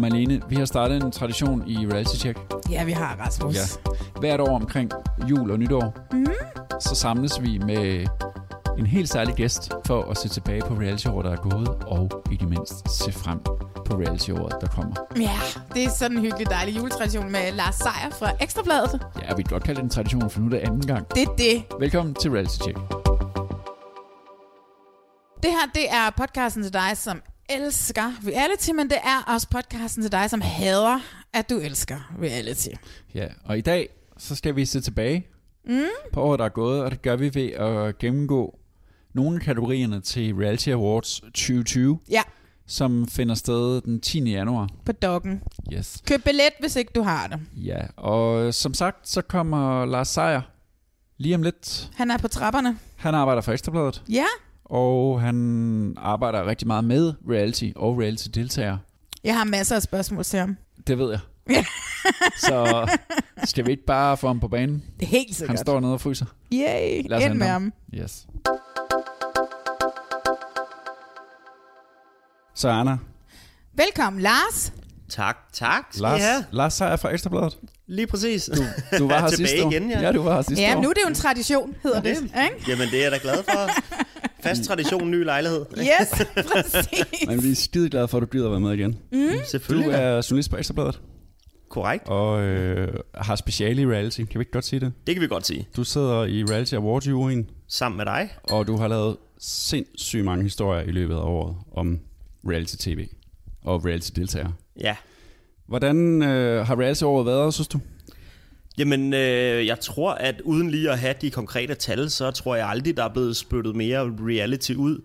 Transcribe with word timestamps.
Marlene, 0.00 0.42
vi 0.48 0.56
har 0.56 0.64
startet 0.64 1.02
en 1.02 1.10
tradition 1.10 1.64
i 1.66 1.86
Reality 1.86 2.16
Check. 2.16 2.38
Ja, 2.70 2.84
vi 2.84 2.92
har 2.92 3.16
Rasmus. 3.16 3.54
Ja. 3.56 3.90
Hvert 4.20 4.40
år 4.40 4.54
omkring 4.54 4.90
jul 5.28 5.50
og 5.50 5.58
nytår, 5.58 5.96
mm. 6.12 6.26
så 6.80 6.94
samles 6.94 7.42
vi 7.42 7.58
med 7.58 8.06
en 8.78 8.86
helt 8.86 9.08
særlig 9.08 9.34
gæst 9.34 9.72
for 9.86 10.02
at 10.10 10.18
se 10.18 10.28
tilbage 10.28 10.60
på 10.60 10.74
reality-året, 10.74 11.24
der 11.24 11.32
er 11.32 11.50
gået, 11.50 11.68
og 11.68 12.24
i 12.32 12.36
det 12.36 12.48
mindste 12.48 12.90
se 12.90 13.12
frem 13.12 13.38
på 13.86 13.96
reality-året, 13.96 14.56
der 14.60 14.66
kommer. 14.66 14.94
Ja, 15.16 15.38
det 15.74 15.84
er 15.84 15.90
sådan 15.90 16.16
en 16.16 16.22
hyggelig 16.22 16.50
dejlig 16.50 16.76
juletradition 16.76 17.32
med 17.32 17.52
Lars 17.52 17.74
Seier 17.74 18.10
fra 18.18 18.30
Ekstrabladet. 18.40 19.06
Ja, 19.22 19.34
vi 19.34 19.42
kan 19.42 19.50
godt 19.50 19.64
kalde 19.64 19.78
det 19.78 19.84
en 19.84 19.90
tradition, 19.90 20.30
for 20.30 20.40
nu 20.40 20.46
er 20.46 20.50
det 20.50 20.58
anden 20.58 20.86
gang. 20.86 21.14
Det 21.14 21.22
er 21.22 21.34
det. 21.38 21.64
Velkommen 21.80 22.14
til 22.14 22.30
Reality 22.30 22.62
Check. 22.62 22.78
Det 25.42 25.50
her, 25.50 25.66
det 25.74 25.86
er 25.90 26.10
podcasten 26.16 26.62
til 26.62 26.72
dig, 26.72 26.90
som 26.94 27.22
elsker 27.50 28.12
reality, 28.26 28.70
men 28.70 28.90
det 28.90 28.98
er 29.04 29.32
også 29.34 29.48
podcasten 29.50 30.02
til 30.02 30.12
dig, 30.12 30.30
som 30.30 30.40
hader, 30.40 30.98
at 31.32 31.50
du 31.50 31.58
elsker 31.58 32.14
reality. 32.22 32.68
Ja, 33.14 33.26
og 33.44 33.58
i 33.58 33.60
dag, 33.60 33.88
så 34.18 34.34
skal 34.36 34.56
vi 34.56 34.64
se 34.64 34.80
tilbage 34.80 35.26
mm. 35.64 35.82
på 36.12 36.20
året, 36.22 36.38
der 36.38 36.44
er 36.44 36.48
gået, 36.48 36.82
og 36.82 36.90
det 36.90 37.02
gør 37.02 37.16
vi 37.16 37.34
ved 37.34 37.50
at 37.52 37.98
gennemgå 37.98 38.58
nogle 39.14 39.36
af 39.36 39.42
kategorierne 39.42 40.00
til 40.00 40.34
Reality 40.34 40.68
Awards 40.68 41.20
2020, 41.20 41.98
Ja, 42.10 42.22
som 42.66 43.08
finder 43.08 43.34
sted 43.34 43.80
den 43.80 44.00
10. 44.00 44.30
januar. 44.30 44.68
på 44.86 44.92
doggen. 44.92 45.42
Yes. 45.72 46.02
Køb 46.06 46.24
billet, 46.24 46.50
hvis 46.60 46.76
ikke 46.76 46.92
du 46.94 47.02
har 47.02 47.26
det. 47.26 47.40
Ja, 47.56 47.80
og 47.96 48.54
som 48.54 48.74
sagt, 48.74 49.08
så 49.08 49.22
kommer 49.22 49.84
Lars 49.84 50.08
Seier 50.08 50.40
lige 51.18 51.34
om 51.34 51.42
lidt. 51.42 51.90
Han 51.96 52.10
er 52.10 52.18
på 52.18 52.28
trapperne. 52.28 52.78
Han 52.96 53.14
arbejder 53.14 53.42
for 53.42 53.52
Ekstrabladet, 53.52 54.02
Ja, 54.08 54.24
og 54.70 55.20
han 55.20 55.94
arbejder 55.96 56.46
rigtig 56.46 56.66
meget 56.66 56.84
med 56.84 57.12
reality 57.30 57.70
og 57.76 57.98
reality-deltagere. 57.98 58.78
jeg 59.24 59.36
har 59.36 59.44
masser 59.44 59.76
af 59.76 59.82
spørgsmål 59.82 60.24
til 60.24 60.38
ham. 60.38 60.56
Det 60.86 60.98
ved 60.98 61.10
jeg. 61.10 61.18
Ja. 61.50 61.64
så 62.48 62.88
skal 63.44 63.66
vi 63.66 63.70
ikke 63.70 63.84
bare 63.86 64.16
få 64.16 64.26
ham 64.26 64.40
på 64.40 64.48
banen? 64.48 64.84
Det 65.00 65.06
er 65.06 65.10
helt 65.10 65.34
sikkert. 65.36 65.48
Han 65.58 65.64
står 65.66 65.80
nede 65.80 65.92
og 65.92 66.00
fryser. 66.00 66.26
Yay, 66.54 67.08
Lad 67.08 67.18
os 67.18 67.22
ind 67.22 67.28
hente 67.28 67.38
med 67.38 67.46
ham. 67.46 67.62
ham. 67.62 68.00
Yes. 68.00 68.26
Så 72.54 72.68
Anna, 72.68 72.98
Velkommen, 73.74 74.22
Lars. 74.22 74.72
Tak, 75.08 75.36
tak. 75.52 75.82
Lars, 75.94 76.20
have. 76.22 76.44
Lars 76.50 76.74
Seier 76.74 76.96
fra 76.96 77.12
Ekstrabladet. 77.12 77.58
Lige 77.86 78.06
præcis. 78.06 78.50
Du, 78.56 78.62
du 78.98 79.08
var 79.08 79.20
her 79.20 79.28
sidste 79.36 79.64
år. 79.64 79.70
igen, 79.70 79.90
ja. 79.90 80.00
ja. 80.00 80.12
du 80.12 80.22
var 80.22 80.34
her 80.34 80.42
sidste 80.42 80.62
Ja, 80.62 80.76
år. 80.76 80.82
nu 80.82 80.88
er 80.88 80.92
det 80.92 81.00
jo 81.04 81.08
en 81.08 81.14
tradition, 81.14 81.74
hedder 81.82 82.00
det. 82.00 82.10
Ikke? 82.10 82.64
Jamen, 82.68 82.88
det 82.88 82.98
er 82.98 83.02
jeg 83.02 83.12
da 83.12 83.18
glad 83.22 83.42
for. 83.44 83.70
Fast 84.42 84.64
tradition, 84.64 85.10
ny 85.10 85.24
lejlighed. 85.24 85.64
Yes, 85.78 86.26
præcis. 86.52 87.26
Men 87.26 87.42
vi 87.42 87.50
er 87.50 87.54
skide 87.54 87.90
glade 87.90 88.08
for, 88.08 88.18
at 88.18 88.20
du 88.22 88.26
gider 88.26 88.44
at 88.46 88.50
være 88.50 88.60
med 88.60 88.72
igen. 88.72 88.98
Mm. 89.12 89.18
Du 89.18 89.38
Selvfølgelig. 89.50 89.90
er 89.92 90.26
journalist 90.30 90.50
på 90.50 90.56
Ekstrabladet, 90.56 91.00
Korrekt. 91.68 92.08
og 92.08 92.42
øh, 92.42 92.94
har 93.14 93.36
speciale 93.36 93.82
i 93.82 93.86
reality. 93.86 94.16
Kan 94.24 94.38
vi 94.38 94.40
ikke 94.40 94.52
godt 94.52 94.64
sige 94.64 94.80
det? 94.80 94.92
Det 95.06 95.14
kan 95.14 95.22
vi 95.22 95.26
godt 95.26 95.46
sige. 95.46 95.68
Du 95.76 95.84
sidder 95.84 96.24
i 96.24 96.44
Reality 96.44 96.74
Awards 96.74 97.08
juryen, 97.08 97.50
Sammen 97.68 97.96
med 97.96 98.06
dig. 98.06 98.30
og 98.42 98.66
du 98.66 98.76
har 98.76 98.88
lavet 98.88 99.16
sindssygt 99.38 100.24
mange 100.24 100.42
historier 100.44 100.82
i 100.82 100.90
løbet 100.90 101.14
af 101.14 101.20
året 101.20 101.56
om 101.76 101.98
reality-tv 102.48 103.06
og 103.64 103.84
reality-deltagere. 103.84 104.52
Ja. 104.80 104.96
Hvordan 105.68 106.22
øh, 106.22 106.66
har 106.66 106.78
reality-året 106.80 107.26
været, 107.26 107.54
synes 107.54 107.68
du? 107.68 107.80
Jamen, 108.80 109.14
øh, 109.14 109.66
jeg 109.66 109.80
tror, 109.80 110.12
at 110.12 110.40
uden 110.40 110.70
lige 110.70 110.90
at 110.90 110.98
have 110.98 111.14
de 111.20 111.30
konkrete 111.30 111.74
tal, 111.74 112.10
så 112.10 112.30
tror 112.30 112.56
jeg 112.56 112.68
aldrig, 112.68 112.96
der 112.96 113.04
er 113.04 113.08
blevet 113.12 113.36
spyttet 113.36 113.76
mere 113.76 114.12
reality 114.20 114.72
ud. 114.72 114.98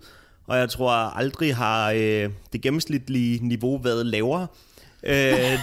Og 0.47 0.57
jeg 0.57 0.69
tror 0.69 0.91
aldrig 0.91 1.55
har 1.55 1.91
øh, 1.91 2.29
det 2.53 2.61
gennemsnitlige 2.61 3.47
niveau 3.47 3.77
været 3.77 4.05
lavere. 4.05 4.47
Øh, 5.03 5.13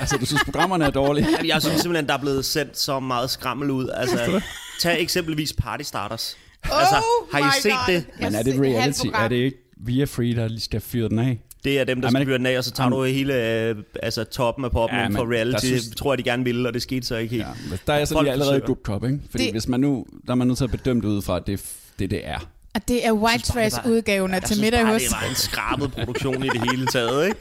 Altså, 0.00 0.16
du 0.20 0.26
synes, 0.26 0.44
programmerne 0.44 0.84
er 0.84 0.90
dårlige? 0.90 1.26
jeg 1.52 1.62
synes 1.62 1.80
simpelthen, 1.80 2.06
der 2.08 2.14
er 2.14 2.18
blevet 2.20 2.44
sendt 2.44 2.78
så 2.78 3.00
meget 3.00 3.30
skrammel 3.30 3.70
ud. 3.70 3.88
Altså, 3.94 4.40
tag 4.80 5.02
eksempelvis 5.02 5.52
Party 5.52 5.82
Starters. 5.84 6.36
Altså, 6.62 6.96
har 7.32 7.38
I 7.38 7.42
Oh 7.42 7.52
set 7.62 7.72
God. 7.72 7.94
det? 7.94 8.04
Men 8.20 8.34
er 8.34 8.42
det 8.42 8.60
reality? 8.60 9.06
Er 9.14 9.28
det 9.28 9.36
ikke 9.36 9.58
Via 9.76 10.04
Free, 10.04 10.34
der 10.34 10.48
lige 10.48 10.60
skal 10.60 10.80
fyre 10.80 11.08
den 11.08 11.18
af? 11.18 11.40
Det 11.64 11.80
er 11.80 11.84
dem, 11.84 12.00
der 12.00 12.10
men- 12.10 12.20
skal 12.20 12.26
fyre 12.26 12.38
den 12.38 12.46
af, 12.46 12.58
og 12.58 12.64
så 12.64 12.70
tager 12.70 12.90
du 12.90 13.04
hele 13.04 13.60
øh, 13.60 13.76
altså, 14.02 14.24
toppen 14.24 14.64
af 14.64 14.70
poppen 14.70 14.98
Ja, 14.98 15.04
ja, 15.04 15.08
for 15.18 15.32
reality. 15.32 15.66
synes- 15.66 15.90
tror 15.96 16.12
jeg, 16.12 16.18
de 16.18 16.22
gerne 16.22 16.44
ville, 16.44 16.68
og 16.68 16.74
det 16.74 16.82
skete 16.82 17.06
så 17.06 17.16
ikke 17.16 17.30
helt. 17.34 17.44
Ja, 17.46 17.52
Ja. 17.70 17.76
der 17.86 17.92
er 17.92 17.98
jeg 17.98 18.08
så 18.08 18.14
Folk 18.14 18.24
lige 18.24 18.32
allerede 18.32 18.50
forsøger. 18.60 18.66
good 18.66 18.76
cop, 18.82 19.04
ikke? 19.04 19.20
Fordi 19.30 19.44
Det- 19.44 19.52
hvis 19.52 19.68
man 19.68 19.80
nu, 19.80 20.06
der 20.26 20.30
er 20.32 20.34
man 20.34 20.46
nødt 20.46 20.56
til 20.58 20.64
at 20.64 20.70
bedømme 20.70 21.02
det 21.02 21.08
ud 21.08 21.22
fra, 21.22 21.36
at 21.36 21.46
det 21.46 21.52
er 21.52 21.64
det, 21.98 22.10
det 22.10 22.20
er. 22.28 22.38
Og 22.74 22.88
det 22.88 23.06
er 23.06 23.12
white 23.12 23.44
trash-udgaven 23.44 24.34
af 24.34 24.42
til 24.42 24.60
middag 24.60 24.86
hos. 24.86 25.02
det 25.02 25.10
var 25.12 25.28
en 25.28 25.34
skrabet 25.34 25.92
produktion 25.92 26.44
i 26.44 26.48
det 26.48 26.70
hele 26.70 26.86
taget, 26.86 27.26
ikke? 27.26 27.38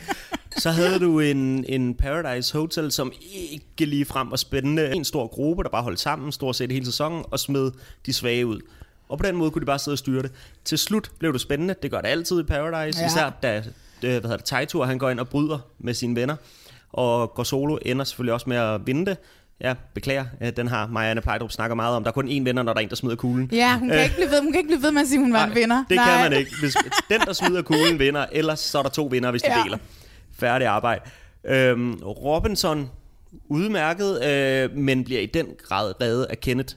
Så 0.58 0.72
havde 0.72 1.00
du 1.00 1.20
en, 1.20 1.66
en 1.68 1.96
Paradise 1.96 2.58
Hotel, 2.58 2.92
som 2.92 3.12
ikke 3.52 3.86
lige 3.86 4.06
frem 4.06 4.32
var 4.32 4.38
spændende. 4.38 4.96
En 4.96 5.06
stor 5.06 5.28
gruppe, 5.28 5.64
der 5.64 5.70
bare 5.70 5.84
holdt 5.84 6.00
sammen 6.00 6.32
stort 6.32 6.56
set 6.56 6.72
hele 6.72 6.86
sæsonen, 6.86 7.24
og 7.32 7.40
smed 7.40 7.72
de 8.06 8.14
svage 8.14 8.46
ud. 8.46 8.60
Og 9.10 9.18
på 9.18 9.26
den 9.26 9.36
måde 9.36 9.52
kunne 9.52 9.60
de 9.60 9.66
bare 9.66 9.80
sidde 9.80 9.96
og 9.96 10.00
styre 10.00 10.22
det. 10.22 10.32
Til 10.66 10.78
slut 10.78 11.12
blev 11.20 11.34
det 11.34 11.42
spændende. 11.42 11.76
Det 11.84 11.92
gør 11.92 12.02
det 12.02 12.08
altid 12.08 12.40
i 12.40 12.44
Paradise. 12.44 13.00
Ja. 13.00 13.06
Ja. 13.06 13.12
Især 13.12 13.30
da 13.44 13.64
øh, 14.04 14.10
hvad 14.10 14.22
hedder 14.22 14.38
det, 14.38 14.46
Taitur, 14.46 14.86
han 14.86 14.98
går 14.98 15.10
ind 15.10 15.20
og 15.20 15.30
bryder 15.30 15.60
med 15.80 15.94
sine 15.94 16.16
venner. 16.16 16.36
Og 16.94 17.34
går 17.34 17.44
solo, 17.44 17.78
ender 17.82 18.06
selvfølgelig 18.06 18.34
også 18.34 18.50
med 18.50 18.58
at 18.58 18.88
vinde 18.88 19.06
det. 19.06 19.18
Ja, 19.62 19.74
beklager. 19.94 20.26
Øh, 20.42 20.52
Den 20.58 20.68
har 20.68 20.88
Marianne 20.88 21.22
Pejdrup 21.22 21.52
snakker 21.52 21.76
meget 21.76 21.96
om. 21.96 22.04
Der 22.04 22.10
er 22.10 22.14
kun 22.14 22.28
én 22.28 22.44
vinder, 22.44 22.64
når 22.64 22.74
der 22.74 22.80
er 22.80 22.84
en, 22.84 22.90
der 22.90 22.96
smider 22.96 23.16
kuglen. 23.16 23.50
Ja, 23.52 23.78
hun 23.80 23.90
kan, 23.90 24.04
ikke 24.04 24.16
blive 24.16 24.30
ved, 24.30 24.42
hun 24.42 24.52
kan 24.52 24.60
ikke 24.60 24.68
blive 24.68 24.82
ved 24.84 24.92
med 24.92 25.02
at 25.02 25.08
sige, 25.08 25.18
at 25.18 25.24
hun 25.24 25.34
var 25.34 25.46
en 25.46 25.56
vinder. 25.56 25.84
Det 25.90 25.96
Nej. 25.96 26.06
kan 26.06 26.32
man 26.32 26.40
ikke. 26.40 26.52
Hvis 26.60 26.78
den, 27.10 27.22
der 27.22 27.34
smider 27.34 27.62
kuglen, 27.62 28.00
vinder. 28.00 28.26
Ellers 28.32 28.60
så 28.60 28.78
er 28.78 28.82
der 28.84 28.90
to 28.90 29.06
vinder, 29.06 29.32
hvis 29.32 29.42
de 29.42 29.58
ja. 29.58 29.64
deler. 29.64 29.78
Færdig 30.40 30.68
arbejde. 30.68 31.02
Øhm, 31.48 31.94
Robinson, 32.04 32.90
udmærket, 33.50 34.24
øh, 34.26 34.78
men 34.78 35.04
bliver 35.04 35.22
i 35.22 35.26
den 35.26 35.48
grad 35.64 36.02
reddet 36.02 36.24
af 36.24 36.40
Kenneth, 36.40 36.76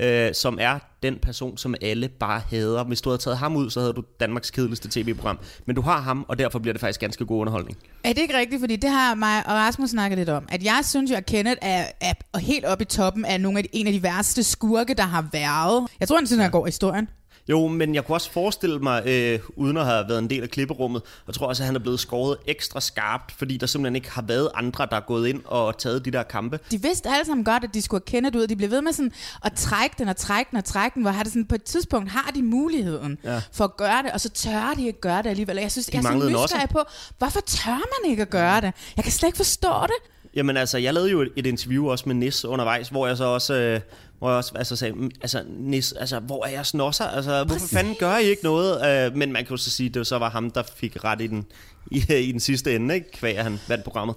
øh, 0.00 0.34
som 0.34 0.58
er 0.60 0.78
den 1.02 1.18
person, 1.22 1.58
som 1.58 1.74
alle 1.82 2.08
bare 2.08 2.40
hader. 2.50 2.84
Hvis 2.84 3.00
du 3.00 3.10
havde 3.10 3.18
taget 3.18 3.38
ham 3.38 3.56
ud, 3.56 3.70
så 3.70 3.80
havde 3.80 3.92
du 3.92 4.02
Danmarks 4.20 4.50
kedeligste 4.50 4.88
tv-program. 4.90 5.38
Men 5.66 5.76
du 5.76 5.82
har 5.82 6.00
ham, 6.00 6.26
og 6.28 6.38
derfor 6.38 6.58
bliver 6.58 6.72
det 6.72 6.80
faktisk 6.80 7.00
ganske 7.00 7.26
god 7.26 7.40
underholdning. 7.40 7.78
Er 8.04 8.12
det 8.12 8.22
ikke 8.22 8.38
rigtigt? 8.38 8.60
Fordi 8.60 8.76
det 8.76 8.90
har 8.90 9.14
mig 9.14 9.46
og 9.46 9.52
Rasmus 9.52 9.90
snakket 9.90 10.18
lidt 10.18 10.28
om. 10.28 10.48
At 10.48 10.64
jeg 10.64 10.80
synes 10.82 11.10
jo, 11.10 11.16
at 11.16 11.26
Kenneth 11.26 11.58
er, 11.62 11.84
er 12.00 12.38
helt 12.38 12.64
oppe 12.64 12.82
i 12.82 12.84
toppen 12.84 13.24
af 13.24 13.40
nogle 13.40 13.58
af 13.58 13.64
de, 13.64 13.68
en 13.72 13.86
af 13.86 13.92
de 13.92 14.02
værste 14.02 14.42
skurke, 14.42 14.94
der 14.94 15.02
har 15.02 15.28
været. 15.32 15.88
Jeg 16.00 16.08
tror, 16.08 16.16
han 16.16 16.26
synes, 16.26 16.42
han 16.42 16.50
går 16.50 16.66
i 16.66 16.68
historien. 16.68 17.08
Jo, 17.48 17.68
men 17.68 17.94
jeg 17.94 18.04
kunne 18.04 18.16
også 18.16 18.30
forestille 18.30 18.78
mig, 18.78 19.02
øh, 19.06 19.38
uden 19.56 19.76
at 19.76 19.86
have 19.86 20.04
været 20.08 20.18
en 20.18 20.30
del 20.30 20.42
af 20.42 20.50
klipperummet, 20.50 21.02
og 21.26 21.34
tror 21.34 21.46
også, 21.46 21.62
at 21.62 21.66
han 21.66 21.76
er 21.76 21.80
blevet 21.80 22.00
skåret 22.00 22.36
ekstra 22.46 22.80
skarpt, 22.80 23.32
fordi 23.32 23.56
der 23.56 23.66
simpelthen 23.66 23.96
ikke 23.96 24.10
har 24.10 24.22
været 24.22 24.50
andre, 24.54 24.86
der 24.90 24.96
er 24.96 25.00
gået 25.00 25.28
ind 25.28 25.42
og 25.44 25.78
taget 25.78 26.04
de 26.04 26.10
der 26.10 26.22
kampe. 26.22 26.58
De 26.70 26.82
vidste 26.82 27.08
alle 27.08 27.24
sammen 27.24 27.44
godt, 27.44 27.64
at 27.64 27.74
de 27.74 27.82
skulle 27.82 28.02
have 28.06 28.10
Kenneth 28.10 28.36
ud. 28.36 28.46
De 28.46 28.56
blev 28.56 28.70
ved 28.70 28.82
med 28.82 28.92
sådan 28.92 29.12
at 29.44 29.52
trække 29.52 29.94
den 29.98 30.08
og 30.08 30.16
trække 30.16 30.50
den 30.50 30.58
og 30.58 30.64
trække 30.64 30.94
den, 30.94 31.02
hvor 31.02 31.10
har 31.10 31.22
det 31.22 31.32
sådan, 31.32 31.44
på 31.44 31.54
et 31.54 31.62
tidspunkt 31.62 32.10
har 32.10 32.30
de 32.30 32.42
muligheden 32.42 33.18
ja. 33.24 33.40
for 33.52 33.64
at 33.64 33.76
gøre 33.76 34.02
det, 34.02 34.12
og 34.12 34.20
så 34.20 34.30
tør 34.30 34.74
de 34.76 34.86
ikke 34.86 35.00
gøre 35.00 35.22
det 35.22 35.30
alligevel. 35.30 35.56
Og 35.56 35.62
Jeg 35.62 35.72
synes, 35.72 35.86
de 35.86 35.92
jeg 35.92 35.98
er 35.98 36.02
så 36.02 36.08
manglede 36.08 36.30
en 36.30 36.36
nysgerrig 36.36 36.68
på, 36.68 36.80
hvorfor 37.18 37.40
tør 37.40 37.70
man 37.70 38.10
ikke 38.10 38.22
at 38.22 38.30
gøre 38.30 38.60
det? 38.60 38.72
Jeg 38.96 39.04
kan 39.04 39.12
slet 39.12 39.28
ikke 39.28 39.36
forstå 39.36 39.72
det. 39.82 40.10
Jamen 40.36 40.56
altså, 40.56 40.78
jeg 40.78 40.94
lavede 40.94 41.10
jo 41.10 41.20
et, 41.20 41.32
et 41.36 41.46
interview 41.46 41.88
også 41.88 42.04
med 42.06 42.14
Nis 42.14 42.44
undervejs, 42.44 42.88
hvor 42.88 43.06
jeg 43.06 43.16
så 43.16 43.24
også, 43.24 43.54
øh, 43.54 43.80
hvor 44.24 44.30
jeg 44.30 44.36
også 44.36 44.52
altså, 44.54 44.76
sagde, 44.76 44.94
"Mm, 44.94 45.10
altså, 45.20 45.44
Nis, 45.48 45.92
altså, 45.92 46.20
hvor 46.20 46.44
er 46.46 46.50
jeg 46.50 46.66
snosser? 46.66 47.04
Altså, 47.04 47.44
hvorfor 47.44 47.66
fanden 47.66 47.94
gør 47.98 48.16
I 48.16 48.24
ikke 48.24 48.44
noget? 48.44 49.08
Uh, 49.10 49.16
men 49.16 49.32
man 49.32 49.44
kan 49.44 49.50
jo 49.50 49.56
så 49.56 49.70
sige, 49.70 49.88
at 49.88 49.94
det 49.94 50.06
så 50.06 50.18
var 50.18 50.30
ham, 50.30 50.50
der 50.50 50.62
fik 50.76 51.04
ret 51.04 51.20
i 51.20 51.26
den, 51.26 51.46
i, 51.90 52.14
i 52.28 52.32
den 52.32 52.40
sidste 52.40 52.74
ende, 52.74 52.94
ikke? 52.94 53.12
Kvæg, 53.12 53.42
han 53.42 53.60
vandt 53.68 53.84
programmet. 53.84 54.16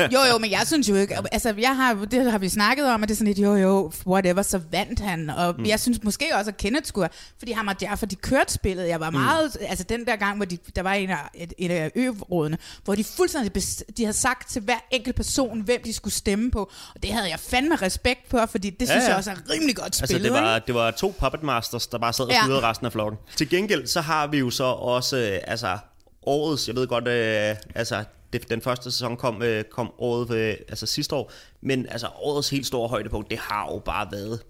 Jo, 0.00 0.18
jo, 0.32 0.38
men 0.38 0.50
jeg 0.50 0.62
synes 0.66 0.88
jo 0.88 0.94
ikke, 0.94 1.16
altså 1.32 1.54
jeg 1.58 1.76
har, 1.76 1.94
det 2.10 2.30
har 2.30 2.38
vi 2.38 2.48
snakket 2.48 2.86
om, 2.86 3.02
at 3.02 3.08
det 3.08 3.14
er 3.14 3.16
sådan 3.16 3.34
lidt, 3.34 3.38
jo, 3.38 3.54
jo, 3.56 3.92
whatever, 4.06 4.42
så 4.42 4.60
vandt 4.70 5.00
han. 5.00 5.30
Og 5.30 5.54
mm. 5.58 5.66
jeg 5.66 5.80
synes 5.80 6.04
måske 6.04 6.26
også, 6.34 6.50
at 6.50 6.56
Kenneth 6.56 6.86
skulle, 6.86 7.08
fordi 7.38 7.52
ham 7.52 7.68
og 7.68 7.74
Jaffa, 7.82 8.06
de 8.06 8.16
kørte 8.16 8.52
spillet. 8.52 8.88
Jeg 8.88 9.00
var 9.00 9.10
meget, 9.10 9.56
mm. 9.60 9.66
altså 9.68 9.84
den 9.88 10.06
der 10.06 10.16
gang, 10.16 10.36
hvor 10.36 10.44
de, 10.44 10.58
der 10.76 10.82
var 10.82 10.92
en 10.92 11.10
af, 11.10 11.16
et, 11.34 11.52
et 11.58 11.70
af 11.70 11.90
ørådene, 11.96 12.58
hvor 12.84 12.94
de 12.94 13.04
fuldstændig, 13.04 13.54
de 13.96 14.04
havde 14.04 14.16
sagt 14.16 14.50
til 14.50 14.62
hver 14.62 14.78
enkelt 14.90 15.16
person, 15.16 15.60
hvem 15.60 15.82
de 15.84 15.92
skulle 15.92 16.14
stemme 16.14 16.50
på. 16.50 16.70
Og 16.94 17.02
det 17.02 17.12
havde 17.12 17.28
jeg 17.30 17.38
fandme 17.38 17.76
respekt 17.76 18.28
på, 18.30 18.38
fordi 18.50 18.70
det 18.70 18.88
synes 18.88 19.02
ja. 19.04 19.08
jeg 19.08 19.16
også 19.16 19.30
er 19.30 19.34
rimelig 19.50 19.76
godt 19.76 19.86
Altså, 19.86 20.06
spillet. 20.06 20.32
det 20.32 20.42
var, 20.42 20.54
ikke? 20.56 20.66
det 20.66 20.74
var 20.74 20.90
to 20.90 21.14
puppet 21.20 21.42
masters, 21.42 21.86
der 21.86 21.98
bare 21.98 22.12
sad 22.12 22.24
og 22.24 22.30
Ja. 22.32 22.70
resten 22.70 22.86
af 22.86 22.92
flokken. 22.92 23.18
Til 23.36 23.48
gengæld, 23.48 23.86
så 23.86 24.00
har 24.00 24.26
vi 24.26 24.38
jo 24.38 24.50
så 24.50 24.64
også, 24.64 25.16
øh, 25.16 25.38
altså, 25.46 25.78
årets, 26.22 26.68
jeg 26.68 26.76
ved 26.76 26.86
godt, 26.86 27.08
øh, 27.08 27.56
altså, 27.74 28.04
det, 28.32 28.50
den 28.50 28.60
første 28.60 28.90
sæson 28.90 29.16
kom, 29.16 29.42
øh, 29.42 29.64
kom 29.64 29.92
året, 29.98 30.30
øh, 30.36 30.54
altså 30.68 30.86
sidste 30.86 31.14
år, 31.14 31.32
men 31.60 31.86
altså, 31.90 32.06
årets 32.22 32.50
helt 32.50 32.66
store 32.66 32.88
højdepunkt, 32.88 33.30
det 33.30 33.38
har 33.38 33.68
jo 33.72 33.78
bare 33.78 34.08
været 34.12 34.40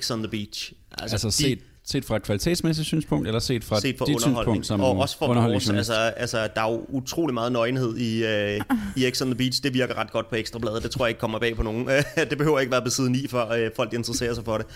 X 0.00 0.10
on 0.10 0.18
the 0.18 0.28
Beach. 0.28 0.72
Altså, 0.98 1.14
altså 1.14 1.28
de- 1.28 1.32
set, 1.32 1.58
set 1.84 2.04
fra 2.04 2.16
et 2.16 2.22
kvalitetsmæssigt 2.22 2.86
synspunkt, 2.86 3.26
eller 3.26 3.40
set 3.40 3.64
fra 3.64 3.80
set 3.80 3.98
fra 3.98 4.04
dit 4.04 4.20
synspunkt 4.22 4.66
som 4.66 4.80
og 4.80 4.96
også 4.98 5.18
fra 5.18 5.48
vores, 5.48 5.70
altså, 5.70 5.94
altså, 5.94 6.48
der 6.54 6.60
er 6.62 6.70
jo 6.72 6.86
utrolig 6.88 7.34
meget 7.34 7.52
nøgenhed 7.52 7.96
i, 7.96 8.24
øh, 8.24 8.60
i 8.96 9.10
X 9.10 9.22
on 9.22 9.28
the 9.28 9.34
Beach, 9.34 9.62
det 9.62 9.74
virker 9.74 9.94
ret 9.98 10.10
godt 10.12 10.28
på 10.28 10.36
Ekstrabladet, 10.36 10.82
det 10.82 10.90
tror 10.90 11.04
jeg 11.06 11.10
ikke 11.10 11.20
kommer 11.20 11.38
bag 11.38 11.56
på 11.56 11.62
nogen, 11.62 11.88
det 12.30 12.38
behøver 12.38 12.60
ikke 12.60 12.72
være 12.72 12.82
på 12.82 12.90
side 12.90 13.10
9, 13.12 13.26
for 13.28 13.48
øh, 13.48 13.70
folk 13.76 13.92
interesserer 13.92 14.34
sig 14.34 14.44
for 14.44 14.58
det. 14.58 14.66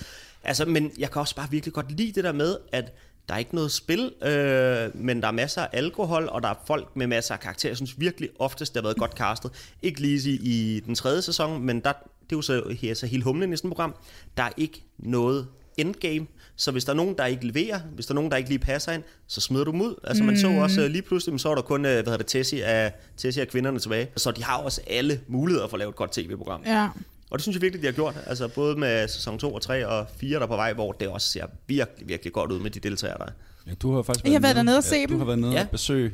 Altså, 0.45 0.65
men 0.65 0.91
jeg 0.99 1.11
kan 1.11 1.21
også 1.21 1.37
bare 1.37 1.51
virkelig 1.51 1.73
godt 1.73 1.99
lide 1.99 2.13
det 2.13 2.25
der 2.25 2.33
med, 2.33 2.57
at 2.73 2.93
der 3.29 3.35
er 3.35 3.39
ikke 3.39 3.55
noget 3.55 3.73
spil, 3.73 4.13
øh, 4.23 4.91
men 4.95 5.21
der 5.21 5.29
er 5.29 5.33
masser 5.33 5.63
af 5.63 5.69
alkohol, 5.73 6.29
og 6.29 6.43
der 6.43 6.49
er 6.49 6.55
folk 6.67 6.97
med 6.97 7.07
masser 7.07 7.35
af 7.35 7.41
karakterer. 7.41 7.71
Jeg 7.71 7.77
synes 7.77 8.01
virkelig 8.01 8.29
oftest, 8.39 8.75
det 8.75 8.83
har 8.83 8.87
været 8.89 8.97
godt 8.97 9.13
castet. 9.13 9.51
Ikke 9.83 10.01
lige 10.01 10.31
i, 10.31 10.81
den 10.81 10.95
tredje 10.95 11.23
sæson, 11.23 11.63
men 11.63 11.81
der, 11.81 11.93
det 11.93 12.33
er 12.33 12.37
jo 12.37 12.43
så, 12.43 12.77
her, 12.81 12.95
så 12.95 13.07
helt 13.07 13.25
humlen 13.25 13.53
i 13.53 13.57
sådan 13.57 13.71
et 13.71 13.77
program. 13.77 13.95
Der 14.37 14.43
er 14.43 14.51
ikke 14.57 14.85
noget 14.99 15.47
endgame, 15.77 16.27
så 16.57 16.71
hvis 16.71 16.85
der 16.85 16.93
er 16.93 16.97
nogen, 16.97 17.15
der 17.19 17.27
ikke 17.27 17.47
leverer, 17.47 17.81
hvis 17.95 18.07
der 18.07 18.13
er 18.13 18.15
nogen, 18.15 18.31
der 18.31 18.37
ikke 18.37 18.49
lige 18.49 18.59
passer 18.59 18.93
ind, 18.93 19.03
så 19.27 19.41
smider 19.41 19.65
du 19.65 19.71
dem 19.71 19.81
ud. 19.81 19.95
Altså 20.05 20.23
man 20.25 20.39
så 20.39 20.49
også 20.49 20.81
øh, 20.81 20.91
lige 20.91 21.03
pludselig, 21.03 21.41
så 21.41 21.51
er 21.51 21.55
der 21.55 21.63
kun, 21.63 21.85
øh, 21.85 21.93
hvad 21.93 22.05
hedder 22.05 22.17
det, 22.17 22.27
Tessie 22.27 22.65
af, 22.65 22.93
Tessie 23.17 23.43
af 23.43 23.49
kvinderne 23.49 23.79
tilbage. 23.79 24.09
Så 24.17 24.31
de 24.31 24.45
har 24.45 24.57
også 24.57 24.81
alle 24.87 25.21
muligheder 25.29 25.69
for 25.69 25.77
at 25.77 25.79
lave 25.79 25.89
et 25.89 25.97
godt 25.97 26.13
tv-program. 26.13 26.63
Ja. 26.67 26.89
Og 27.33 27.39
det 27.39 27.43
synes 27.43 27.55
jeg 27.55 27.63
virkelig, 27.63 27.83
de 27.83 27.87
har 27.87 27.93
gjort. 27.93 28.15
Altså 28.27 28.49
både 28.49 28.77
med 28.77 29.09
sæson 29.09 29.39
2 29.39 29.55
og 29.55 29.63
3 29.63 29.87
og 29.87 30.07
4, 30.21 30.37
der 30.37 30.43
er 30.43 30.47
på 30.47 30.57
vej, 30.57 30.73
hvor 30.73 30.93
det 30.93 31.09
også 31.09 31.29
ser 31.29 31.45
virkelig, 31.67 32.09
virkelig 32.09 32.33
godt 32.33 32.53
ud 32.53 32.61
med 32.61 32.71
de 32.71 32.81
deltagere, 32.81 33.19
der 33.19 33.25
er. 33.25 33.31
Ja, 33.67 33.73
du 33.83 33.95
har 33.95 34.03
faktisk 34.03 34.27
I 34.27 34.33
har 34.33 34.41
været 34.41 34.57
dernede 34.57 34.77
og 34.79 34.85
se 34.85 34.97
ja, 34.97 35.03
Du 35.07 35.11
dem? 35.13 35.19
har 35.19 35.27
været 35.27 35.39
nede 35.39 35.53
Ja. 35.53 35.61
og 35.61 35.71
besøge 35.71 36.13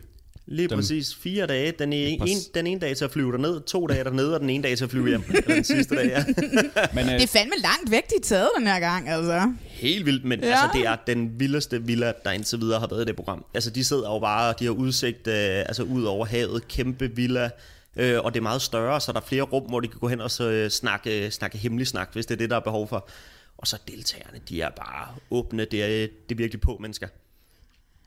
Lige 0.51 0.69
Dem. 0.69 0.79
præcis 0.79 1.15
fire 1.15 1.47
dage. 1.47 1.73
Den, 1.79 1.93
er 1.93 1.97
en, 1.97 2.37
den 2.55 2.67
ene 2.67 2.81
dag 2.81 2.97
til 2.97 3.05
at 3.05 3.11
flyve 3.11 3.33
derned, 3.33 3.61
to 3.61 3.87
dage 3.87 4.05
dernede, 4.05 4.35
og 4.35 4.41
den 4.41 4.51
ene 4.51 4.63
dag 4.63 4.77
til 4.77 4.85
at 4.85 4.91
flyve 4.91 5.09
hjem. 5.09 5.23
Eller 5.29 5.55
den 5.55 5.65
sidste 5.65 5.95
dag, 5.97 6.07
ja. 6.07 6.25
Men, 6.95 7.05
øh, 7.09 7.13
Det 7.15 7.23
er 7.23 7.27
fandme 7.27 7.55
langt 7.63 7.91
væk, 7.91 8.09
de 8.11 8.15
er 8.17 8.23
taget 8.23 8.49
den 8.59 8.67
her 8.67 8.81
gang, 8.81 9.09
altså. 9.09 9.53
Helt 9.65 10.07
vildt, 10.07 10.25
men 10.25 10.41
Ja. 10.41 10.47
ja. 10.47 10.53
altså, 10.53 10.79
det 10.79 10.87
er 10.87 10.97
den 11.07 11.41
vildeste 11.41 11.83
villa, 11.83 12.13
der 12.25 12.31
indtil 12.31 12.61
videre 12.61 12.81
har 12.81 12.87
været 12.87 13.03
i 13.03 13.05
det 13.05 13.17
program. 13.17 13.45
Altså, 13.55 13.71
de 13.71 13.85
sidder 13.85 14.13
jo 14.13 14.19
bare, 14.19 14.55
de 14.59 14.65
har 14.65 14.73
udsigt 14.73 15.27
øh, 15.27 15.35
altså, 15.59 15.83
ud 15.83 16.05
over 16.05 16.27
havet, 16.27 16.69
kæmpe 16.69 17.11
villa, 17.17 17.51
øh, 17.99 18.21
og 18.25 18.35
det 18.35 18.41
er 18.41 18.43
meget 18.43 18.63
større, 18.63 19.01
så 19.01 19.13
der 19.13 19.21
er 19.21 19.25
flere 19.25 19.43
rum, 19.43 19.63
hvor 19.63 19.81
de 19.81 19.89
kan 19.89 20.01
gå 20.01 20.09
hen 20.09 20.21
og 20.21 20.31
så, 20.31 20.51
øh, 20.51 20.71
snakke, 20.71 21.31
snakke 21.31 21.59
hemmelig 21.59 21.87
snak, 21.87 22.13
hvis 22.13 22.27
det 22.27 22.35
er 22.35 22.39
det, 22.39 22.51
der 22.51 22.57
er 22.57 22.61
behov 22.61 22.89
for. 22.89 23.09
Og 23.59 23.67
så 23.67 23.79
deltagerne, 23.89 24.41
de 24.49 24.63
er 24.63 24.71
bare 24.71 25.09
åbne, 25.31 25.65
det 25.65 25.85
er, 25.85 25.89
det 25.89 26.35
er 26.35 26.37
virkelig 26.37 26.61
på 26.61 26.77
mennesker. 26.81 27.09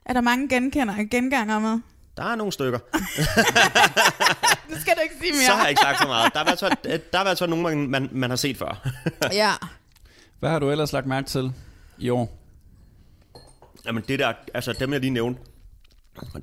Er 0.05 0.13
der 0.13 0.21
mange 0.21 0.49
genkender, 0.49 0.95
genganger 1.11 1.59
med? 1.59 1.79
Der 2.17 2.23
er 2.23 2.35
nogle 2.35 2.53
stykker. 2.53 2.79
Det 4.69 4.81
skal 4.81 4.95
du 4.95 5.01
ikke 5.03 5.15
sige 5.21 5.31
mere. 5.31 5.45
Så 5.45 5.51
har 5.51 5.61
jeg 5.61 5.69
ikke 5.69 5.81
sagt 5.81 6.01
så 6.01 6.07
meget. 6.07 6.33
Der 6.33 6.39
er 6.39 6.43
i 6.43 6.47
hvert 6.47 6.59
fald, 6.59 6.99
der 7.11 7.19
er 7.19 7.23
i 7.23 7.25
hvert 7.25 7.39
fald 7.39 7.49
nogen, 7.49 7.63
man, 7.63 7.87
man, 7.87 8.09
man 8.11 8.29
har 8.29 8.37
set 8.37 8.57
før. 8.57 8.87
Ja. 9.33 9.51
hvad 10.39 10.49
har 10.49 10.59
du 10.59 10.71
ellers 10.71 10.93
lagt 10.93 11.05
mærke 11.07 11.27
til 11.27 11.53
i 11.97 12.09
år? 12.09 12.37
Jamen 13.85 14.03
det 14.07 14.19
der, 14.19 14.33
altså 14.53 14.73
dem 14.73 14.93
jeg 14.93 14.99
lige 15.01 15.11
nævnte, 15.11 15.41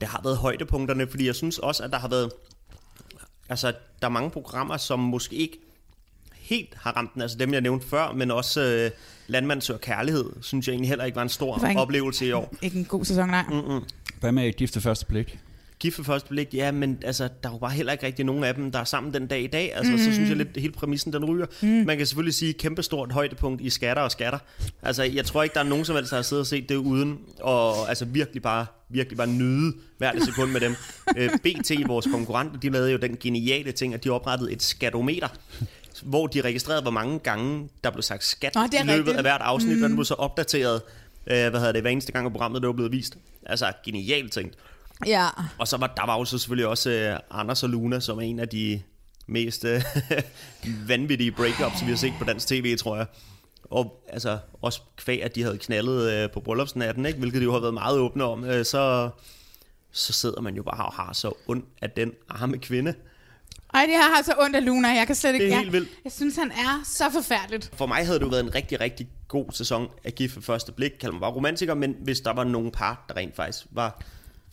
det 0.00 0.08
har 0.08 0.20
været 0.22 0.36
højdepunkterne, 0.36 1.06
fordi 1.10 1.26
jeg 1.26 1.34
synes 1.34 1.58
også, 1.58 1.84
at 1.84 1.90
der 1.90 1.98
har 1.98 2.08
været, 2.08 2.30
altså 3.48 3.72
der 4.02 4.06
er 4.06 4.12
mange 4.12 4.30
programmer, 4.30 4.76
som 4.76 4.98
måske 4.98 5.36
ikke 5.36 5.58
helt 6.34 6.74
har 6.76 6.92
ramt 6.96 7.14
den, 7.14 7.22
altså 7.22 7.38
dem 7.38 7.52
jeg 7.52 7.60
nævnte 7.60 7.86
før, 7.86 8.12
men 8.12 8.30
også 8.30 8.60
øh, 8.60 8.90
Landmand 9.26 9.60
søger 9.62 9.78
kærlighed, 9.78 10.24
synes 10.42 10.66
jeg 10.66 10.72
egentlig 10.72 10.88
heller 10.88 11.04
ikke 11.04 11.16
var 11.16 11.22
en 11.22 11.28
stor 11.28 11.58
var 11.58 11.68
ikke- 11.68 11.80
oplevelse 11.80 12.26
i 12.26 12.32
år. 12.32 12.54
Ikke 12.62 12.78
en 12.78 12.84
god 12.84 13.04
sæson, 13.04 13.28
nej. 13.28 13.44
Mm. 13.48 13.84
Hvad 14.20 14.32
med 14.32 14.52
gift 14.52 14.74
ved 14.76 14.82
første 14.82 15.06
blik? 15.06 15.38
Gift 15.80 15.98
ved 15.98 16.04
første 16.04 16.28
blik, 16.28 16.54
ja, 16.54 16.70
men 16.70 16.98
altså, 17.04 17.28
der 17.42 17.48
er 17.48 17.52
jo 17.52 17.58
bare 17.58 17.70
heller 17.70 17.92
ikke 17.92 18.06
rigtig 18.06 18.24
nogen 18.24 18.44
af 18.44 18.54
dem, 18.54 18.72
der 18.72 18.78
er 18.78 18.84
sammen 18.84 19.14
den 19.14 19.26
dag 19.26 19.42
i 19.42 19.46
dag. 19.46 19.74
Altså, 19.74 19.92
mm. 19.92 19.98
så 19.98 20.12
synes 20.12 20.28
jeg 20.28 20.36
lidt, 20.36 20.48
hele 20.56 20.72
præmissen, 20.72 21.12
den 21.12 21.24
ryger. 21.24 21.46
Mm. 21.60 21.68
Man 21.68 21.96
kan 21.96 22.06
selvfølgelig 22.06 22.34
sige 22.34 22.52
kæmpestort 22.52 23.12
højdepunkt 23.12 23.60
i 23.60 23.70
skatter 23.70 24.02
og 24.02 24.10
skatter. 24.10 24.38
Altså, 24.82 25.02
jeg 25.02 25.24
tror 25.24 25.42
ikke, 25.42 25.54
der 25.54 25.60
er 25.60 25.64
nogen 25.64 25.84
som 25.84 25.96
helst, 25.96 26.10
der 26.10 26.16
har 26.16 26.22
siddet 26.22 26.40
og 26.40 26.46
set 26.46 26.68
det 26.68 26.76
uden, 26.76 27.18
og 27.40 27.88
altså 27.88 28.04
virkelig 28.04 28.42
bare, 28.42 28.66
virkelig 28.88 29.16
bare 29.16 29.26
nyde 29.26 29.72
hvert 29.98 30.22
sekund 30.24 30.50
med 30.50 30.60
dem. 30.60 30.74
Øh, 31.16 31.30
BT, 31.30 31.72
vores 31.86 32.06
konkurrenter, 32.06 32.60
de 32.60 32.68
lavede 32.68 32.92
jo 32.92 32.98
den 32.98 33.16
geniale 33.20 33.72
ting, 33.72 33.94
at 33.94 34.04
de 34.04 34.10
oprettede 34.10 34.52
et 34.52 34.62
skatometer, 34.62 35.28
hvor 36.02 36.26
de 36.26 36.40
registrerede, 36.40 36.82
hvor 36.82 36.90
mange 36.90 37.18
gange 37.18 37.68
der 37.84 37.90
blev 37.90 38.02
sagt 38.02 38.24
skat 38.24 38.54
Nå, 38.54 38.62
det 38.62 38.74
i 38.74 38.76
løbet 38.76 38.98
rigtigt. 38.98 39.16
af 39.16 39.22
hvert 39.22 39.40
afsnit, 39.40 39.76
mm. 39.76 39.82
og 39.82 39.88
den 39.88 39.96
blev 39.96 40.04
så 40.04 40.14
opdateret, 40.14 40.82
øh, 41.26 41.36
hvad 41.50 41.60
hedder 41.60 41.72
det, 41.72 41.80
hver 41.80 41.90
eneste 41.90 42.12
gang, 42.12 42.26
at 42.26 42.32
programmet 42.32 42.62
det 42.62 42.66
var 42.66 42.72
blevet 42.72 42.92
vist. 42.92 43.18
Altså, 43.46 43.72
genialt 43.84 44.32
tænkt. 44.32 44.54
Ja. 45.06 45.26
Og 45.58 45.68
så 45.68 45.76
var 45.76 45.86
der 45.86 46.06
var 46.06 46.18
jo 46.18 46.24
så 46.24 46.38
selvfølgelig 46.38 46.66
også 46.66 46.90
øh, 46.90 47.18
Anders 47.30 47.62
og 47.62 47.68
Luna, 47.68 48.00
som 48.00 48.18
er 48.18 48.22
en 48.22 48.40
af 48.40 48.48
de 48.48 48.82
mest 49.26 49.64
øh, 49.64 49.82
vanvittige 50.88 51.32
breakups, 51.32 51.84
vi 51.84 51.90
har 51.90 51.96
set 51.96 52.12
på 52.18 52.24
dansk 52.24 52.46
tv, 52.46 52.76
tror 52.76 52.96
jeg. 52.96 53.06
Og 53.64 54.04
altså 54.08 54.38
også 54.62 54.80
kvæg, 54.96 55.22
at 55.22 55.34
de 55.34 55.42
havde 55.42 55.58
knaldet 55.58 56.12
øh, 56.12 56.30
på 56.30 56.40
bryllupsnatten, 56.40 57.06
ikke? 57.06 57.18
hvilket 57.18 57.40
de 57.40 57.44
jo 57.44 57.52
har 57.52 57.60
været 57.60 57.74
meget 57.74 57.98
åbne 57.98 58.24
om, 58.24 58.44
øh, 58.44 58.64
så, 58.64 59.10
så 59.92 60.12
sidder 60.12 60.40
man 60.40 60.54
jo 60.54 60.62
bare 60.62 60.86
og 60.86 60.92
har 60.92 61.12
så 61.12 61.32
ondt 61.46 61.64
af 61.82 61.90
den 61.90 62.12
arme 62.28 62.58
kvinde. 62.58 62.94
Ej, 63.74 63.82
det 63.86 63.94
her 63.94 64.14
har 64.14 64.22
så 64.22 64.34
ondt 64.40 64.56
af 64.56 64.64
Luna. 64.64 64.88
Jeg 64.88 65.06
kan 65.06 65.16
slet 65.16 65.34
ikke... 65.34 65.44
Det 65.44 65.52
er 65.52 65.56
jeg, 65.56 65.60
helt 65.60 65.72
vildt. 65.72 65.88
Jeg 66.04 66.12
synes, 66.12 66.36
han 66.36 66.50
er 66.50 66.82
så 66.84 67.10
forfærdeligt. 67.12 67.70
For 67.74 67.86
mig 67.86 68.06
havde 68.06 68.18
det 68.18 68.24
jo 68.24 68.30
været 68.30 68.44
en 68.44 68.54
rigtig, 68.54 68.80
rigtig 68.80 69.08
god 69.28 69.46
sæson 69.52 69.88
af 70.04 70.14
Gift 70.14 70.36
ved 70.36 70.42
første 70.42 70.72
blik. 70.72 70.90
Kald 71.00 71.12
mig 71.12 71.20
bare 71.20 71.32
romantiker, 71.32 71.74
men 71.74 71.96
hvis 72.02 72.20
der 72.20 72.32
var 72.32 72.44
nogen 72.44 72.70
par, 72.70 73.04
der 73.08 73.16
rent 73.16 73.36
faktisk 73.36 73.66
var 73.70 74.02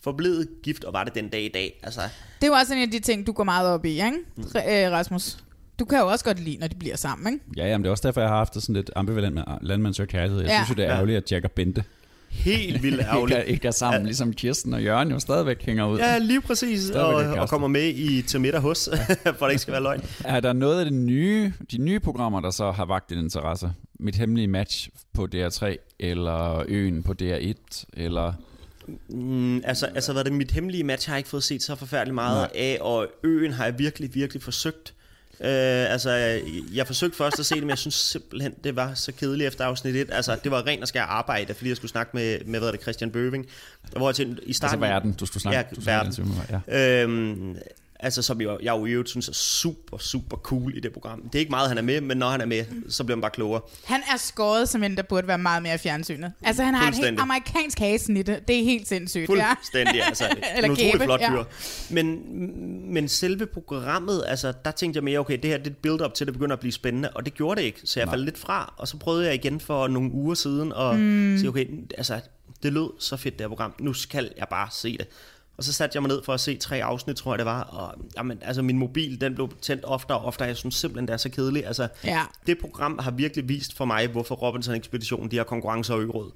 forblevet 0.06 0.48
gift, 0.62 0.84
og 0.84 0.92
var 0.92 1.04
det 1.04 1.14
den 1.14 1.28
dag 1.28 1.42
i 1.44 1.48
dag, 1.54 1.80
altså 1.82 2.00
Det 2.40 2.42
er 2.42 2.46
jo 2.46 2.52
også 2.52 2.74
en 2.74 2.82
af 2.82 2.90
de 2.90 2.98
ting, 2.98 3.26
du 3.26 3.32
går 3.32 3.44
meget 3.44 3.68
op 3.68 3.84
i, 3.84 3.88
ikke? 3.90 4.12
Mm. 4.36 4.42
Øh, 4.42 4.90
Rasmus. 4.92 5.36
Du 5.78 5.84
kan 5.84 5.98
jo 5.98 6.06
også 6.06 6.24
godt 6.24 6.40
lide, 6.40 6.56
når 6.56 6.66
de 6.66 6.76
bliver 6.76 6.96
sammen, 6.96 7.32
ikke? 7.32 7.44
Ja, 7.56 7.66
jamen, 7.66 7.82
det 7.84 7.88
er 7.88 7.90
også 7.90 8.08
derfor, 8.08 8.20
jeg 8.20 8.30
har 8.30 8.36
haft 8.36 8.54
det 8.54 8.62
sådan 8.62 8.74
lidt 8.74 8.90
ambivalent 8.96 9.34
med 9.34 9.42
Landmand 9.62 9.94
søger 9.94 10.06
kærlighed. 10.08 10.40
Jeg 10.40 10.48
Ja. 10.50 10.56
synes 10.56 10.70
jo, 10.70 10.74
det 10.74 10.84
er 10.84 10.88
Ja. 10.88 10.94
ærgerligt, 10.96 11.16
at 11.16 11.32
Jack 11.32 11.44
og 11.44 11.50
Bente 11.50 11.84
helt 12.30 12.82
vildt 12.82 12.94
ikke, 13.00 13.10
ærgerligt. 13.10 13.38
er, 13.38 13.42
ikke 13.42 13.66
er 13.68 13.72
sammen, 13.72 14.04
ligesom 14.04 14.32
Kirsten 14.32 14.74
og 14.74 14.82
Jørgen 14.84 15.10
jo 15.10 15.18
stadigvæk 15.18 15.62
hænger 15.62 15.86
ud. 15.86 15.98
Ja, 15.98 16.18
lige 16.18 16.40
præcis. 16.40 16.90
Og, 16.90 17.14
og 17.14 17.48
kommer 17.48 17.68
med 17.68 17.88
i 17.94 18.22
til 18.22 18.40
middag 18.40 18.60
hos, 18.60 18.88
for 19.38 19.46
det 19.46 19.52
ikke 19.52 19.62
skal 19.62 19.72
være 19.72 19.82
løgn. 19.82 20.00
Er 20.24 20.40
der 20.40 20.52
noget 20.52 20.78
af 20.78 20.84
det 20.84 20.94
nye, 20.94 21.52
de 21.72 21.78
nye 21.78 22.00
programmer, 22.00 22.40
der 22.40 22.50
så 22.50 22.70
har 22.70 22.84
vagt 22.84 23.10
din 23.10 23.18
interesse? 23.18 23.72
Mit 24.00 24.16
hemmelige 24.16 24.48
match 24.48 24.88
på 25.14 25.28
DR3, 25.34 25.76
eller 26.00 26.64
Øen 26.68 27.02
på 27.02 27.14
DR1, 27.22 27.84
eller... 27.92 28.32
Mm, 29.08 29.62
altså, 29.64 29.86
altså, 29.86 30.12
hvad 30.12 30.24
det 30.24 30.32
mit 30.32 30.50
hemmelige 30.50 30.84
match 30.84 31.08
har 31.08 31.14
jeg 31.14 31.18
ikke 31.18 31.30
fået 31.30 31.44
set 31.44 31.62
så 31.62 31.74
forfærdeligt 31.74 32.14
meget 32.14 32.36
Nej. 32.36 32.62
af, 32.62 32.78
og 32.80 33.06
øen 33.22 33.52
har 33.52 33.64
jeg 33.64 33.78
virkelig, 33.78 34.14
virkelig 34.14 34.42
forsøgt. 34.42 34.94
Øh, 35.40 35.92
altså, 35.92 36.10
jeg 36.74 36.86
forsøgte 36.86 37.16
først 37.16 37.38
at 37.38 37.46
se 37.46 37.54
det, 37.54 37.62
men 37.62 37.70
jeg 37.70 37.78
synes 37.78 37.94
simpelthen, 37.94 38.54
det 38.64 38.76
var 38.76 38.94
så 38.94 39.12
kedeligt 39.12 39.48
efter 39.48 39.64
afsnit 39.64 39.96
1. 39.96 40.08
Altså, 40.12 40.36
det 40.44 40.50
var 40.50 40.66
ren 40.66 40.82
og 40.82 40.88
skær 40.88 41.02
arbejde, 41.02 41.54
fordi 41.54 41.68
jeg 41.68 41.76
skulle 41.76 41.90
snakke 41.90 42.10
med, 42.14 42.38
med 42.44 42.58
hvad 42.58 42.68
er 42.68 42.72
det, 42.72 42.82
Christian 42.82 43.10
Bøving. 43.10 43.46
Hvor 43.96 44.08
jeg 44.08 44.14
til, 44.14 44.26
i 44.28 44.30
Altså 44.46 44.58
starten, 44.58 44.80
verden, 44.80 45.12
du 45.12 45.26
skulle 45.26 45.42
snakke. 45.42 45.58
Ja, 45.58 45.62
du 45.62 45.74
skulle 45.74 45.86
verden. 45.86 46.12
snakke 46.12 46.60
ja. 46.68 47.02
Øhm, 47.02 47.56
altså 48.00 48.22
som 48.22 48.40
jeg, 48.40 48.56
jeg 48.62 48.72
jo 48.72 48.86
i 48.86 48.90
øvrigt 48.90 49.08
synes 49.08 49.28
er 49.28 49.32
super, 49.32 49.98
super 49.98 50.36
cool 50.36 50.76
i 50.76 50.80
det 50.80 50.92
program. 50.92 51.22
Det 51.22 51.34
er 51.34 51.38
ikke 51.38 51.50
meget, 51.50 51.68
han 51.68 51.78
er 51.78 51.82
med, 51.82 52.00
men 52.00 52.16
når 52.16 52.28
han 52.28 52.40
er 52.40 52.46
med, 52.46 52.64
så 52.88 53.04
bliver 53.04 53.16
han 53.16 53.20
bare 53.20 53.30
klogere. 53.30 53.60
Han 53.84 54.02
er 54.12 54.16
skåret 54.16 54.68
som 54.68 54.82
en, 54.82 54.96
der 54.96 55.02
burde 55.02 55.28
være 55.28 55.38
meget 55.38 55.62
mere 55.62 55.74
i 55.74 55.78
fjernsynet. 55.78 56.32
Altså, 56.42 56.62
han 56.62 56.74
har 56.74 56.88
et 56.88 56.94
helt 56.94 57.20
amerikansk 57.20 57.78
hasenitte. 57.78 58.40
Det 58.48 58.60
er 58.60 58.64
helt 58.64 58.88
sindssygt, 58.88 59.30
ja. 59.30 59.52
Fuldstændig, 59.54 60.02
altså. 60.02 60.24
Eller 60.56 60.70
en 60.70 60.76
kæbe, 60.76 61.04
flot 61.04 61.20
ja. 61.20 61.30
fyr. 61.30 61.44
Men, 61.90 62.22
men 62.92 63.08
selve 63.08 63.46
programmet, 63.46 64.24
altså, 64.26 64.52
der 64.64 64.70
tænkte 64.70 64.98
jeg 64.98 65.04
mere, 65.04 65.18
okay, 65.18 65.38
det 65.42 65.50
her 65.50 65.58
det 65.58 65.66
er 65.66 65.70
et 65.70 65.76
build-up 65.76 66.14
til, 66.14 66.24
at 66.24 66.26
det 66.26 66.34
begynder 66.34 66.56
at 66.56 66.60
blive 66.60 66.72
spændende, 66.72 67.10
og 67.10 67.24
det 67.24 67.34
gjorde 67.34 67.60
det 67.60 67.66
ikke, 67.66 67.80
så 67.84 68.00
jeg 68.00 68.08
faldt 68.08 68.24
lidt 68.24 68.38
fra, 68.38 68.74
og 68.76 68.88
så 68.88 68.96
prøvede 68.96 69.26
jeg 69.26 69.34
igen 69.34 69.60
for 69.60 69.88
nogle 69.88 70.12
uger 70.12 70.34
siden, 70.34 70.72
og 70.72 70.98
mm. 70.98 71.36
sige, 71.38 71.48
okay, 71.48 71.66
altså, 71.98 72.20
det 72.62 72.72
lød 72.72 72.90
så 72.98 73.16
fedt, 73.16 73.34
det 73.34 73.40
her 73.40 73.48
program, 73.48 73.74
nu 73.78 73.92
skal 73.92 74.30
jeg 74.36 74.46
bare 74.50 74.68
se 74.72 74.98
det. 74.98 75.06
Og 75.58 75.64
så 75.64 75.72
satte 75.72 75.96
jeg 75.96 76.02
mig 76.02 76.08
ned 76.08 76.22
for 76.24 76.34
at 76.34 76.40
se 76.40 76.56
tre 76.56 76.84
afsnit, 76.84 77.16
tror 77.16 77.32
jeg 77.32 77.38
det 77.38 77.46
var. 77.46 77.62
Og 77.62 77.94
jamen, 78.16 78.38
altså, 78.42 78.62
min 78.62 78.78
mobil, 78.78 79.20
den 79.20 79.34
blev 79.34 79.50
tændt 79.62 79.84
oftere 79.84 80.18
og 80.18 80.24
oftere. 80.24 80.48
Jeg 80.48 80.56
synes 80.56 80.74
simpelthen, 80.74 81.06
det 81.08 81.12
er 81.12 81.16
så 81.16 81.28
kedeligt. 81.28 81.66
Altså, 81.66 81.88
Ja. 82.04 82.22
det 82.46 82.58
program 82.60 82.98
har 83.02 83.10
virkelig 83.10 83.48
vist 83.48 83.76
for 83.76 83.84
mig, 83.84 84.06
hvorfor 84.08 84.34
Robinson 84.34 84.74
Ekspedition, 84.74 85.30
de 85.30 85.36
har 85.36 85.44
konkurrencer 85.44 85.94
og 85.94 86.00
øgeråd. 86.00 86.30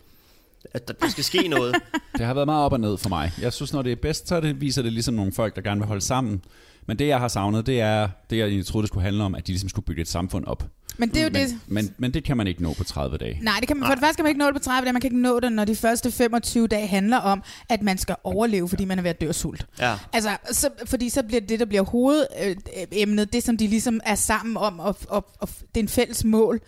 At 0.72 0.88
der, 0.88 0.94
der 0.94 1.08
skal 1.08 1.24
ske 1.24 1.48
noget. 1.48 1.74
Det 2.18 2.26
har 2.26 2.34
været 2.34 2.46
meget 2.46 2.64
op 2.64 2.72
og 2.72 2.80
ned 2.80 2.98
for 2.98 3.08
mig. 3.08 3.32
Jeg 3.40 3.52
synes, 3.52 3.72
når 3.72 3.82
det 3.82 3.92
er 3.92 3.96
bedst, 3.96 4.28
så 4.28 4.40
det, 4.40 4.60
viser 4.60 4.82
det 4.82 4.92
ligesom 4.92 5.14
nogle 5.14 5.32
folk, 5.32 5.56
der 5.56 5.62
gerne 5.62 5.80
vil 5.80 5.86
holde 5.88 6.00
sammen. 6.00 6.42
Men 6.86 6.98
det, 6.98 7.06
jeg 7.06 7.18
har 7.18 7.28
savnet, 7.28 7.66
det 7.66 7.80
er 7.80 8.08
det, 8.30 8.36
jeg 8.38 8.46
egentlig 8.46 8.66
troede, 8.66 8.82
det 8.82 8.88
skulle 8.88 9.04
handle 9.04 9.24
om, 9.24 9.34
at 9.34 9.46
de 9.46 9.52
ligesom 9.52 9.68
skulle 9.68 9.86
bygge 9.86 10.02
et 10.02 10.08
samfund 10.08 10.44
op. 10.46 10.64
Men 11.00 11.08
det 11.08 11.16
er 11.16 11.22
jo 11.22 11.30
men, 11.32 11.48
det... 11.48 11.58
Men, 11.66 11.94
men 11.98 12.14
det 12.14 12.24
kan 12.24 12.36
man 12.36 12.46
ikke 12.46 12.62
nå 12.62 12.72
på 12.72 12.84
30 12.84 13.16
dage. 13.18 13.38
Nej, 13.42 13.54
det 13.60 13.68
kan 13.68 13.76
man, 13.76 13.86
for 13.86 13.94
det 13.94 14.02
første 14.04 14.16
kan 14.16 14.22
man 14.24 14.30
ikke 14.30 14.38
nå 14.38 14.46
det 14.46 14.54
på 14.54 14.58
30 14.60 14.84
dage. 14.84 14.92
Man 14.92 15.00
kan 15.00 15.08
ikke 15.08 15.22
nå 15.22 15.40
det, 15.40 15.52
når 15.52 15.64
de 15.64 15.76
første 15.76 16.12
25 16.12 16.66
dage 16.68 16.86
handler 16.86 17.16
om, 17.16 17.42
at 17.68 17.82
man 17.82 17.98
skal 17.98 18.16
overleve, 18.24 18.68
fordi 18.68 18.84
man 18.84 18.98
er 18.98 19.02
ved 19.02 19.10
at 19.10 19.20
dø 19.20 19.28
af 19.28 19.34
sult. 19.34 19.66
Ja. 19.78 19.96
Altså, 20.12 20.36
så, 20.52 20.68
fordi 20.86 21.08
så 21.08 21.22
bliver 21.22 21.40
det, 21.40 21.60
der 21.60 21.66
bliver 21.66 21.82
hovedemnet, 21.82 23.32
det 23.32 23.42
som 23.42 23.56
de 23.56 23.66
ligesom 23.66 24.00
er 24.04 24.14
sammen 24.14 24.56
om, 24.56 24.80
og, 24.80 24.96
og, 25.08 25.26
og 25.38 25.48
det 25.74 25.80
er 25.80 25.84
en 25.84 25.88
fælles 25.88 26.24
mål. 26.24 26.60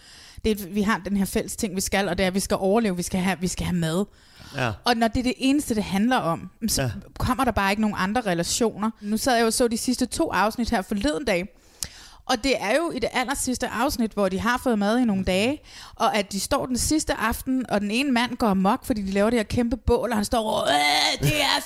Det 0.44 0.60
er, 0.60 0.66
vi 0.68 0.82
har 0.82 1.02
den 1.04 1.16
her 1.16 1.24
fælles 1.24 1.56
ting, 1.56 1.76
vi 1.76 1.80
skal, 1.80 2.08
og 2.08 2.18
det 2.18 2.24
er, 2.24 2.28
at 2.28 2.34
vi 2.34 2.40
skal 2.40 2.56
overleve, 2.60 2.96
vi 2.96 3.02
skal 3.02 3.20
have, 3.20 3.36
vi 3.40 3.48
skal 3.48 3.66
have 3.66 3.76
mad. 3.76 4.04
Ja. 4.56 4.70
Og 4.84 4.96
når 4.96 5.08
det 5.08 5.18
er 5.18 5.22
det 5.24 5.34
eneste, 5.36 5.74
det 5.74 5.84
handler 5.84 6.16
om, 6.16 6.50
så 6.68 6.82
Ja. 6.82 6.86
ja. 6.86 6.92
kommer 7.18 7.44
der 7.44 7.52
bare 7.52 7.70
ikke 7.72 7.80
nogen 7.82 7.96
andre 7.98 8.20
relationer. 8.20 8.90
Nu 9.00 9.16
sad 9.16 9.34
jeg 9.34 9.40
jo 9.42 9.46
og 9.46 9.52
så 9.52 9.68
de 9.68 9.76
sidste 9.76 10.06
to 10.06 10.30
afsnit 10.32 10.70
her 10.70 10.82
forleden 10.82 11.24
dag, 11.24 11.48
og 12.32 12.44
det 12.44 12.54
er 12.60 12.76
jo 12.76 12.90
i 12.90 12.98
det 12.98 13.08
aller 13.12 13.34
sidste 13.34 13.68
afsnit, 13.68 14.12
hvor 14.12 14.28
de 14.28 14.40
har 14.40 14.60
fået 14.62 14.78
mad 14.78 14.98
i 14.98 15.04
nogle 15.04 15.24
dage, 15.24 15.60
og 15.96 16.16
at 16.16 16.32
de 16.32 16.40
står 16.40 16.66
den 16.66 16.78
sidste 16.78 17.14
aften, 17.14 17.66
og 17.70 17.80
den 17.80 17.90
ene 17.90 18.12
mand 18.12 18.36
går 18.36 18.46
amok, 18.46 18.86
fordi 18.86 19.02
de 19.02 19.10
laver 19.10 19.30
det 19.30 19.38
her 19.38 19.44
kæmpe 19.44 19.76
bål, 19.76 20.10
og 20.10 20.16
han 20.16 20.24
står 20.24 20.50
og 20.50 20.68
"Øh, 20.68 21.28
det 21.28 21.42
er 21.42 21.60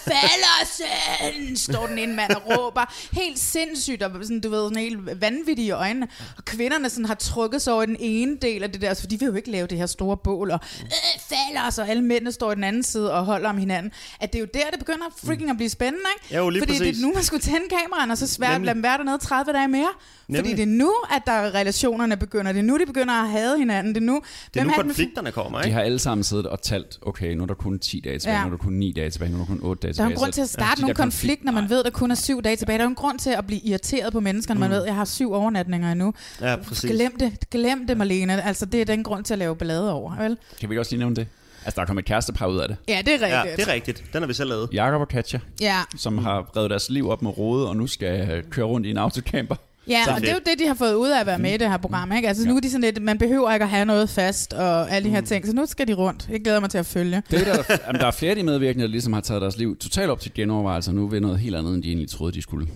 Fallersen, 0.61 1.57
står 1.57 1.87
den 1.87 1.99
ene 1.99 2.15
mand 2.15 2.33
og 2.33 2.43
råber. 2.47 2.95
Helt 3.13 3.39
sindssygt, 3.39 4.03
og 4.03 4.11
sådan, 4.23 4.41
du 4.41 4.51
ved, 4.51 4.63
sådan 4.65 4.77
helt 4.83 5.21
vanvittige 5.21 5.67
i 5.67 5.71
øjnene. 5.71 6.09
Og 6.37 6.45
kvinderne 6.45 6.91
sådan 6.91 7.05
har 7.05 7.15
trukket 7.15 7.63
sig 7.63 7.73
over 7.73 7.83
i 7.83 7.87
den 7.87 7.97
ene 8.01 8.37
del 8.43 8.63
af 8.63 8.73
det 8.73 8.81
der, 8.81 8.95
for 8.95 9.07
de 9.07 9.19
vil 9.19 9.27
jo 9.27 9.35
ikke 9.35 9.51
lave 9.51 9.67
det 9.67 9.79
her 9.79 9.87
store 9.87 10.17
bål, 10.17 10.51
og 10.51 10.61
øh, 10.83 10.91
Fallers, 11.29 11.79
og 11.79 11.89
alle 11.89 12.03
mændene 12.03 12.33
står 12.33 12.53
i 12.53 12.55
den 12.55 12.65
anden 12.65 12.83
side 12.83 13.13
og 13.13 13.25
holder 13.25 13.49
om 13.49 13.59
hinanden. 13.59 13.93
At 14.21 14.33
det 14.33 14.39
er 14.39 14.41
jo 14.43 14.49
der, 14.55 14.71
det 14.71 14.79
begynder 14.79 15.05
freaking 15.25 15.51
at 15.51 15.57
blive 15.57 15.71
spændende, 15.71 16.07
ikke? 16.23 16.37
Jo, 16.37 16.49
lige 16.49 16.61
Fordi 16.63 16.73
det 16.73 16.81
præcis. 16.81 17.03
er 17.03 17.07
nu, 17.07 17.13
man 17.15 17.23
skulle 17.25 17.43
tænde 17.43 17.69
kameraerne, 17.69 18.13
og 18.13 18.19
så 18.19 18.27
svært 18.27 18.63
lade 18.63 18.75
dem 18.75 18.83
være 18.83 18.99
dernede 18.99 19.19
30 19.19 19.53
dage 19.53 19.69
mere. 19.69 19.89
Fordi 20.27 20.33
Nemlig. 20.49 20.56
Det 20.57 20.63
er 20.63 20.67
nu, 20.67 20.93
at 21.17 21.23
der 21.27 21.55
relationerne 21.55 22.17
begynder. 22.17 22.53
Det 22.53 22.59
er 22.59 22.63
nu, 22.63 22.79
de 22.79 22.87
begynder 22.87 23.15
at 23.23 23.31
hade 23.31 23.59
hinanden. 23.59 23.95
Det 23.95 24.01
er 24.01 24.05
nu, 24.07 24.15
Det 24.15 24.61
er 24.61 24.65
hvem 24.65 24.67
nu 24.67 24.73
er 24.73 24.83
konflikterne 24.83 25.33
kommer, 25.33 25.59
De 25.59 25.65
ikke? 25.67 25.75
har 25.75 25.83
alle 25.83 25.99
sammen 25.99 26.25
siddet 26.25 26.47
og 26.47 26.63
talt, 26.63 26.99
okay, 27.03 27.35
nu 27.35 27.43
er 27.43 27.47
der 27.47 27.55
kun 27.55 27.79
10 27.79 28.01
dage 28.05 28.19
tilbage, 28.19 28.37
Ja. 28.39 28.45
nu 28.45 28.47
er 28.53 28.57
der 28.57 28.65
kun 28.65 28.73
9 28.73 28.93
dage 28.93 29.11
tilbage, 29.11 29.31
nu 29.33 29.37
er 29.37 29.41
der 29.41 29.47
kun 29.47 29.61
8 29.63 29.83
dage 29.83 29.83
Der 29.83 29.89
er 29.89 29.93
tilbage. 29.93 30.11
en 30.11 30.17
grund 30.19 30.33
til 30.33 30.41
at 30.43 30.49
starte 30.49 30.77
de 30.77 30.81
nogle 30.81 30.95
konflikt, 30.95 31.45
når 31.45 31.53
man 31.53 31.63
nej. 31.63 31.69
ved, 31.69 31.79
at 31.79 31.85
der 31.85 31.91
kun 31.91 32.11
er 32.11 32.15
syv 32.15 32.43
dage 32.43 32.57
tilbage. 32.57 32.79
Der 32.79 32.85
er 32.85 32.89
en 32.89 32.95
grund 32.95 33.19
til 33.19 33.31
at 33.31 33.47
blive 33.47 33.61
irriteret 33.61 34.13
på 34.13 34.21
mennesker, 34.21 34.55
når 34.55 34.61
man 34.61 34.71
ved, 34.71 34.81
at 34.83 34.87
jeg 34.87 34.95
har 34.95 35.05
syv 35.05 35.33
overnatninger 35.33 35.93
endnu. 35.93 36.15
Ja, 36.41 36.57
præcis. 36.57 36.91
Glem 36.91 37.19
det, 37.19 37.51
glem 37.51 37.87
det, 37.87 37.97
Marlene. 37.97 38.43
Altså, 38.45 38.67
det 38.67 38.81
er 38.81 38.85
den 38.85 39.03
grund 39.03 39.25
til 39.25 39.35
at 39.35 39.39
lave 39.39 39.57
ballade 39.57 39.93
over, 39.93 40.17
vel? 40.23 40.39
Kan 40.61 40.69
vi 40.69 40.73
ikke 40.75 40.81
også 40.81 40.93
lige 40.93 40.99
nævne 40.99 41.17
det? 41.17 41.27
Altså, 41.65 41.77
der 41.77 41.83
er 41.83 41.87
kommet 41.87 42.03
et 42.03 42.07
kærestepar 42.09 42.47
ud 42.47 42.59
af 42.59 42.69
det. 42.69 42.77
Ja, 42.89 43.03
det 43.07 43.23
er 43.23 43.29
Ja, 43.29 43.41
rigtigt. 43.43 43.57
det 43.57 43.69
er 43.69 43.73
rigtigt. 43.75 44.05
Den 44.13 44.23
har 44.23 44.27
vi 44.27 44.35
selv 44.35 44.49
lavet. 44.49 44.69
Jakob 44.73 45.01
og 45.01 45.09
Katja, 45.09 45.39
Ja, 45.61 45.81
som 45.97 46.19
har 46.19 46.57
reddet 46.57 46.71
deres 46.71 46.91
liv 46.91 47.11
op 47.11 47.23
med 47.23 47.39
rode, 47.39 47.69
og 47.69 47.77
nu 47.77 47.87
skal 47.87 48.31
øh, 48.31 48.43
køre 48.51 48.67
rundt 48.67 48.87
i 48.87 48.91
en 48.91 48.97
autocamper. 48.97 49.57
Ja, 49.89 50.05
Så 50.05 50.11
og 50.15 50.21
det 50.21 50.29
er 50.29 50.33
jo 50.35 50.41
det, 50.47 50.59
de 50.59 50.67
har 50.67 50.75
fået 50.75 50.95
ud 50.95 51.09
af 51.09 51.21
at 51.21 51.27
være 51.27 51.39
med 51.39 51.55
i 51.55 51.57
det 51.57 51.71
her 51.71 51.77
program. 51.77 52.13
Ikke? 52.13 52.29
Altså, 52.29 52.49
nu 52.49 52.57
er 52.57 52.61
de 52.61 52.71
sådan 52.71 52.81
lidt, 52.81 53.03
man 53.03 53.19
behøver 53.19 53.53
ikke 53.53 53.63
at 53.63 53.69
have 53.71 53.85
noget 53.85 54.11
fast 54.11 54.53
og 54.53 54.91
alle 54.91 55.09
de 55.09 55.15
her 55.15 55.21
ting, 55.21 55.47
så 55.47 55.53
nu 55.53 55.67
skal 55.67 55.89
de 55.89 55.93
rundt. 55.95 56.29
Jeg 56.31 56.41
glæder 56.41 56.61
mig 56.61 56.71
til 56.71 56.79
at 56.79 56.87
følge. 56.87 57.23
Det 57.31 57.49
er 57.49 57.55
der, 57.55 57.63
jamen, 57.87 58.01
der 58.01 58.07
er 58.07 58.11
flere 58.11 58.31
af 58.31 58.37
de 58.37 58.43
medvirkende, 58.43 58.83
der 58.85 58.91
ligesom 58.91 59.13
har 59.13 59.21
taget 59.21 59.43
deres 59.43 59.57
liv 59.59 59.77
totalt 59.77 60.11
op 60.11 60.21
til 60.21 60.35
genovervejelse, 60.35 60.91
og 60.91 60.95
nu 60.95 61.09
ved 61.09 61.21
noget 61.21 61.39
helt 61.39 61.57
andet, 61.57 61.75
end 61.75 61.83
de 61.83 61.89
egentlig 61.89 62.11
troede, 62.11 62.33
de 62.33 62.43
skulle. 62.43 62.67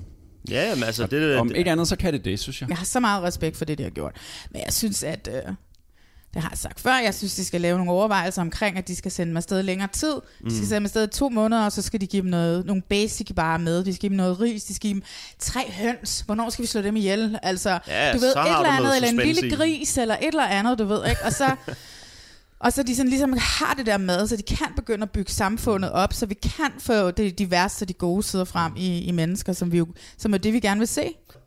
Ja, 0.50 0.69
jamen, 0.69 0.85
altså, 0.85 1.07
det, 1.07 1.37
Om 1.37 1.49
det, 1.49 1.57
ikke 1.57 1.71
andet, 1.71 1.88
så 1.88 1.97
kan 1.97 2.12
det 2.12 2.25
det, 2.25 2.40
synes 2.40 2.61
jeg. 2.61 2.69
Jeg 2.69 2.79
har 2.79 2.85
så 2.85 3.00
meget 3.00 3.23
respekt 3.23 3.57
for 3.57 3.64
det, 3.64 3.79
de 3.79 3.83
har 3.83 3.90
gjort. 3.90 4.12
Men 4.50 4.62
jeg 4.67 4.73
synes, 4.73 5.02
at... 5.05 5.29
Øh, 5.33 5.52
det 6.35 6.43
har 6.43 6.51
jeg 6.51 6.59
sagt 6.59 6.81
før. 6.81 6.95
Jeg 7.05 7.15
synes, 7.15 7.35
de 7.35 7.45
skal 7.45 7.61
lave 7.61 7.77
nogle 7.79 7.93
overvejelser 7.93 8.43
omkring, 8.43 8.79
at 8.79 8.89
de 8.89 8.97
skal 8.97 9.11
sende 9.11 9.31
dem 9.31 9.37
afsted 9.37 9.63
længere 9.63 9.89
tid. 9.93 10.15
De 10.45 10.51
skal 10.57 10.67
sende 10.67 10.75
dem 10.77 10.85
afsted 10.85 11.05
i 11.09 11.11
to 11.11 11.29
måneder, 11.29 11.65
og 11.65 11.73
så 11.73 11.83
skal 11.83 12.01
de 12.01 12.07
give 12.07 12.23
dem 12.23 12.31
noget, 12.31 12.67
nogle 12.67 12.83
basic 12.83 13.27
bare 13.37 13.59
med. 13.59 13.85
De 13.85 13.93
skal 13.93 14.01
give 14.01 14.11
dem 14.11 14.17
noget 14.17 14.41
ris, 14.41 14.65
de 14.65 14.75
skal 14.75 14.83
give 14.91 14.95
dem 14.95 15.03
tre 15.39 15.61
høns. 15.73 16.21
Hvornår 16.27 16.51
skal 16.51 16.63
vi 16.63 16.67
slå 16.67 16.81
dem 16.83 16.97
ihjel? 16.97 17.39
Altså, 17.43 17.79
Ja, 17.87 18.13
du 18.13 18.19
ved, 18.19 18.29
et 18.37 18.47
eller 18.47 18.69
andet, 18.71 18.97
eller 18.97 19.09
en 19.09 19.17
lille 19.17 19.57
gris, 19.57 19.99
eller 19.99 20.17
et 20.17 20.27
eller 20.29 20.47
andet, 20.47 20.79
du 20.79 20.85
ved, 20.85 21.07
ikke? 21.11 21.25
Og 21.25 21.33
så... 21.33 21.55
Og 22.61 22.73
så 22.73 22.83
de 22.83 22.97
sådan 22.97 23.09
ligesom 23.11 23.35
har 23.38 23.75
det 23.75 23.87
der 23.87 23.99
med, 23.99 24.26
så 24.26 24.37
de 24.37 24.43
kan 24.43 24.67
begynde 24.76 25.02
at 25.02 25.11
bygge 25.11 25.33
samfundet 25.33 25.93
op, 25.93 26.12
så 26.12 26.26
vi 26.26 26.35
kan 26.35 26.71
få 26.79 27.11
det, 27.11 27.38
de 27.38 27.50
værste 27.50 27.83
og 27.83 27.88
de 27.88 27.93
gode 27.93 28.23
sider 28.23 28.45
frem 28.45 28.73
i, 28.76 28.99
i 29.05 29.11
mennesker, 29.12 29.52
som, 29.52 29.73
vi 29.73 29.79
jo, 29.79 29.87
som 30.19 30.35
er 30.35 30.38
det, 30.38 30.52
vi 30.52 30.61
gerne 30.61 30.79
vil 30.79 30.88
se. 30.88 31.02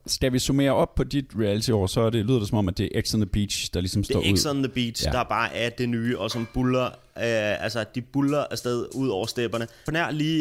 Skal 0.07 0.33
vi 0.33 0.39
summere 0.39 0.71
op 0.71 0.95
på 0.95 1.03
dit 1.03 1.25
reality-år, 1.39 1.87
så 1.87 2.01
er 2.01 2.09
det, 2.09 2.25
lyder 2.25 2.39
det 2.39 2.47
som 2.47 2.57
om, 2.57 2.67
at 2.67 2.77
det 2.77 2.89
er 2.95 3.01
X 3.01 3.13
on 3.13 3.19
the 3.21 3.25
Beach, 3.29 3.69
der 3.73 3.79
ligesom 3.79 4.03
står 4.03 4.21
det 4.21 4.31
er 4.31 4.35
X 4.37 4.45
ud. 4.45 4.49
on 4.51 4.63
the 4.63 4.71
Beach, 4.71 5.05
Ja. 5.05 5.11
der 5.11 5.23
bare 5.23 5.55
er 5.55 5.69
det 5.69 5.89
nye, 5.89 6.19
og 6.19 6.31
som 6.31 6.47
buller, 6.53 6.85
øh, 6.85 7.63
altså 7.63 7.85
de 7.95 8.01
buller 8.01 8.45
afsted 8.51 8.85
ud 8.95 9.09
over 9.09 9.25
stepperne. 9.25 9.67
For 9.85 9.91
nær 9.91 10.11
lige, 10.11 10.37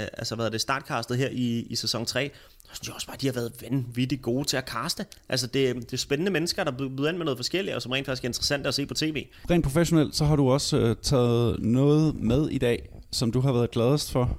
øh, 0.00 0.08
altså 0.18 0.34
hvad 0.34 0.46
er 0.46 0.50
det, 0.50 0.60
startcastet 0.60 1.16
her 1.18 1.28
i, 1.32 1.66
i 1.70 1.76
sæson 1.76 2.06
3, 2.06 2.30
så 2.72 2.74
synes 2.74 2.86
jeg 2.88 2.94
også 2.94 3.06
bare, 3.06 3.14
at 3.14 3.20
de 3.20 3.26
har 3.26 3.32
været 3.32 3.52
vanvittigt 3.62 4.22
gode 4.22 4.44
til 4.48 4.56
at 4.56 4.64
kaste. 4.66 5.06
Altså 5.28 5.46
det, 5.46 5.74
det 5.74 5.92
er 5.92 5.96
spændende 5.96 6.32
mennesker, 6.32 6.64
der 6.64 6.70
byder 6.70 7.08
ind 7.08 7.16
med 7.16 7.24
noget 7.24 7.38
forskelligt, 7.38 7.76
og 7.76 7.82
som 7.82 7.92
rent 7.92 8.06
faktisk 8.06 8.24
er 8.24 8.28
interessant 8.28 8.66
at 8.66 8.74
se 8.74 8.86
på 8.86 8.94
tv. 8.94 9.26
Rent 9.50 9.64
professionelt, 9.64 10.16
så 10.16 10.24
har 10.24 10.36
du 10.36 10.50
også 10.50 10.78
øh, 10.78 10.96
taget 11.02 11.58
noget 11.62 12.14
med 12.14 12.48
i 12.48 12.58
dag, 12.58 12.88
som 13.12 13.32
du 13.32 13.40
har 13.40 13.52
været 13.52 13.70
gladest 13.70 14.12
for 14.12 14.38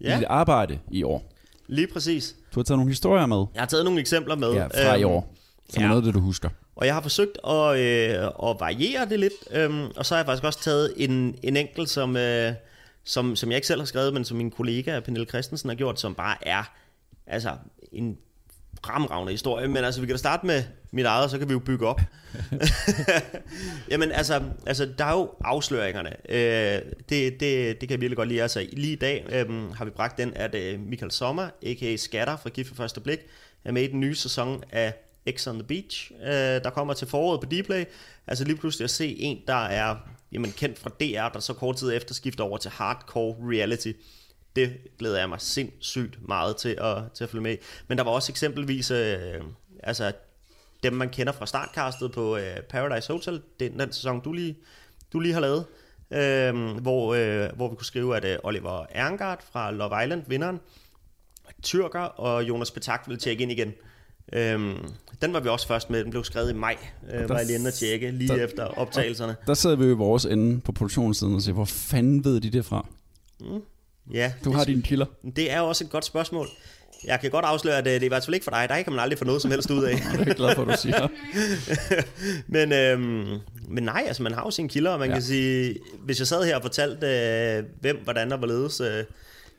ja. 0.00 0.16
i 0.16 0.18
dit 0.18 0.26
arbejde 0.28 0.78
i 0.90 1.02
år. 1.02 1.32
lige 1.66 1.86
præcis. 1.92 2.34
Du 2.54 2.60
har 2.60 2.64
taget 2.64 2.78
nogle 2.78 2.90
historier 2.90 3.26
med 3.26 3.44
Jeg 3.54 3.60
har 3.62 3.66
taget 3.66 3.84
nogle 3.84 4.00
eksempler 4.00 4.36
med. 4.36 4.52
ja, 4.52 4.66
fra 4.66 4.94
i 4.94 5.02
øhm, 5.02 5.10
år, 5.10 5.34
som 5.70 5.80
ja. 5.80 5.84
er 5.84 5.88
noget, 5.88 6.04
det 6.04 6.14
du 6.14 6.20
husker. 6.20 6.48
Og 6.76 6.86
jeg 6.86 6.94
har 6.94 7.00
forsøgt 7.00 7.38
at, 7.48 7.78
øh, 7.78 8.24
at 8.50 8.56
variere 8.60 9.08
det 9.08 9.20
lidt, 9.20 9.32
øhm, 9.50 9.86
og 9.96 10.06
så 10.06 10.14
har 10.14 10.18
jeg 10.18 10.26
faktisk 10.26 10.44
også 10.44 10.62
taget 10.62 10.94
en, 10.96 11.36
en 11.42 11.56
enkelt, 11.56 11.90
som, 11.90 12.16
øh, 12.16 12.52
som, 13.04 13.36
som 13.36 13.50
jeg 13.50 13.56
ikke 13.56 13.66
selv 13.66 13.80
har 13.80 13.86
skrevet, 13.86 14.14
men 14.14 14.24
som 14.24 14.36
min 14.36 14.50
kollega 14.50 15.00
Pernille 15.00 15.26
Christensen 15.26 15.70
har 15.70 15.74
gjort, 15.76 16.00
som 16.00 16.14
bare 16.14 16.36
er 16.48 16.62
altså, 17.26 17.56
en 17.92 18.18
fremragende 18.84 19.32
historie. 19.32 19.68
Men 19.68 19.84
altså, 19.84 20.00
vi 20.00 20.06
kan 20.06 20.14
da 20.14 20.18
starte 20.18 20.46
med 20.46 20.62
mit 20.90 21.06
eget, 21.06 21.30
så 21.30 21.38
kan 21.38 21.48
vi 21.48 21.52
jo 21.52 21.58
bygge 21.58 21.86
op. 21.86 22.00
Jamen 23.90 24.12
altså, 24.12 24.42
altså, 24.66 24.92
der 24.98 25.04
er 25.04 25.12
jo 25.12 25.30
afsløringerne. 25.44 26.10
Øh, 26.28 26.82
det, 27.08 27.40
det, 27.40 27.80
det 27.80 27.88
kan 27.88 27.90
jeg 27.90 28.00
virkelig 28.00 28.16
godt 28.16 28.28
lide. 28.28 28.42
Altså, 28.42 28.66
lige 28.72 28.92
i 28.92 28.96
dag 28.96 29.26
øh, 29.32 29.72
har 29.72 29.84
vi 29.84 29.90
bragt 29.90 30.18
den, 30.18 30.34
at 30.34 30.54
øh, 30.54 30.80
Michael 30.80 31.12
Sommer, 31.12 31.48
a.k.a. 31.62 31.96
Skatter 31.96 32.36
fra 32.36 32.48
Gift 32.48 32.68
for 32.68 32.74
Første 32.74 33.00
Blik, 33.00 33.18
er 33.64 33.72
med 33.72 33.82
i 33.82 33.86
den 33.86 34.00
nye 34.00 34.14
sæson 34.14 34.62
af 34.72 34.94
X 35.30 35.46
on 35.46 35.54
the 35.54 35.64
Beach, 35.64 36.12
øh, 36.22 36.30
der 36.64 36.70
kommer 36.70 36.94
til 36.94 37.08
foråret 37.08 37.40
på 37.40 37.46
Dplay. 37.46 37.84
Altså 38.26 38.44
lige 38.44 38.56
pludselig 38.56 38.84
at 38.84 38.90
se 38.90 39.16
en, 39.18 39.38
der 39.46 39.64
er 39.64 39.96
jamen, 40.32 40.52
kendt 40.52 40.78
fra 40.78 40.90
DR, 40.90 41.32
der 41.32 41.40
så 41.40 41.52
kort 41.52 41.76
tid 41.76 41.96
efter 41.96 42.14
skifter 42.14 42.44
over 42.44 42.58
til 42.58 42.70
hardcore 42.70 43.36
reality. 43.40 43.92
Det 44.56 44.76
glæder 44.98 45.18
jeg 45.18 45.28
mig 45.28 45.40
sindssygt 45.40 46.28
meget 46.28 46.56
til 46.56 46.78
at, 46.80 46.96
til 47.14 47.24
at 47.24 47.30
følge 47.30 47.42
med. 47.42 47.56
Men 47.88 47.98
der 47.98 48.04
var 48.04 48.10
også 48.10 48.32
eksempelvis 48.32 48.90
øh, 48.90 49.16
altså, 49.82 50.12
dem, 50.82 50.92
man 50.92 51.08
kender 51.08 51.32
fra 51.32 51.46
startcastet 51.46 52.12
på 52.12 52.36
øh, 52.36 52.56
Paradise 52.68 53.12
Hotel, 53.12 53.34
er 53.60 53.68
den 53.68 53.92
sæson, 53.92 54.20
du 54.20 54.32
lige, 54.32 54.56
du 55.12 55.20
lige 55.20 55.34
har 55.34 55.40
lavet, 55.40 55.64
øh, 56.10 56.76
hvor, 56.76 57.14
øh, 57.14 57.56
hvor 57.56 57.68
vi 57.68 57.76
kunne 57.76 57.86
skrive, 57.86 58.16
at 58.16 58.24
øh, 58.24 58.38
Oliver 58.42 58.86
Erngard 58.90 59.44
fra 59.52 59.70
Love 59.70 60.04
Island, 60.04 60.22
vinderen, 60.26 60.60
tyrker, 61.62 62.00
og 62.00 62.48
Jonas 62.48 62.70
Petak 62.70 63.02
ville 63.06 63.20
tjekke 63.20 63.42
ind 63.42 63.52
igen. 63.52 63.72
Øhm, 64.32 64.76
den 65.22 65.32
var 65.32 65.40
vi 65.40 65.48
også 65.48 65.66
først 65.68 65.90
med, 65.90 66.02
den 66.04 66.10
blev 66.10 66.24
skrevet 66.24 66.50
i 66.50 66.54
maj, 66.54 66.76
øh, 67.12 67.28
var 67.28 67.36
jeg 67.36 67.46
lige 67.46 67.58
inde 67.58 67.68
og 67.68 67.74
tjekke, 67.74 68.10
lige 68.10 68.28
der- 68.28 68.44
efter 68.44 68.64
optagelserne. 68.64 69.36
Der 69.46 69.54
sidder 69.54 69.76
vi 69.76 69.84
jo 69.84 69.90
i 69.90 69.94
vores 69.94 70.24
ende 70.24 70.60
på 70.60 70.72
produktionssiden 70.72 71.34
og 71.34 71.42
siger, 71.42 71.54
hvor 71.54 71.64
fanden 71.64 72.24
ved 72.24 72.40
de 72.40 72.50
det 72.50 72.64
fra? 72.64 72.86
Ja, 74.12 74.32
Du 74.44 74.52
har 74.52 74.64
dine 74.64 74.82
kilder. 74.82 75.06
det 75.36 75.52
er 75.52 75.60
også 75.60 75.84
et 75.84 75.90
godt 75.90 76.04
spørgsmål. 76.04 76.46
Jeg 77.04 77.20
kan 77.20 77.30
godt 77.30 77.44
afsløre, 77.44 77.78
at 77.78 77.86
øh, 77.86 77.92
det 77.92 78.00
er 78.02 78.04
i 78.04 78.08
hvert 78.08 78.24
fald 78.24 78.34
ikke 78.34 78.44
for 78.44 78.50
dig. 78.50 78.66
Der 78.68 78.82
kan 78.82 78.92
man 78.92 79.00
aldrig 79.00 79.18
få 79.18 79.24
noget 79.24 79.42
som 79.42 79.50
helst 79.50 79.70
ud 79.70 79.84
af. 79.84 79.94
Det 80.12 80.20
er 80.20 80.24
jeg 80.26 80.34
glad 80.36 80.54
for, 80.54 80.62
at 80.62 80.68
du 80.68 80.74
siger. 80.82 81.08
men, 82.56 82.72
øhm, 82.72 83.38
men 83.68 83.84
nej, 83.84 84.04
altså 84.06 84.22
man 84.22 84.32
har 84.32 84.42
jo 84.44 84.50
sine 84.50 84.68
kilder, 84.68 84.90
og 84.90 84.98
man 84.98 85.08
Ja. 85.08 85.12
ja. 85.14 85.18
kan 85.18 85.22
sige, 85.22 85.78
hvis 86.04 86.18
jeg 86.18 86.26
sad 86.26 86.44
her 86.44 86.56
og 86.56 86.62
fortalte, 86.62 87.06
øh, 87.06 87.64
hvem, 87.80 88.00
hvordan 88.04 88.32
og 88.32 88.38
hvorledes, 88.38 88.80
øh, 88.80 89.04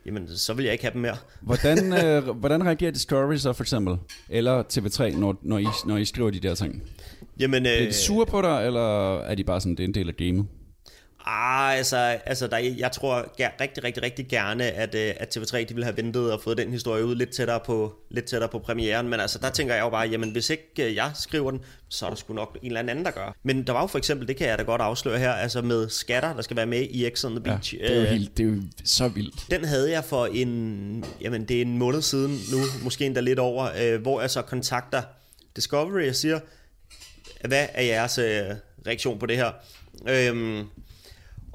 jamen 0.06 0.28
så 0.36 0.54
vil 0.54 0.64
jeg 0.64 0.72
ikke 0.72 0.84
have 0.84 0.92
dem 0.92 1.00
mere. 1.00 1.16
Hvordan, 1.40 1.92
øh, 2.04 2.28
hvordan 2.28 2.64
reagerer 2.66 2.90
Discovery 2.90 3.36
så 3.36 3.52
for 3.52 3.62
eksempel? 3.64 3.96
Eller 4.28 4.62
TV3, 4.62 5.16
når, 5.18 5.38
når, 5.42 5.58
I, 5.58 5.66
når 5.86 5.96
I 5.96 6.04
skriver 6.04 6.30
de 6.30 6.40
der 6.40 6.54
ting? 6.54 6.82
Jamen, 7.40 7.66
øh, 7.66 7.72
Er 7.72 7.84
de 7.86 7.92
sure 7.92 8.26
på 8.26 8.42
dig, 8.42 8.66
eller 8.66 9.18
er 9.20 9.34
de 9.34 9.44
bare 9.44 9.60
sådan, 9.60 9.72
det 9.74 9.80
er 9.80 9.88
en 9.88 9.94
del 9.94 10.08
af 10.08 10.16
gamet? 10.16 10.46
Ah, 11.30 11.76
altså, 11.76 11.96
altså 12.26 12.46
der, 12.46 12.58
jeg 12.58 12.92
tror 12.92 13.34
ger- 13.36 13.60
rigtig, 13.60 13.84
rigtig, 13.84 14.02
rigtig 14.02 14.28
gerne, 14.28 14.64
at, 14.64 14.94
øh, 14.94 15.14
at 15.16 15.36
TV3 15.36 15.56
de 15.58 15.66
ville 15.74 15.84
have 15.84 15.96
ventet 15.96 16.32
og 16.32 16.40
fået 16.42 16.58
den 16.58 16.70
historie 16.70 17.04
ud 17.04 17.14
lidt 17.14 17.30
tættere 17.30 17.60
på, 17.66 17.94
lidt 18.10 18.24
tættere 18.24 18.48
på 18.50 18.58
premieren. 18.58 19.08
Men 19.08 19.20
altså, 19.20 19.38
der 19.38 19.50
tænker 19.50 19.74
jeg 19.74 19.82
jo 19.82 19.90
bare, 19.90 20.08
jamen 20.08 20.30
hvis 20.30 20.50
ikke 20.50 20.64
øh, 20.80 20.94
jeg 20.94 21.10
skriver 21.14 21.50
den, 21.50 21.60
så 21.88 22.06
er 22.06 22.10
der 22.10 22.16
sgu 22.16 22.32
nok 22.34 22.58
en 22.62 22.66
eller 22.66 22.80
anden, 22.80 23.04
der 23.04 23.10
gør. 23.10 23.36
Men 23.42 23.66
der 23.66 23.72
var 23.72 23.80
jo 23.80 23.86
for 23.86 23.98
eksempel, 23.98 24.28
det 24.28 24.36
kan 24.36 24.48
jeg 24.48 24.58
da 24.58 24.62
godt 24.62 24.80
afsløre 24.80 25.18
her, 25.18 25.32
altså 25.32 25.62
med 25.62 25.88
skatter, 25.88 26.34
der 26.34 26.42
skal 26.42 26.56
være 26.56 26.66
med 26.66 26.82
i 26.90 27.10
X 27.16 27.24
on 27.24 27.30
the 27.36 27.42
Ja, 27.46 27.54
Beach. 27.56 27.74
det, 27.78 27.90
er 27.92 27.96
jo 27.96 28.02
Øh, 28.02 28.08
helt, 28.08 28.36
det 28.38 28.44
er 28.46 28.50
jo 28.50 28.62
så 28.84 29.08
vildt. 29.08 29.34
Den 29.50 29.64
havde 29.64 29.90
jeg 29.90 30.04
for 30.04 30.26
en, 30.26 31.04
jamen 31.20 31.44
det 31.44 31.56
er 31.56 31.62
en 31.62 31.78
måned 31.78 32.02
siden 32.02 32.38
nu, 32.52 32.58
måske 32.82 33.06
endda 33.06 33.20
lidt 33.20 33.38
over, 33.38 33.68
øh, 33.80 34.00
hvor 34.02 34.20
jeg 34.20 34.30
så 34.30 34.42
kontakter 34.42 35.02
Discovery 35.56 36.08
og 36.08 36.14
siger, 36.14 36.40
hvad 37.48 37.66
er 37.74 37.82
jeres 37.82 38.18
øh, 38.18 38.42
reaktion 38.86 39.18
på 39.18 39.26
det 39.26 39.36
her? 39.36 39.50
Øhm, 40.08 40.64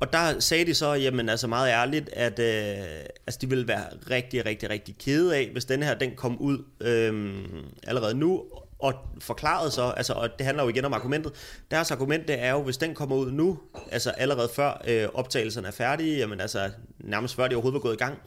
og 0.03 0.13
der 0.13 0.39
sagde 0.39 0.65
de 0.65 0.73
så, 0.73 0.93
jamen 0.93 1.29
altså 1.29 1.47
meget 1.47 1.69
ærligt, 1.69 2.09
at 2.13 2.39
øh, 2.39 2.85
altså 3.27 3.39
de 3.41 3.49
ville 3.49 3.67
være 3.67 3.85
rigtig, 4.09 4.45
rigtig, 4.45 4.69
rigtig 4.69 4.95
kede 4.97 5.35
af, 5.37 5.49
hvis 5.51 5.65
den 5.65 5.83
her, 5.83 5.93
den 5.93 6.15
kom 6.15 6.37
ud 6.37 6.63
øh, 6.81 7.43
allerede 7.87 8.15
nu, 8.15 8.43
og 8.79 8.93
forklarede 9.19 9.71
så, 9.71 9.83
altså, 9.83 10.13
og 10.13 10.29
det 10.37 10.45
handler 10.45 10.63
jo 10.63 10.69
igen 10.69 10.85
om 10.85 10.93
argumentet, 10.93 11.33
deres 11.71 11.91
argument 11.91 12.27
det 12.27 12.43
er 12.43 12.51
jo, 12.51 12.61
hvis 12.61 12.77
den 12.77 12.95
kommer 12.95 13.15
ud 13.15 13.31
nu, 13.31 13.59
altså 13.91 14.09
allerede 14.09 14.49
før 14.55 14.81
øh, 14.87 15.07
optagelserne 15.13 15.67
er 15.67 15.71
færdige, 15.71 16.17
jamen 16.17 16.41
altså 16.41 16.69
nærmest 16.99 17.35
før 17.35 17.47
de 17.47 17.55
overhovedet 17.55 17.73
var 17.73 17.89
gået 17.89 17.93
i 17.93 17.97
gang, 17.97 18.19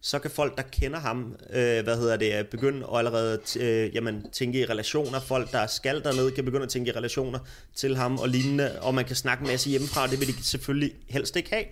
så 0.00 0.18
kan 0.18 0.30
folk, 0.30 0.56
der 0.56 0.62
kender 0.62 0.98
ham, 0.98 1.36
øh, 1.50 1.84
hvad 1.84 1.96
hedder 1.96 2.16
det, 2.16 2.46
begynde 2.48 2.86
at 2.92 2.98
allerede 2.98 3.38
øh, 3.60 3.94
jamen, 3.94 4.30
tænke 4.32 4.60
i 4.60 4.64
relationer. 4.64 5.20
Folk, 5.20 5.52
der 5.52 5.66
skal 5.66 6.02
derned, 6.04 6.30
kan 6.30 6.44
begynde 6.44 6.62
at 6.62 6.68
tænke 6.68 6.90
i 6.90 6.96
relationer 6.96 7.38
til 7.76 7.96
ham 7.96 8.18
og 8.18 8.28
lignende, 8.28 8.80
og 8.82 8.94
man 8.94 9.04
kan 9.04 9.16
snakke 9.16 9.42
en 9.42 9.48
masse 9.48 9.70
hjemmefra, 9.70 10.02
og 10.02 10.10
det 10.10 10.20
vil 10.20 10.28
de 10.28 10.44
selvfølgelig 10.44 10.92
helst 11.08 11.36
ikke 11.36 11.50
have. 11.52 11.64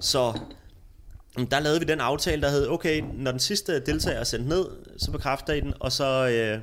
Så 0.00 0.40
mm, 1.38 1.46
der 1.46 1.60
lavede 1.60 1.80
vi 1.80 1.86
den 1.86 2.00
aftale, 2.00 2.42
der 2.42 2.50
hed, 2.50 2.68
okay, 2.68 3.02
når 3.14 3.30
den 3.30 3.40
sidste 3.40 3.80
deltager 3.80 4.18
er 4.20 4.24
sendt 4.24 4.48
ned, 4.48 4.66
så 4.98 5.10
bekræfter 5.10 5.52
I 5.52 5.60
den, 5.60 5.74
og 5.80 5.92
så, 5.92 6.28
øh, 6.28 6.60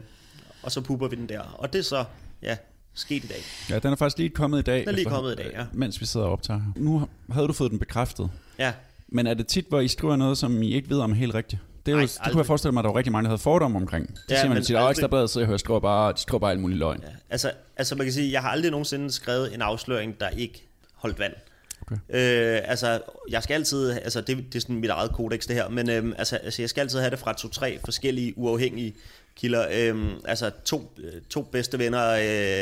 og 0.64 0.72
så 0.72 0.82
puber 0.82 1.08
vi 1.08 1.16
den 1.16 1.30
der. 1.30 1.40
Og 1.42 1.74
det 1.74 1.80
er 1.80 1.84
så, 1.84 2.06
ja, 2.42 2.58
sket 2.94 3.24
i 3.24 3.28
dag. 3.28 3.42
Ja, 3.70 3.80
den 3.80 3.92
er 3.92 3.96
faktisk 3.96 4.18
lige 4.18 4.30
kommet 4.30 4.60
i 4.60 4.62
dag. 4.62 4.80
Den 4.80 4.88
er 4.88 4.92
lige 4.92 5.02
efter- 5.02 5.16
kommet 5.16 5.32
i 5.34 5.36
dag, 5.36 5.52
ja. 5.54 5.66
Mens 5.74 6.02
vi 6.02 6.06
sidder 6.06 6.26
og 6.26 6.32
optager. 6.32 6.62
Nu 6.76 7.08
havde 7.32 7.48
du 7.48 7.54
fået 7.54 7.72
den 7.72 7.80
bekræftet. 7.80 8.30
Ja, 8.60 8.74
Men 9.12 9.28
er 9.28 9.34
det 9.34 9.48
tit, 9.48 9.66
hvor 9.70 9.80
I 9.80 9.88
skriver 9.88 10.16
noget, 10.16 10.38
som 10.38 10.62
I 10.64 10.74
ikke 10.74 10.90
ved 10.90 11.00
om 11.00 11.14
helt 11.14 11.36
rigtigt? 11.36 11.62
Det, 11.86 11.92
er 11.92 11.96
jo, 11.96 11.98
Nej, 11.98 12.08
det 12.24 12.32
kunne 12.32 12.38
jeg 12.40 12.46
forestille 12.46 12.72
mig, 12.72 12.82
at 12.82 12.84
der 12.84 12.90
var 12.92 12.98
rigtig 12.98 13.12
mange, 13.12 13.24
der 13.24 13.30
havde 13.30 13.42
fordomme 13.42 13.78
omkring. 13.78 14.08
Det 14.08 14.20
Ja, 14.30 14.36
siger 14.36 14.48
man 14.48 14.56
men 14.56 14.64
tit, 14.64 14.76
at 14.76 14.80
aldrig- 14.82 14.92
Ekstrabladet 14.92 15.30
så 15.30 15.40
jeg 15.40 15.48
hører, 15.48 15.58
skriver 15.58 15.80
bare, 15.80 16.14
de 16.14 16.18
skriver 16.18 16.40
bare 16.40 16.52
alt 16.52 16.60
muligt 16.60 16.80
løgn. 16.80 17.00
Ja, 17.04 17.08
altså, 17.30 17.52
altså 17.78 17.96
man 17.96 18.06
kan 18.06 18.14
sige, 18.14 18.32
jeg 18.32 18.42
har 18.42 18.50
aldrig 18.50 18.72
nogensinde 18.72 19.12
skrevet 19.12 19.54
en 19.54 19.62
afsløring, 19.62 20.20
der 20.20 20.30
ikke 20.30 20.68
holdt 20.94 21.20
vand. 21.20 21.34
Okay. 21.82 21.96
Øh, 21.96 22.62
altså, 22.64 23.02
jeg 23.30 23.44
skal 23.44 23.54
altid, 23.54 23.92
altså 23.92 24.22
det, 24.22 24.38
det 24.38 24.56
er 24.56 24.60
sådan 24.60 24.76
mit 24.76 24.90
eget 24.90 25.12
kodex 25.12 25.48
det 25.48 25.56
her, 25.56 25.70
men 25.70 25.90
øhm, 25.90 26.14
altså, 26.18 26.36
altså, 26.36 26.62
jeg 26.62 26.70
skal 26.70 26.82
altid 26.82 27.00
have 27.00 27.12
det 27.12 27.20
fra 27.20 27.34
to-tre 27.34 27.80
forskellige 27.86 28.38
uafhængige 28.38 28.94
kilder. 29.40 29.66
Øhm, 29.72 30.10
altså 30.26 30.52
to, 30.66 30.94
øh, 30.98 31.22
to 31.30 31.42
bedste 31.42 31.80
venner, 31.80 32.10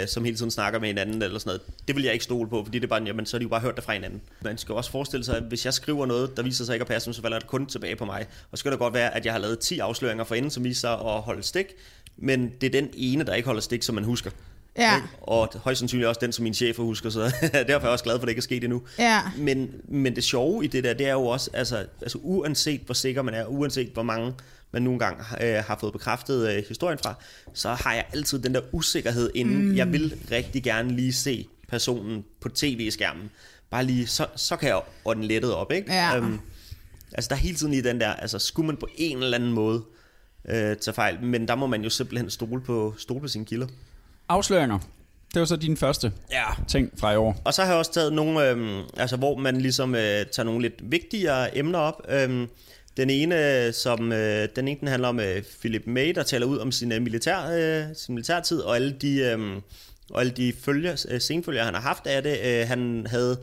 øh, 0.01 0.07
som 0.07 0.23
hele 0.23 0.37
tiden 0.37 0.51
snakker 0.51 0.79
med 0.79 0.87
hinanden 0.87 1.21
eller 1.21 1.39
sådan 1.39 1.49
noget. 1.49 1.61
Det 1.87 1.95
vil 1.95 2.03
jeg 2.03 2.13
ikke 2.13 2.23
stole 2.23 2.49
på, 2.49 2.63
fordi 2.63 2.79
det 2.79 2.83
er 2.83 2.89
bare, 2.89 3.03
jamen, 3.03 3.25
så 3.25 3.37
har 3.37 3.39
de 3.39 3.43
jo 3.43 3.49
bare 3.49 3.59
hørt 3.59 3.75
det 3.75 3.83
fra 3.83 3.93
hinanden. 3.93 4.21
Man 4.41 4.57
skal 4.57 4.75
også 4.75 4.91
forestille 4.91 5.25
sig, 5.25 5.37
at 5.37 5.43
hvis 5.43 5.65
jeg 5.65 5.73
skriver 5.73 6.05
noget, 6.05 6.37
der 6.37 6.43
viser 6.43 6.65
sig 6.65 6.73
ikke 6.73 6.83
at 6.83 6.87
passe, 6.87 7.13
så 7.13 7.21
falder 7.21 7.39
det 7.39 7.47
kun 7.47 7.65
tilbage 7.65 7.95
på 7.95 8.05
mig. 8.05 8.25
Og 8.51 8.57
så 8.57 8.63
kan 8.63 8.71
det 8.71 8.79
godt 8.79 8.93
være, 8.93 9.15
at 9.15 9.25
jeg 9.25 9.33
har 9.33 9.39
lavet 9.39 9.59
10 9.59 9.79
afsløringer 9.79 10.23
for 10.23 10.35
enden, 10.35 10.51
som 10.51 10.63
viser 10.63 10.79
sig 10.79 10.91
at 10.91 11.21
holde 11.21 11.43
stik, 11.43 11.65
men 12.17 12.51
det 12.61 12.67
er 12.67 12.81
den 12.81 12.89
ene, 12.93 13.23
der 13.23 13.33
ikke 13.33 13.45
holder 13.45 13.61
stik, 13.61 13.83
som 13.83 13.95
man 13.95 14.03
husker. 14.03 14.31
Ja. 14.77 15.01
Og 15.21 15.49
højst 15.55 15.79
sandsynligt 15.79 16.07
også 16.07 16.19
den, 16.21 16.31
som 16.31 16.43
min 16.43 16.53
chef 16.53 16.77
husker, 16.77 17.09
så 17.09 17.19
derfor 17.53 17.59
er 17.59 17.63
jeg 17.67 17.89
også 17.89 18.03
glad 18.03 18.13
for, 18.13 18.21
at 18.21 18.21
det 18.21 18.29
ikke 18.29 18.39
er 18.39 18.41
sket 18.41 18.63
endnu. 18.63 18.81
Ja. 18.99 19.21
Men, 19.37 19.71
men 19.87 20.15
det 20.15 20.23
sjove 20.23 20.63
i 20.63 20.67
det 20.67 20.83
der, 20.83 20.93
det 20.93 21.07
er 21.07 21.11
jo 21.11 21.25
også, 21.25 21.49
altså, 21.53 21.85
altså 22.01 22.17
uanset 22.21 22.81
hvor 22.85 22.93
sikker 22.93 23.21
man 23.21 23.33
er, 23.33 23.45
uanset 23.45 23.89
hvor 23.93 24.03
mange 24.03 24.33
man 24.71 24.81
nogle 24.81 24.99
gange 24.99 25.23
øh, 25.41 25.63
har 25.63 25.77
fået 25.79 25.93
bekræftet 25.93 26.49
øh, 26.49 26.63
historien 26.67 26.99
fra, 26.99 27.13
så 27.53 27.69
har 27.69 27.93
jeg 27.93 28.05
altid 28.13 28.39
den 28.39 28.53
der 28.53 28.61
usikkerhed 28.71 29.31
inden. 29.35 29.67
Mm. 29.69 29.75
Jeg 29.75 29.91
vil 29.91 30.13
rigtig 30.31 30.63
gerne 30.63 30.95
lige 30.95 31.13
se 31.13 31.47
personen 31.69 32.25
på 32.41 32.49
tv-skærmen. 32.49 33.29
Bare 33.69 33.83
lige, 33.83 34.07
så, 34.07 34.27
så 34.35 34.55
kan 34.55 34.69
jeg 34.69 34.81
ånde 35.05 35.27
lettet 35.27 35.53
op, 35.53 35.71
ikke? 35.71 35.93
Ja. 35.93 36.17
Øhm, 36.17 36.39
altså 37.13 37.27
der 37.29 37.35
er 37.35 37.39
hele 37.39 37.55
tiden 37.55 37.73
i 37.73 37.81
den 37.81 37.99
der, 38.01 38.13
altså 38.13 38.39
skulle 38.39 38.67
man 38.67 38.77
på 38.77 38.87
en 38.95 39.23
eller 39.23 39.37
anden 39.37 39.53
måde 39.53 39.83
øh, 40.49 40.75
tage 40.77 40.93
fejl, 40.93 41.23
men 41.23 41.47
der 41.47 41.55
må 41.55 41.67
man 41.67 41.83
jo 41.83 41.89
simpelthen 41.89 42.29
stole 42.29 42.61
på, 42.61 42.95
stole 42.97 43.21
på 43.21 43.27
sine 43.27 43.45
kilder. 43.45 43.67
Afsløringer. 44.29 44.79
Det 45.33 45.39
var 45.39 45.45
så 45.45 45.55
din 45.55 45.77
første 45.77 46.11
Ja. 46.31 46.43
ting 46.67 46.91
fra 46.99 47.11
i 47.13 47.15
år. 47.15 47.41
Og 47.45 47.53
så 47.53 47.61
har 47.61 47.69
jeg 47.69 47.77
også 47.77 47.93
taget 47.93 48.13
nogle, 48.13 48.49
øhm, 48.49 48.81
altså 48.97 49.17
hvor 49.17 49.37
man 49.37 49.61
ligesom 49.61 49.95
øh, 49.95 50.01
tager 50.01 50.43
nogle 50.43 50.61
lidt 50.61 50.91
vigtigere 50.91 51.57
emner 51.57 51.79
op. 51.79 52.01
Øhm, 52.09 52.47
den 52.97 53.09
ene, 53.09 53.73
som, 53.73 54.11
øh, 54.11 54.47
den 54.55 54.67
ene 54.67 54.79
den 54.79 54.87
handler 54.87 55.07
om 55.07 55.19
øh, 55.19 55.43
Philip 55.59 55.83
May, 55.85 56.15
der 56.15 56.23
taler 56.23 56.45
ud 56.45 56.57
om 56.57 56.71
sin, 56.71 56.91
øh, 56.91 57.01
militær, 57.01 57.49
øh, 57.51 57.95
sin 57.95 58.15
militærtid, 58.15 58.59
og 58.59 58.75
alle 58.75 58.91
de, 58.91 59.19
øh, 59.19 59.61
og 60.09 60.19
alle 60.21 60.31
de 60.31 60.53
følger, 60.61 61.05
øh, 61.09 61.21
senfølger, 61.21 61.63
han 61.63 61.73
har 61.73 61.81
haft 61.81 62.07
af 62.07 62.23
det. 62.23 62.37
Øh, 62.45 62.67
han 62.67 63.07
havde, 63.09 63.37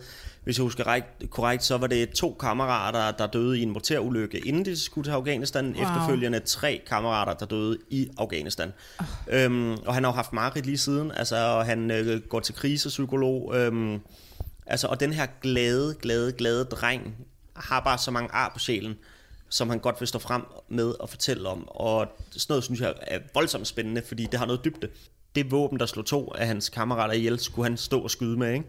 hvis 0.44 0.58
jeg 0.58 0.62
husker 0.62 0.84
korrekt, 0.84 1.30
korrekt, 1.30 1.64
så 1.64 1.76
var 1.76 1.86
det 1.86 2.10
to 2.10 2.36
kammerater, 2.40 3.10
der 3.10 3.26
døde 3.26 3.58
i 3.58 3.62
en 3.62 3.70
morterulykke, 3.70 4.38
inden 4.38 4.64
de 4.64 4.76
skulle 4.76 5.08
til 5.08 5.12
Afghanistan. 5.12 5.64
Wow. 5.64 5.82
Efterfølgende 5.82 6.40
tre 6.40 6.82
kammerater, 6.86 7.34
der 7.34 7.46
døde 7.46 7.78
i 7.90 8.08
Afghanistan. 8.18 8.72
Oh. 8.98 9.06
Øhm, 9.28 9.72
og 9.72 9.94
han 9.94 10.04
har 10.04 10.10
jo 10.10 10.14
haft 10.14 10.32
mareridt 10.32 10.66
lige 10.66 10.78
siden, 10.78 11.12
altså, 11.16 11.36
og 11.36 11.66
han 11.66 11.90
øh, 11.90 12.20
går 12.20 12.40
til 12.40 12.54
krisepsykolog. 12.54 13.56
Øhm, 13.56 14.00
altså, 14.66 14.86
og 14.86 15.00
den 15.00 15.12
her 15.12 15.26
glade, 15.42 15.96
glade, 16.02 16.32
glade 16.32 16.64
dreng 16.64 17.14
har 17.56 17.80
bare 17.80 17.98
så 17.98 18.10
mange 18.10 18.32
ar 18.32 18.50
på 18.52 18.58
sjælen, 18.58 18.94
som 19.48 19.70
han 19.70 19.78
godt 19.78 20.00
vil 20.00 20.08
stå 20.08 20.18
frem 20.18 20.42
med 20.68 21.00
og 21.00 21.08
fortælle 21.08 21.48
om. 21.48 21.68
Og 21.68 22.06
sådan 22.30 22.46
noget, 22.48 22.64
synes 22.64 22.80
jeg, 22.80 22.94
er 23.00 23.18
voldsomt 23.34 23.66
spændende, 23.66 24.02
fordi 24.06 24.26
det 24.26 24.38
har 24.38 24.46
noget 24.46 24.64
dybde. 24.64 24.88
Det 25.34 25.50
våben, 25.50 25.80
der 25.80 25.86
slog 25.86 26.06
to 26.06 26.32
af 26.34 26.46
hans 26.46 26.68
kammerater 26.68 27.14
ihjel, 27.14 27.40
skulle 27.40 27.68
han 27.68 27.76
stå 27.76 28.00
og 28.00 28.10
skyde 28.10 28.36
med, 28.36 28.52
ikke? 28.52 28.64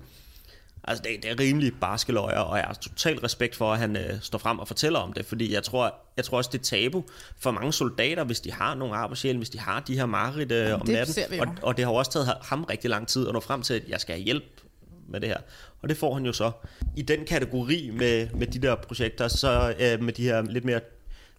Altså, 0.88 1.04
det, 1.04 1.24
det 1.24 1.32
er 1.32 1.40
rimelig 1.40 1.74
barske 1.82 2.12
løjer, 2.12 2.40
og 2.40 2.58
jeg 2.58 2.66
har 2.66 2.74
totalt 2.74 3.24
respekt 3.24 3.56
for, 3.56 3.74
at 3.74 3.80
han 3.80 3.96
øh, 3.96 4.22
står 4.22 4.38
frem 4.38 4.60
og 4.60 4.68
fortæller 4.68 5.00
om 5.00 5.14
det, 5.14 5.26
fordi 5.26 5.54
jeg 5.54 5.64
tror, 5.64 5.96
jeg 6.18 6.26
tror 6.26 6.38
også, 6.38 6.50
det 6.54 6.60
er 6.60 6.64
tabu 6.64 7.04
for 7.40 7.52
mange 7.52 7.74
soldater, 7.74 8.24
hvis 8.24 8.40
de 8.40 8.52
har 8.52 8.76
nogle 8.76 8.96
ar 8.96 9.08
på 9.08 9.16
sjælen, 9.16 9.38
hvis 9.38 9.50
de 9.50 9.60
har 9.60 9.80
de 9.80 9.96
her 9.96 10.06
mareridt 10.06 10.52
øh, 10.52 10.74
om 10.74 10.88
natten. 10.88 11.40
Og, 11.40 11.48
og 11.62 11.78
det 11.78 11.86
har 11.86 11.92
også 11.92 12.12
taget 12.12 12.34
ham 12.42 12.64
rigtig 12.64 12.90
lang 12.90 13.08
tid 13.08 13.28
at 13.28 13.34
nå 13.34 13.40
frem 13.40 13.62
til, 13.62 13.74
at 13.74 13.84
jeg 13.88 14.02
skal 14.02 14.16
have 14.16 14.24
hjælp 14.24 14.62
med 15.10 15.20
det 15.22 15.30
her. 15.30 15.38
Og 15.82 15.90
det 15.90 15.98
får 15.98 16.14
han 16.14 16.26
jo 16.26 16.34
så. 16.34 16.52
I 16.96 17.02
den 17.02 17.26
kategori 17.26 17.92
med, 17.94 18.28
med 18.34 18.48
de 18.48 18.60
der 18.60 18.76
projekter, 18.76 19.28
så 19.28 19.74
øh, 19.80 20.04
med 20.04 20.14
de 20.14 20.24
her 20.24 20.42
lidt 20.42 20.66
mere 20.66 20.80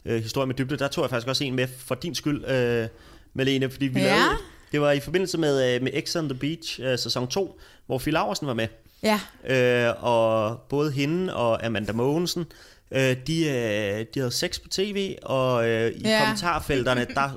øh, 0.05 0.23
historier 0.23 0.47
med 0.47 0.55
dybde, 0.55 0.77
der 0.77 0.89
tog 0.89 1.03
jeg 1.03 1.11
faktisk 1.11 1.29
også 1.29 1.45
en 1.45 1.55
med 1.57 1.69
for 1.79 1.95
din 1.95 2.15
skyld, 2.15 2.45
øh, 2.51 2.89
Malene, 3.35 3.71
fordi 3.71 3.87
vi 3.87 4.01
Ja. 4.01 4.07
lavede, 4.07 4.37
det 4.73 4.81
var 4.81 4.93
i 4.93 5.01
forbindelse 5.01 5.39
med, 5.39 5.75
øh, 5.75 5.83
med 5.83 6.03
X 6.07 6.17
on 6.17 6.29
the 6.29 6.39
Beach 6.39 6.81
øh, 6.83 6.99
sæson 6.99 7.29
2, 7.29 7.61
hvor 7.87 7.99
Phil 7.99 8.13
Laversen 8.13 8.47
var 8.47 8.55
med. 8.55 8.69
Ja. 9.03 9.21
Øh, 9.89 10.05
og 10.05 10.61
både 10.69 10.93
hende 10.93 11.35
og 11.37 11.67
Amanda 11.67 11.93
Mogensen, 11.93 12.45
øh, 12.91 13.17
de, 13.27 13.45
øh, 13.49 14.07
de 14.15 14.19
havde 14.21 14.31
sex 14.31 14.61
på 14.63 14.69
tv, 14.71 15.17
og 15.23 15.69
øh, 15.69 15.91
i 15.91 16.01
Ja. 16.05 16.09
ja. 16.11 16.21
kommentarfelterne, 16.25 17.07
der 17.15 17.31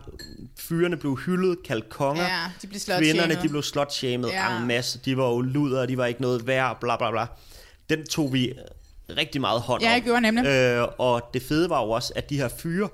fyrene 0.59 0.97
blev 0.97 1.17
hyldet, 1.17 1.57
kaldt 1.65 1.89
konger. 1.89 2.23
Ja, 2.23 2.43
de 2.62 2.67
blev. 2.67 2.79
Kvinderne, 2.97 3.38
de 3.43 3.49
blev 3.49 3.63
slutshamed 3.63 4.29
Ja. 4.29 4.51
ja. 4.53 4.62
en 4.62 4.67
masse. 4.67 4.99
De 5.05 5.17
var 5.17 5.25
jo 5.29 5.41
luder, 5.41 5.85
de 5.85 5.97
var 5.97 6.05
ikke 6.05 6.21
noget 6.21 6.47
værd, 6.47 6.77
bla 6.81 6.97
bla 6.97 7.12
bla. 7.12 7.25
Den 7.89 8.05
tog 8.07 8.33
vi 8.33 8.53
rigtig 9.17 9.41
meget 9.41 9.62
hånd 9.62 9.81
Ja, 9.81 9.88
om. 9.88 9.93
jeg 9.93 10.01
gjorde 10.03 10.21
nemlig. 10.21 10.45
Øh, 10.45 10.88
og 10.97 11.29
det 11.33 11.41
fede 11.41 11.69
var 11.69 11.83
jo 11.83 11.89
også, 11.89 12.13
at 12.15 12.29
de 12.29 12.38
her 12.38 12.47
fyre 12.59 12.89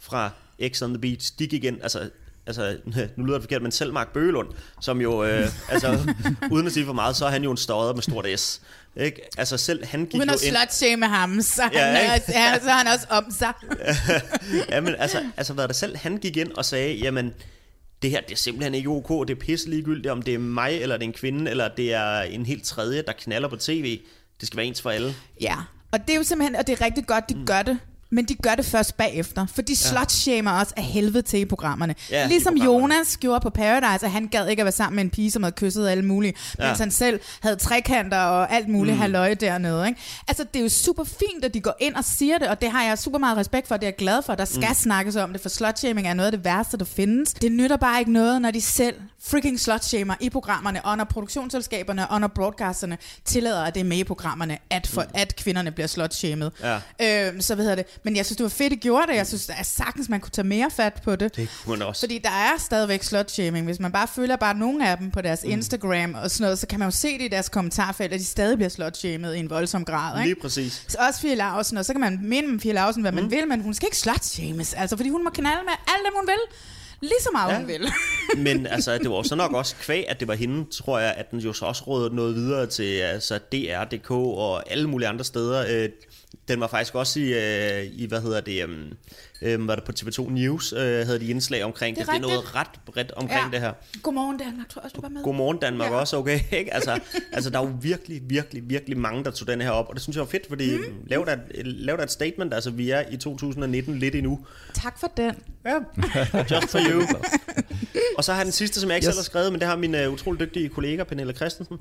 fra 0.00 0.30
X 0.72 0.82
on 0.82 0.90
the 0.94 1.00
Beach, 1.00 1.32
de 1.38 1.46
gik 1.46 1.64
ind, 1.64 1.82
altså 1.82 2.10
altså, 2.46 2.76
nu 3.16 3.24
lyder 3.24 3.34
det 3.36 3.42
forkert, 3.42 3.62
men 3.62 3.72
selv 3.72 3.92
Mark 3.92 4.12
Bøgelund, 4.12 4.48
som 4.80 5.00
jo, 5.00 5.24
øh, 5.24 5.48
altså, 5.68 6.14
uden 6.52 6.66
at 6.66 6.72
sige 6.72 6.86
for 6.86 6.92
meget, 6.92 7.16
så 7.16 7.26
er 7.26 7.30
han 7.30 7.44
jo 7.44 7.50
en 7.50 7.56
stodder 7.56 7.94
med 7.94 8.02
stort 8.02 8.26
S. 8.40 8.60
Ikke? 8.96 9.22
Altså 9.38 9.56
selv 9.56 9.86
han 9.86 10.06
gik 10.06 10.14
Uden 10.14 10.28
jo 10.28 10.32
ind... 10.32 10.56
slutshame 10.56 11.06
ham, 11.06 11.42
så, 11.42 11.62
Ja, 11.72 11.84
han, 11.84 11.96
er, 11.96 12.20
ja, 12.28 12.58
så 12.60 12.70
han 12.70 12.86
også 12.86 13.06
om 13.10 13.30
sig. 13.30 13.52
ja, 14.70 14.80
men 14.80 14.94
altså, 14.98 15.24
altså 15.36 15.52
hvad 15.52 15.68
der 15.68 15.74
selv, 15.74 15.96
han 15.96 16.16
gik 16.16 16.36
ind 16.36 16.52
og 16.52 16.64
sagde, 16.64 16.94
jamen, 16.94 17.34
det 18.02 18.10
her, 18.10 18.20
det 18.20 18.32
er 18.32 18.36
simpelthen 18.36 18.74
ikke 18.74 18.88
ok, 18.88 19.28
det 19.28 19.36
er 19.36 19.40
pisse 19.40 19.70
ligegyldigt, 19.70 20.06
om 20.06 20.22
det 20.22 20.34
er 20.34 20.38
mig, 20.38 20.82
eller 20.82 20.96
det 20.96 21.04
er 21.04 21.08
en 21.08 21.12
kvinde, 21.12 21.50
eller 21.50 21.68
det 21.68 21.92
er 21.92 22.20
en 22.20 22.46
helt 22.46 22.64
tredje, 22.64 23.02
der 23.02 23.12
knaller 23.12 23.48
på 23.48 23.56
tv. 23.56 24.00
Det 24.40 24.46
skal 24.46 24.56
være 24.56 24.66
ens 24.66 24.82
for 24.82 24.90
alle. 24.90 25.14
Ja, 25.40 25.56
og 25.92 26.00
det 26.00 26.10
er 26.10 26.16
jo 26.16 26.22
simpelthen, 26.22 26.56
og 26.56 26.66
det 26.66 26.80
er 26.80 26.84
rigtig 26.84 27.06
godt, 27.06 27.28
de 27.28 27.34
mm. 27.34 27.46
gør 27.46 27.62
det. 27.62 27.78
Men 28.12 28.24
de 28.24 28.34
gør 28.34 28.54
det 28.54 28.64
først 28.64 28.96
bagefter, 28.96 29.46
for 29.46 29.62
de 29.62 29.76
slut-shamer 29.76 30.60
os 30.60 30.72
af 30.76 30.82
helvede 30.82 31.22
til 31.22 31.40
i 31.40 31.44
programmerne. 31.44 31.94
Ja, 32.10 32.24
i 32.24 32.28
ligesom 32.28 32.54
programmerne. 32.54 32.94
Jonas 32.94 33.16
gjorde 33.16 33.40
på 33.40 33.50
Paradise, 33.50 34.06
at 34.06 34.12
han 34.12 34.28
gad 34.28 34.48
ikke 34.48 34.60
at 34.60 34.64
være 34.64 34.72
sammen 34.72 34.96
med 34.96 35.04
en 35.04 35.10
pige, 35.10 35.30
som 35.30 35.42
havde 35.42 35.54
kysset 35.56 35.88
alle 35.88 36.04
mulige, 36.04 36.34
ja. 36.58 36.66
mens 36.66 36.78
han 36.78 36.90
selv 36.90 37.20
havde 37.40 37.56
trekanter 37.56 38.18
og 38.18 38.52
alt 38.52 38.68
muligt 38.68 38.94
mm. 38.94 39.00
halløj 39.00 39.34
dernede. 39.34 39.88
Ikke? 39.88 40.00
Altså, 40.28 40.44
det 40.44 40.58
er 40.58 40.62
jo 40.62 40.68
super 40.68 41.04
fint, 41.04 41.44
at 41.44 41.54
de 41.54 41.60
går 41.60 41.76
ind 41.80 41.94
og 41.94 42.04
siger 42.04 42.38
det, 42.38 42.48
og 42.48 42.60
det 42.60 42.70
har 42.70 42.84
jeg 42.84 42.98
super 42.98 43.18
meget 43.18 43.36
respekt 43.36 43.68
for, 43.68 43.76
det 43.76 43.82
er 43.82 43.86
jeg 43.86 43.96
glad 43.96 44.22
for. 44.22 44.34
Der 44.34 44.44
skal 44.44 44.68
mm. 44.68 44.74
snakkes 44.74 45.16
om 45.16 45.32
det, 45.32 45.40
for 45.40 45.48
slutshaming 45.48 46.08
er 46.08 46.14
noget 46.14 46.26
af 46.26 46.32
det 46.32 46.44
værste, 46.44 46.76
der 46.76 46.84
findes. 46.84 47.34
Det 47.34 47.52
nytter 47.52 47.76
bare 47.76 47.98
ikke 47.98 48.12
noget, 48.12 48.42
når 48.42 48.50
de 48.50 48.60
selv 48.60 48.94
freaking 49.24 49.60
slutshamer 49.60 50.14
i 50.20 50.30
programmerne, 50.30 50.84
og 50.84 50.96
når 50.96 51.04
produktionsselskaberne 51.04 52.10
og 52.10 52.20
når 52.20 52.28
broadcasterne 52.28 52.98
tillader, 53.24 53.62
at 53.62 53.74
det 53.74 53.80
er 53.80 53.84
med 53.84 53.96
i 53.96 54.04
programmerne, 54.04 54.58
at, 54.70 54.86
for, 54.86 55.04
at 55.14 55.36
kvinderne 55.36 55.70
bliver 55.70 55.86
slutshamet. 55.86 56.52
Ja. 56.62 57.28
Øhm, 57.28 57.40
så 57.40 57.54
hvad 57.54 57.64
hedder 57.64 57.76
det? 57.76 57.86
Men 58.04 58.16
jeg 58.16 58.26
synes, 58.26 58.36
det 58.36 58.44
var 58.44 58.50
fedt, 58.50 58.72
at 58.72 58.80
gjorde 58.80 59.06
det. 59.06 59.16
Jeg 59.16 59.26
synes, 59.26 59.50
at 59.50 59.66
sagtens 59.66 60.08
man 60.08 60.20
kunne 60.20 60.30
tage 60.30 60.46
mere 60.46 60.70
fat 60.70 61.00
på 61.04 61.16
det. 61.16 61.36
Det 61.36 61.48
kunne 61.64 61.78
man 61.78 61.88
også. 61.88 62.00
Fordi 62.00 62.18
der 62.18 62.30
er 62.30 62.58
stadigvæk 62.58 63.02
slutshaming. 63.02 63.66
Hvis 63.66 63.80
man 63.80 63.92
bare 63.92 64.08
følger 64.08 64.36
bare 64.36 64.54
nogle 64.54 64.88
af 64.88 64.98
dem 64.98 65.10
på 65.10 65.20
deres 65.20 65.40
mm. 65.44 65.50
Instagram 65.50 66.14
og 66.14 66.30
sådan 66.30 66.44
noget, 66.44 66.58
så 66.58 66.66
kan 66.66 66.78
man 66.78 66.86
jo 66.86 66.90
se 66.90 67.18
det 67.18 67.24
i 67.24 67.28
deres 67.28 67.48
kommentarfelt, 67.48 68.12
at 68.12 68.20
de 68.20 68.24
stadig 68.24 68.56
bliver 68.56 68.68
slutshamet 68.68 69.34
i 69.34 69.38
en 69.38 69.50
voldsom 69.50 69.84
grad. 69.84 70.18
Ikke? 70.18 70.28
Lige 70.28 70.40
præcis. 70.40 70.84
Så 70.88 70.98
også 71.08 71.20
Fie 71.20 71.34
Lausen, 71.34 71.76
og 71.76 71.84
så 71.84 71.92
kan 71.92 72.00
man 72.00 72.18
mene 72.22 72.46
med 72.46 72.60
Fie 72.60 72.72
Lausen, 72.72 73.02
hvad 73.02 73.12
man 73.12 73.30
vil, 73.30 73.48
men 73.48 73.60
hun 73.60 73.74
skal 73.74 73.86
ikke 73.86 73.96
slutshames, 73.96 74.74
altså 74.74 74.96
fordi 74.96 75.08
hun 75.08 75.24
må 75.24 75.30
knalde 75.30 75.62
med 75.64 75.72
alt 75.72 76.06
dem, 76.06 76.14
hun 76.16 76.26
vil. 76.26 76.56
Lige 77.00 77.20
så 77.20 77.28
meget, 77.32 77.52
ja. 77.52 77.58
Hun 77.58 77.68
vil. 77.68 77.88
Men 78.46 78.66
altså, 78.76 78.98
det 78.98 79.10
var 79.10 79.22
så 79.22 79.34
nok 79.34 79.52
også 79.52 79.76
kvæg, 79.76 80.04
at 80.08 80.20
det 80.20 80.28
var 80.28 80.34
hende, 80.34 80.70
tror 80.70 80.98
jeg, 80.98 81.14
at 81.16 81.30
den 81.30 81.38
jo 81.38 81.52
så 81.52 81.64
også 81.64 81.84
rådede 81.84 82.14
noget 82.14 82.34
videre 82.34 82.66
til 82.66 82.96
altså, 82.98 83.38
DR.dk 83.38 84.10
og 84.10 84.70
alle 84.70 84.88
mulige 84.88 85.08
andre 85.08 85.24
steder. 85.24 85.64
Øh, 85.68 85.88
Den 86.48 86.60
var 86.60 86.66
faktisk 86.66 86.94
også 86.94 87.20
i, 87.20 87.22
øh, 87.22 87.84
i 87.92 88.06
hvad 88.06 88.20
hedder 88.20 88.40
det, 88.40 88.68
øh, 89.42 89.68
var 89.68 89.74
det 89.74 89.84
på 89.84 89.92
TV2 90.00 90.30
News, 90.30 90.72
øh, 90.72 90.78
havde 90.80 91.20
de 91.20 91.26
indslag 91.26 91.64
omkring 91.64 91.96
Det 91.96 92.06
det. 92.06 92.08
er 92.08 92.18
Det 92.18 92.24
er 92.24 92.28
noget 92.28 92.54
ret 92.54 92.66
bredt 92.86 93.12
omkring 93.12 93.52
det 93.52 93.60
her. 93.60 93.72
Godmorgen 94.02 94.38
Danmark, 94.38 94.68
tror 94.68 94.80
jeg 94.80 94.84
også, 94.84 94.94
du 94.94 95.00
var 95.00 95.08
med. 95.08 95.22
Godmorgen 95.22 95.58
Danmark 95.58 95.88
Ja. 95.90 95.94
ja. 95.94 96.00
også, 96.00 96.16
okay? 96.16 96.40
Ikke? 96.52 96.74
Altså, 96.74 97.00
altså, 97.32 97.50
der 97.50 97.58
er 97.60 97.62
jo 97.66 97.72
virkelig, 97.80 98.22
virkelig, 98.24 98.62
virkelig 98.70 98.98
mange, 98.98 99.24
der 99.24 99.30
tog 99.30 99.48
den 99.48 99.60
her 99.60 99.70
op, 99.70 99.88
og 99.88 99.94
det 99.94 100.02
synes 100.02 100.16
jeg 100.16 100.20
var 100.20 100.26
fedt, 100.30 100.46
fordi 100.48 100.76
mm. 100.76 100.82
lav, 101.06 101.24
da, 101.26 101.38
et- 101.54 101.66
lav 101.66 101.96
da 101.96 102.02
et 102.02 102.10
statement, 102.10 102.54
altså 102.54 102.70
vi 102.70 102.90
er 102.90 103.02
i 103.10 103.16
2019 103.16 103.98
lidt 103.98 104.14
endnu. 104.14 104.46
Tak 104.74 105.00
for 105.00 105.12
den. 105.16 105.34
Ja, 105.64 105.74
just 106.56 106.68
for 106.68 106.78
you. 106.90 107.02
og 108.18 108.24
så 108.24 108.32
har 108.32 108.42
den 108.42 108.52
sidste, 108.52 108.80
som 108.80 108.90
jeg 108.90 108.96
ikke 108.96 109.06
yes. 109.06 109.14
selv 109.14 109.18
har 109.20 109.24
skrevet, 109.24 109.52
men 109.52 109.60
det 109.60 109.68
har 109.68 109.76
min 109.76 109.94
uh, 109.94 110.12
utrolig 110.12 110.40
dygtige 110.40 110.68
kollega, 110.68 111.04
Pernille 111.04 111.32
Christensen. 111.32 111.76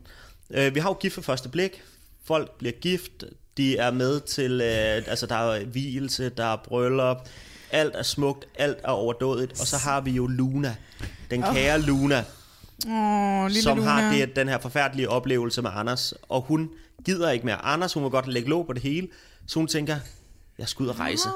Uh, 0.50 0.76
vi 0.76 0.80
har 0.80 0.90
jo 0.90 0.94
gift 0.94 1.16
for 1.16 1.22
første 1.22 1.50
blik. 1.50 1.82
Folk 2.26 2.52
bliver 2.58 2.72
gift. 2.72 3.24
De 3.58 3.78
er 3.78 3.92
med 3.92 4.20
til, 4.20 4.54
uh, 4.62 5.10
altså 5.12 5.26
der 5.26 5.36
er 5.36 5.66
hvilelse, 5.66 6.30
der 6.30 6.46
er 6.46 6.58
bryllup. 6.66 7.18
Alt 7.72 7.96
er 7.96 8.04
smukt, 8.04 8.46
alt 8.56 8.78
er 8.84 8.90
overdådigt. 8.90 9.52
Og 9.52 9.68
så 9.68 9.78
har 9.78 10.02
vi 10.02 10.12
jo 10.12 10.28
Luna, 10.28 10.76
den 11.32 11.42
kære 11.42 11.76
oh. 11.76 11.84
Luna, 11.84 12.24
Åh, 12.88 13.48
lille 13.48 13.62
som 13.62 13.78
Luna. 13.78 13.90
har 13.90 14.14
det, 14.14 14.36
den 14.36 14.48
her 14.48 14.60
forfærdelige 14.60 15.10
oplevelse 15.10 15.62
med 15.62 15.70
Anders. 15.74 16.14
Og 16.30 16.42
hun 16.42 16.70
gider 17.06 17.32
ikke 17.32 17.46
mere. 17.46 17.66
Anders, 17.66 17.94
hun 17.94 18.04
vil 18.04 18.12
godt 18.12 18.28
lægge 18.28 18.50
låg 18.50 18.66
på 18.66 18.74
det 18.74 18.82
hele. 18.82 19.08
Så 19.48 19.60
hun 19.60 19.68
tænker, 19.68 19.96
jeg 20.58 20.68
skal 20.68 20.84
ud 20.84 20.88
og 20.88 21.00
rejse. 21.00 21.30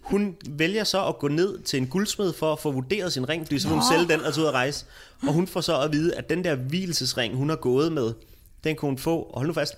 Hun 0.00 0.36
vælger 0.48 0.84
så 0.84 1.06
at 1.06 1.18
gå 1.18 1.28
ned 1.28 1.58
til 1.58 1.76
en 1.76 1.86
guldsmed 1.86 2.32
for 2.32 2.52
at 2.52 2.58
få 2.58 2.72
vurderet 2.72 3.12
sin 3.12 3.28
ring, 3.28 3.46
fordi 3.46 3.58
så 3.58 3.68
vil 3.68 3.74
hun 3.74 3.84
sælge 3.92 4.08
den 4.08 4.20
og 4.20 4.34
tage 4.34 4.42
ud 4.42 4.48
og 4.48 4.54
rejse. 4.54 4.84
Og 5.22 5.32
hun 5.32 5.46
får 5.46 5.60
så 5.60 5.80
at 5.80 5.92
vide, 5.92 6.14
at 6.14 6.30
den 6.30 6.44
der 6.44 6.54
hvilesesring, 6.54 7.36
hun 7.36 7.48
har 7.48 7.56
gået 7.56 7.92
med, 7.92 8.12
den 8.64 8.76
kunne 8.76 8.88
hun 8.88 8.98
få, 8.98 9.18
og 9.18 9.38
hold 9.40 9.46
nu 9.46 9.52
fast, 9.54 9.74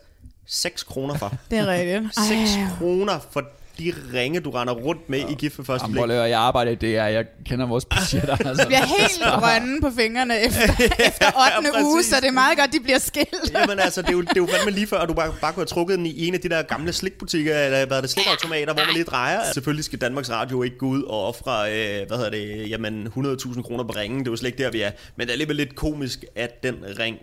6 0.46 0.82
kroner 0.82 1.14
for. 1.18 1.32
Det 1.50 1.58
er 1.58 1.66
rigtigt. 1.66 2.14
6 2.28 2.50
kroner 2.78 3.18
for 3.30 3.44
de 3.78 3.94
ringe, 4.14 4.40
du 4.40 4.50
render 4.50 4.74
rundt 4.74 5.08
med 5.10 5.18
i 5.18 5.34
gift 5.34 5.58
ved 5.58 5.64
første 5.64 5.84
Jamen, 5.84 6.02
blik. 6.02 6.14
høre, 6.14 6.22
jeg 6.28 6.40
arbejder 6.40 6.72
i 6.72 6.74
det 6.74 6.88
her. 6.88 7.06
Jeg 7.06 7.24
kender 7.46 7.66
vores 7.66 7.84
budgetter. 7.84 8.36
Altså. 8.48 8.62
Jeg 8.62 8.66
bliver 8.66 8.86
helt 8.86 9.40
grønne 9.40 9.80
på 9.80 9.90
fingrene 9.98 10.40
efter, 10.46 10.62
efter 11.06 11.26
8. 11.62 11.78
Ja, 11.78 11.82
uge, 11.84 12.02
så 12.02 12.16
det 12.20 12.24
er 12.28 12.30
meget 12.32 12.58
godt, 12.58 12.72
de 12.72 12.80
bliver 12.80 12.98
skilt. 12.98 13.52
Jamen 13.54 13.78
altså, 13.78 14.02
det 14.02 14.08
er 14.08 14.12
jo, 14.12 14.20
det 14.20 14.28
er 14.28 14.32
jo 14.36 14.46
fandme 14.46 14.70
lige 14.70 14.86
før, 14.86 14.98
at 14.98 15.08
du 15.08 15.14
bare, 15.14 15.34
bare 15.40 15.52
kunne 15.52 15.60
have 15.60 15.66
trukket 15.66 15.98
den 15.98 16.06
i 16.06 16.26
en 16.28 16.34
af 16.34 16.40
de 16.40 16.48
der 16.48 16.62
gamle 16.62 16.92
slikbutikker, 16.92 17.58
eller 17.58 17.86
hvad 17.86 17.96
er 17.96 18.00
det, 18.00 18.10
slikautomater, 18.10 18.74
hvor 18.74 18.84
man 18.84 18.92
lige 18.94 19.04
drejer. 19.04 19.40
Selvfølgelig 19.54 19.84
skal 19.84 20.00
Danmarks 20.00 20.30
Radio 20.30 20.62
ikke 20.62 20.78
gå 20.78 20.86
ud 20.86 21.02
og 21.02 21.26
ofre, 21.28 21.72
øh, 21.72 22.06
hvad 22.06 22.16
hedder 22.16 22.30
det, 22.30 22.70
jamen 22.70 23.06
100.000 23.06 23.62
kroner 23.62 23.84
på 23.84 23.92
ringen. 23.96 24.18
Det 24.20 24.26
er 24.26 24.32
jo 24.32 24.36
slet 24.36 24.50
ikke 24.50 24.62
der, 24.64 24.70
vi 24.70 24.80
er. 24.80 24.90
Men 25.16 25.26
det 25.26 25.28
er 25.28 25.32
alligevel 25.32 25.56
lidt 25.56 25.74
komisk, 25.76 26.24
at 26.36 26.62
den 26.62 26.74
ring, 26.98 27.16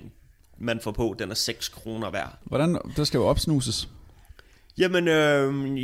man 0.58 0.80
får 0.80 0.92
på, 0.92 1.16
den 1.20 1.32
er 1.32 1.36
6 1.36 1.70
kroner 1.70 2.10
værd. 2.12 2.38
Hvordan, 2.44 2.78
det 2.98 3.08
skal 3.08 3.18
jo 3.18 3.26
opsnuses. 3.26 3.90
Jamen, 4.78 5.08
øh, 5.08 5.78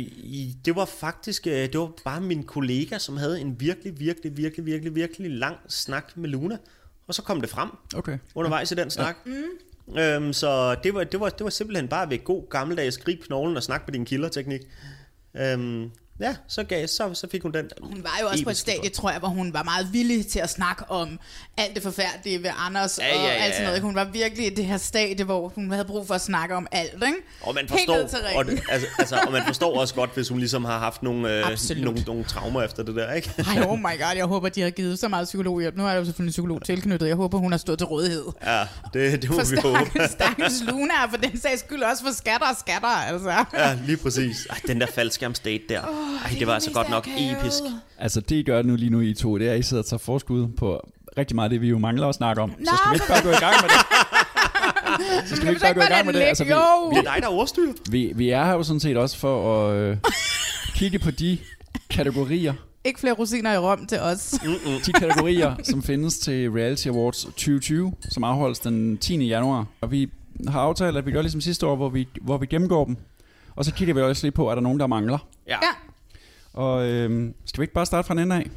det 0.64 0.76
var 0.76 0.84
faktisk, 0.84 1.46
øh, 1.46 1.52
det 1.52 1.78
var 1.78 1.92
bare 2.04 2.20
min 2.20 2.42
kollega, 2.42 2.98
som 2.98 3.16
havde 3.16 3.40
en 3.40 3.60
virkelig, 3.60 4.00
virkelig, 4.00 4.36
virkelig, 4.36 4.66
virkelig, 4.66 4.94
virkelig 4.94 5.30
lang 5.30 5.56
snak 5.68 6.16
med 6.16 6.28
Luna. 6.28 6.56
Og 7.06 7.14
så 7.14 7.22
kom 7.22 7.40
det 7.40 7.50
frem 7.50 7.68
Okay. 7.96 8.18
undervejs 8.34 8.72
i 8.72 8.74
den 8.74 8.90
snak. 8.90 9.16
Mm. 9.26 9.98
Øhm, 9.98 10.32
så 10.32 10.74
det 10.74 10.94
var, 10.94 11.04
det, 11.04 11.20
var, 11.20 11.28
det 11.28 11.44
var 11.44 11.50
simpelthen 11.50 11.88
bare 11.88 12.10
ved 12.10 12.24
god 12.24 12.48
gammeldags 12.50 12.98
grib 12.98 13.22
knoglen 13.22 13.56
og 13.56 13.62
snak 13.62 13.82
med 13.86 13.92
din 13.92 14.04
kilder-teknik. 14.04 14.60
Øhm, 15.36 15.90
ja, 16.20 16.34
så, 16.48 16.64
gav, 16.64 16.86
så, 16.86 17.14
så 17.14 17.26
fik 17.30 17.42
hun 17.42 17.52
den. 17.52 17.70
Hun 17.82 18.02
var 18.04 18.18
jo 18.20 18.28
også 18.28 18.44
på 18.44 18.50
et 18.50 18.56
stadie, 18.56 18.90
tror 18.90 19.10
jeg, 19.10 19.18
hvor 19.18 19.28
hun 19.28 19.52
var 19.52 19.62
meget 19.62 19.92
villig 19.92 20.26
til 20.26 20.38
at 20.38 20.50
snakke 20.50 20.84
om 20.90 21.18
alt 21.56 21.74
det 21.74 21.82
forfærdelige 21.82 22.42
ved 22.42 22.50
Anders 22.58 22.98
Ja, 22.98 23.16
og 23.16 23.24
ja, 23.24 23.28
ja, 23.28 23.44
alt 23.44 23.54
sådan 23.54 23.66
noget. 23.66 23.82
Hun 23.82 23.94
var 23.94 24.04
virkelig 24.04 24.46
i 24.46 24.54
det 24.54 24.64
her 24.64 24.76
stadie, 24.76 25.24
hvor 25.24 25.48
hun 25.48 25.70
havde 25.70 25.84
brug 25.84 26.06
for 26.06 26.14
at 26.14 26.20
snakke 26.20 26.54
om 26.54 26.66
alt, 26.72 26.92
ikke? 26.94 27.14
Og 27.42 27.54
man 27.54 27.68
forstår, 27.68 27.94
og, 28.36 28.44
altså, 28.70 28.86
altså, 28.98 29.16
og 29.26 29.32
man 29.32 29.42
forstår 29.46 29.80
også 29.80 29.94
godt, 29.94 30.10
hvis 30.14 30.28
hun 30.28 30.38
ligesom 30.38 30.64
har 30.64 30.78
haft 30.78 31.02
nogle, 31.02 31.38
øh, 31.38 31.44
nogle, 31.76 32.02
nogle 32.06 32.24
traumer 32.24 32.62
efter 32.62 32.82
det 32.82 32.94
der, 32.96 33.12
ikke? 33.12 33.34
Ej, 33.38 33.64
oh 33.68 33.78
my 33.78 33.82
god, 33.82 34.16
jeg 34.16 34.24
håber, 34.24 34.48
de 34.48 34.60
har 34.60 34.70
givet 34.70 34.98
så 34.98 35.08
meget 35.08 35.24
psykologhjælp. 35.24 35.76
Nu 35.76 35.84
er 35.84 35.88
der 35.88 35.96
jo 35.96 36.04
selvfølgelig 36.04 36.28
en 36.28 36.32
psykolog 36.32 36.62
tilknyttet. 36.64 37.08
Jeg 37.08 37.16
håber, 37.16 37.38
hun 37.38 37.52
har 37.52 37.58
stået 37.58 37.78
til 37.78 37.86
rådighed. 37.86 38.24
Ja, 38.46 38.60
det, 38.94 39.22
det 39.22 39.30
må 39.30 39.36
For 39.38 39.50
vi 39.50 39.56
håbe. 39.62 39.90
stakkels, 40.18 40.62
Luna, 40.66 41.04
og 41.04 41.10
for 41.10 41.16
den 41.16 41.40
sags 41.40 41.60
skyld 41.60 41.82
også 41.82 42.04
for 42.04 42.12
skatter 42.12 42.46
og 42.48 42.56
skatter, 42.58 42.88
altså. 42.88 43.44
Ja, 43.54 43.78
lige 43.86 43.96
præcis. 43.96 44.46
Ej, 44.50 44.58
den 44.66 44.80
der 44.80 44.86
faldskærmsdate 44.86 45.64
der. 45.68 45.80
Ej, 46.24 46.36
det 46.38 46.46
var 46.46 46.54
altså 46.54 46.70
godt 46.72 46.90
nok 46.90 47.08
episk. 47.18 47.62
Altså 47.98 48.20
det 48.20 48.36
I 48.36 48.42
gør 48.42 48.62
nu 48.62 48.76
lige 48.76 48.90
nu 48.90 49.00
I 49.00 49.14
to, 49.14 49.38
det 49.38 49.48
er, 49.48 49.52
at 49.52 49.58
I 49.58 49.62
sidder 49.62 49.82
og 49.82 49.86
tager 49.86 49.98
forskud 49.98 50.48
på 50.48 50.80
rigtig 51.18 51.34
meget 51.34 51.46
af 51.46 51.50
det, 51.50 51.60
vi 51.60 51.68
jo 51.68 51.78
mangler 51.78 52.06
at 52.08 52.14
snakke 52.14 52.42
om. 52.42 52.50
Så 52.50 52.56
Nå, 52.58 52.64
skal 52.76 52.90
vi 52.90 52.94
ikke 52.94 53.06
bare 53.08 53.22
gå 53.22 53.28
i 53.30 53.40
gang 53.40 53.54
med 53.62 53.68
det. 53.68 53.86
Så 55.28 55.36
skal 55.36 55.46
vi 55.46 55.50
ikke 55.50 55.60
bare 55.62 55.74
gå 55.74 55.80
i 55.80 55.84
gang 55.84 56.06
med 56.06 56.14
det. 56.14 56.20
Altså, 56.20 56.44
vi. 56.44 56.50
Det 56.50 56.98
er 56.98 57.02
dig, 57.12 57.22
der 57.22 57.28
er 57.28 57.32
ordstyr. 57.32 57.72
vi, 57.90 58.12
vi 58.14 58.30
er 58.30 58.44
her 58.44 58.52
jo 58.52 58.62
sådan 58.62 58.80
set 58.80 58.96
også 58.96 59.16
for 59.18 59.64
at 59.68 59.76
øh, 59.76 59.96
kigge 60.78 60.98
på 60.98 61.10
de 61.10 61.38
kategorier, 61.90 62.54
Ikke 62.84 63.00
flere 63.00 63.14
rosiner 63.14 63.52
i 63.54 63.58
rom 63.58 63.86
til 63.86 64.00
os. 64.00 64.34
de 64.86 64.92
kategorier, 64.92 65.54
som 65.62 65.82
findes 65.82 66.18
til 66.18 66.50
Reality 66.50 66.88
Awards 66.88 67.24
2020, 67.24 67.92
som 68.10 68.24
afholdes 68.24 68.58
den 68.58 68.98
10. 68.98 69.26
januar. 69.26 69.66
Og 69.80 69.90
vi 69.90 70.10
har 70.48 70.60
aftalt, 70.60 70.96
at 70.96 71.06
vi 71.06 71.12
gør 71.12 71.22
ligesom 71.22 71.40
sidste 71.40 71.66
år, 71.66 71.76
hvor 71.76 71.88
vi, 71.88 72.08
hvor 72.22 72.38
vi 72.38 72.46
gennemgår 72.46 72.84
dem. 72.84 72.96
Og 73.56 73.64
så 73.64 73.72
kigger 73.74 73.94
vi 73.94 74.00
også 74.00 74.24
lige 74.26 74.32
på, 74.32 74.48
er 74.50 74.54
der 74.54 74.62
nogen, 74.62 74.80
der 74.80 74.86
mangler. 74.86 75.18
Ja. 75.48 75.52
Ja, 75.62 75.89
Og 76.52 76.88
øh, 76.88 77.30
skal 77.46 77.60
vi 77.60 77.64
ikke 77.64 77.74
bare 77.74 77.86
starte 77.86 78.06
fra 78.06 78.14
en 78.14 78.18
ende 78.18 78.36
af? 78.36 78.50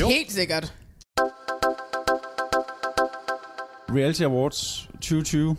Jo. 0.00 0.08
helt 0.08 0.32
sikkert. 0.32 0.74
Reality 3.96 4.22
Awards 4.22 4.88
2020 4.94 5.56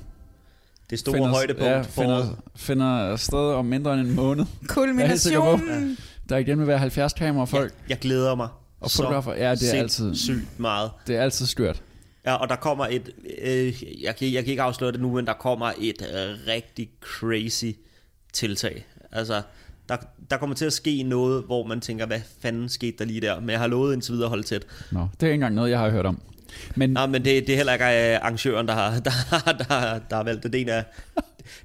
Det 0.90 1.00
store 1.00 1.30
højdepunkt 1.30 1.70
ja, 1.70 1.82
for 1.82 2.02
finder, 2.02 2.28
finder 2.56 3.16
sted 3.16 3.38
om 3.54 3.66
mindre 3.66 3.94
end 3.94 4.08
en 4.08 4.16
måned. 4.16 4.46
Jeg 4.62 4.64
er. 4.70 4.74
Kulminationen. 4.74 5.98
Der 6.30 6.38
igen 6.38 6.60
vil 6.60 6.68
være 6.68 6.78
70 6.80 7.14
kamerafolk. 7.14 7.74
Jeg 7.90 8.00
glæder 8.00 8.36
mig 8.36 8.48
Og 8.80 8.92
fotografer. 8.92 9.34
Ja, 9.34 9.56
det 9.56 9.76
er 9.76 9.80
altid- 9.80 10.16
sygt 10.16 10.60
meget. 10.60 10.92
Det 11.08 11.16
er 11.16 11.22
altid 11.22 11.46
skørt. 11.46 11.82
Ja, 12.26 12.34
og 12.34 12.50
der 12.50 12.56
kommer 12.56 12.88
et, 12.88 13.10
øh, 13.42 14.02
jeg, 14.04 14.16
kan, 14.16 14.34
jeg 14.34 14.44
kan 14.44 14.52
ikke 14.52 14.62
afsløre 14.62 14.92
det 14.92 15.02
nu, 15.02 15.12
men 15.12 15.26
der 15.28 15.34
kommer 15.34 15.72
et 15.80 16.02
øh, 16.02 16.38
rigtig 16.48 16.90
crazy 17.02 17.66
tiltag. 18.34 18.86
Altså, 19.12 19.42
der, 19.90 19.98
der 20.30 20.38
kommer 20.38 20.56
til 20.56 20.66
at 20.66 20.74
ske 20.74 21.04
noget, 21.04 21.44
hvor 21.44 21.68
man 21.68 21.82
tænker, 21.82 22.06
hvad 22.06 22.22
fanden 22.42 22.70
skete 22.70 22.98
der 23.00 23.06
lige 23.06 23.22
der? 23.22 23.40
Men 23.40 23.50
jeg 23.50 23.60
har 23.60 23.68
lovet 23.68 23.94
indtil 23.94 24.14
videre 24.14 24.26
at 24.26 24.30
holde 24.30 24.44
tæt. 24.44 24.66
Nå, 24.92 25.08
det 25.14 25.24
er 25.24 25.28
ikke 25.28 25.34
engang 25.34 25.56
noget, 25.56 25.70
jeg 25.72 25.80
har 25.80 25.90
hørt 25.90 26.06
om. 26.06 26.22
Men 26.76 26.90
Nej, 26.90 27.06
men 27.06 27.26
det, 27.26 27.48
det 27.48 27.50
er 27.50 27.56
heller 27.56 27.74
ikke 27.74 27.86
øh, 27.86 28.20
arrangøren, 28.22 28.68
der 28.68 28.74
har, 28.74 29.00
der, 29.00 29.12
der, 29.58 30.00
der 30.10 30.16
har 30.16 30.24
valgt 30.24 30.44
det. 30.44 30.54
Det 30.54 30.62
er 30.62 30.64
en 30.64 30.70
af, 30.70 30.84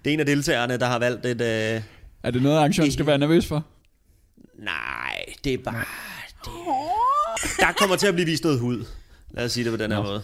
det 0.05 0.11
er 0.11 0.15
en 0.15 0.21
af 0.21 0.27
deltagerne, 0.27 0.77
der 0.77 0.87
har 0.87 0.99
valgt 0.99 1.27
et... 1.27 1.41
Øh, 1.41 1.83
er 2.23 2.31
det 2.31 2.43
noget, 2.43 2.57
arrangøren 2.57 2.93
skal 2.93 3.07
være 3.07 3.19
nervøs 3.19 3.47
for? 3.47 3.67
nej, 4.59 5.25
det 5.45 5.55
er 5.55 5.59
bare... 5.59 5.85
Det, 6.45 6.53
der 7.59 7.73
kommer 7.79 7.97
til 7.97 8.07
at 8.07 8.15
blive 8.15 8.27
vist 8.27 8.45
noget 8.45 8.61
hud. 8.61 8.85
Lad 9.31 9.45
os 9.45 9.53
sige 9.53 9.65
det 9.65 9.73
på 9.73 9.77
den 9.77 9.91
her 9.91 9.99
Nå. 9.99 10.05
måde. 10.05 10.23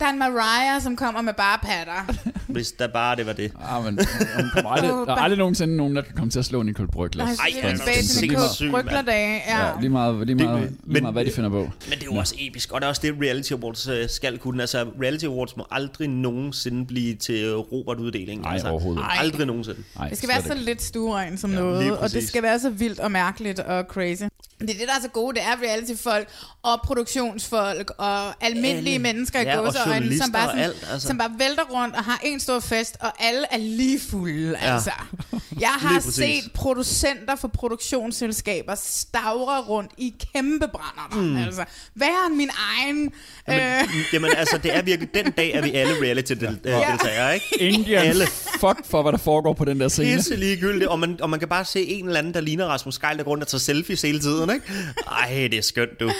Der 0.00 0.06
er 0.06 0.10
en 0.10 0.18
Mariah, 0.18 0.82
som 0.82 0.96
kommer 0.96 1.22
med 1.22 1.32
bare 1.34 1.58
patter. 1.62 2.14
hvis 2.54 2.72
der 2.72 2.86
bare 2.88 3.16
det 3.16 3.26
var 3.26 3.32
det. 3.32 3.52
Ah, 3.68 3.84
men 3.84 3.98
hun 4.36 4.50
kommer 4.54 4.70
aldrig, 4.70 4.90
der 4.90 5.12
er 5.14 5.16
aldrig 5.16 5.38
nogensinde 5.38 5.76
nogen, 5.76 5.96
der 5.96 6.02
kan 6.02 6.14
komme 6.16 6.30
til 6.30 6.38
at 6.38 6.44
slå 6.44 6.62
Nicole 6.62 6.88
Brygler. 6.88 7.24
Ej, 7.24 7.30
Ej, 7.30 7.60
det 7.62 7.70
er 7.70 7.76
tilbage 7.76 7.96
til 7.96 8.08
sindssygt, 8.08 8.66
Nicole 8.68 8.82
mand. 8.84 9.08
Ja. 9.08 9.66
Ja, 9.66 9.80
lige 9.80 9.90
meget, 9.90 10.26
lige 10.26 10.34
meget, 10.36 10.60
lige 10.60 10.76
men- 10.84 11.02
meget 11.02 11.14
hvad 11.14 11.24
de 11.24 11.30
finder 11.32 11.50
på. 11.50 11.58
Men 11.60 11.70
det 11.90 12.02
er 12.02 12.04
jo 12.04 12.14
også 12.14 12.34
episk, 12.38 12.72
og 12.72 12.80
det 12.80 12.84
er 12.84 12.88
også 12.88 13.02
det, 13.04 13.14
Reality 13.22 13.52
Awards 13.52 13.88
øh, 13.88 14.08
skal 14.08 14.38
kunne. 14.38 14.62
Altså, 14.62 14.84
Reality 15.02 15.24
Awards 15.24 15.56
må 15.56 15.66
aldrig 15.70 16.08
nogensinde 16.08 16.86
blive 16.86 17.14
til 17.14 17.54
Robert-uddelingen. 17.56 18.42
Nej, 18.44 18.52
altså, 18.52 18.68
overhovedet 18.68 19.00
ikke. 19.02 19.20
Aldrig 19.20 19.46
nogensinde. 19.46 19.80
Nej, 19.96 20.08
Det 20.08 20.18
skal 20.18 20.28
være 20.28 20.42
så 20.42 20.52
ikke. 20.52 20.64
lidt 20.64 20.82
stueren 20.82 21.38
som 21.38 21.50
Ja, 21.50 21.56
lige 21.56 21.64
noget, 21.70 21.98
og 21.98 22.12
det 22.12 22.28
skal 22.28 22.42
være 22.42 22.58
så 22.58 22.70
vildt 22.70 23.00
og 23.00 23.10
mærkeligt 23.10 23.60
og 23.60 23.84
crazy. 23.88 24.22
Det 24.60 24.70
er 24.70 24.74
det, 24.78 24.88
der 24.88 24.94
er 24.94 25.00
så 25.02 25.08
gode, 25.08 25.34
det 25.34 25.42
er 25.44 25.56
reality-folk 25.68 26.28
og 26.62 26.80
produktionsfolk 26.84 27.90
og 27.98 28.44
almindelige 28.44 28.94
Alle. 28.94 28.98
mennesker 28.98 29.40
i 29.40 29.42
Ja, 29.42 29.56
gåseøjne, 29.56 30.18
som 30.18 30.32
bare, 30.32 30.44
og 30.44 30.50
sådan, 30.50 30.64
alt, 30.64 30.86
altså. 30.92 31.06
som 31.08 31.18
bare 31.18 31.30
vælter 31.38 31.62
rundt 31.64 31.96
og 31.96 32.04
har 32.04 32.20
en 32.24 32.40
stor 32.40 32.60
fest, 32.60 32.96
og 33.00 33.12
alle 33.18 33.46
er 33.50 33.56
lige 33.58 34.00
fulde, 34.10 34.58
Ja. 34.62 34.74
altså. 34.74 34.90
Jeg 35.60 35.68
har 35.68 36.00
set 36.00 36.52
producenter 36.54 37.36
for 37.36 37.48
produktionsselskaber 37.48 38.74
stavre 38.74 39.60
rundt 39.60 39.90
i 39.98 40.14
kæmpe 40.34 40.68
brænder, 40.68 41.22
mm. 41.22 41.36
altså. 41.36 41.64
Værre 41.94 42.26
end 42.28 42.34
min 42.36 42.50
egen... 42.78 43.12
Jamen, 43.48 43.62
øh, 43.84 43.88
jamen 44.12 44.30
altså, 44.36 44.58
det 44.58 44.76
er 44.76 44.82
virkelig, 44.82 45.14
den 45.14 45.32
dag 45.32 45.52
er 45.52 45.62
vi 45.62 45.70
alle 45.72 45.94
reality-deltagere, 46.02 47.34
ikke? 47.34 47.46
Indian, 47.60 48.04
Alle. 48.06 48.26
fuck 48.60 48.78
for, 48.84 49.02
hvad 49.02 49.12
der 49.12 49.18
foregår 49.18 49.52
på 49.52 49.64
den 49.64 49.80
der 49.80 49.88
scene. 49.88 50.16
Pisse 50.16 50.36
ligegyldigt, 50.36 50.86
og 50.90 50.98
man, 50.98 51.18
og 51.22 51.30
man 51.30 51.38
kan 51.40 51.48
bare 51.48 51.64
se 51.64 51.84
en 51.86 52.06
eller 52.06 52.18
anden, 52.18 52.34
der 52.34 52.40
ligner 52.40 52.66
Rasmus 52.66 52.98
Geil, 52.98 53.18
der 53.18 53.24
går 53.24 53.30
rundt 53.30 53.42
og 53.42 53.48
tager 53.48 53.60
selfies 53.60 54.02
hele 54.02 54.20
tiden, 54.20 54.47
ikke? 54.52 54.66
Ej, 55.10 55.48
det 55.50 55.54
er 55.54 55.62
skønt, 55.62 56.00
du. 56.00 56.10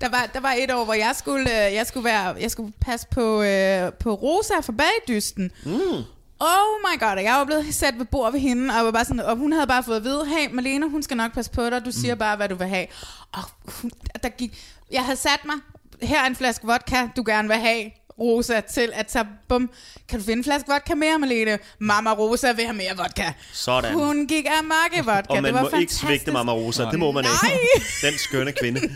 Der 0.00 0.08
var, 0.08 0.30
der 0.34 0.40
var 0.40 0.52
et 0.58 0.70
år, 0.70 0.84
hvor 0.84 0.94
jeg 0.94 1.12
skulle, 1.16 1.66
øh, 1.66 1.74
jeg 1.74 1.86
skulle, 1.86 2.04
være, 2.04 2.36
jeg 2.40 2.50
skulle 2.50 2.72
passe 2.80 3.06
på, 3.10 3.42
øh, 3.42 3.92
på 3.92 4.14
Rosa 4.14 4.54
fra 4.62 4.72
bagdysten. 4.72 5.50
Mm. 5.64 6.04
Oh 6.40 6.80
my 6.84 7.00
god, 7.00 7.16
og 7.16 7.22
jeg 7.22 7.34
var 7.34 7.44
blevet 7.44 7.74
sat 7.74 7.98
ved 7.98 8.04
bord 8.04 8.32
ved 8.32 8.40
hende, 8.40 8.74
og, 8.74 8.84
var 8.84 8.90
bare 8.90 9.04
sådan, 9.04 9.20
og 9.20 9.36
hun 9.36 9.52
havde 9.52 9.66
bare 9.66 9.82
fået 9.82 9.96
at 9.96 10.04
vide, 10.04 10.26
hey 10.26 10.48
Malene, 10.52 10.90
hun 10.90 11.02
skal 11.02 11.16
nok 11.16 11.32
passe 11.32 11.50
på 11.50 11.70
dig, 11.70 11.84
du 11.84 11.92
siger 11.92 12.14
mm. 12.14 12.18
bare, 12.18 12.36
hvad 12.36 12.48
du 12.48 12.54
vil 12.54 12.66
have. 12.66 12.86
Og 13.32 13.42
hun, 13.64 13.90
der 14.22 14.28
gik, 14.28 14.58
jeg 14.90 15.04
havde 15.04 15.16
sat 15.16 15.40
mig, 15.44 15.56
her 16.02 16.22
er 16.22 16.26
en 16.26 16.36
flaske 16.36 16.66
vodka, 16.66 17.08
du 17.16 17.22
gerne 17.26 17.48
vil 17.48 17.56
have. 17.56 17.90
Rosa 18.20 18.60
til 18.60 18.90
at 18.94 19.06
tage, 19.06 19.24
bum, 19.48 19.70
kan 20.08 20.18
du 20.18 20.24
finde 20.24 20.38
en 20.38 20.44
flaske 20.44 20.68
vodka 20.72 20.94
mere, 20.94 21.18
Malene? 21.18 21.58
Mamma 21.78 22.12
Rosa 22.12 22.52
vil 22.52 22.64
have 22.64 22.76
mere 22.76 22.96
vodka. 22.96 23.22
Sådan. 23.52 23.94
Hun 23.94 24.26
gik 24.26 24.44
af 24.46 24.64
makke 24.64 25.10
vodka. 25.10 25.28
Og 25.28 25.34
man 25.36 25.44
det 25.44 25.54
var 25.54 25.60
må 25.60 25.66
ikke 25.66 25.76
fantastisk. 25.76 26.06
svigte 26.06 26.32
Mama 26.32 26.52
Rosa, 26.52 26.84
det 26.90 26.98
må 26.98 27.12
man 27.12 27.24
Nej. 27.24 27.52
ikke. 27.74 27.86
Den 28.06 28.18
skønne 28.18 28.52
kvinde. 28.52 28.80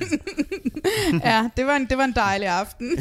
Ja, 1.25 1.49
det 1.57 1.67
var 1.67 1.77
en, 1.77 1.87
det 1.87 1.99
var 1.99 2.05
en 2.05 2.13
dejlig 2.13 2.49
aften. 2.49 2.99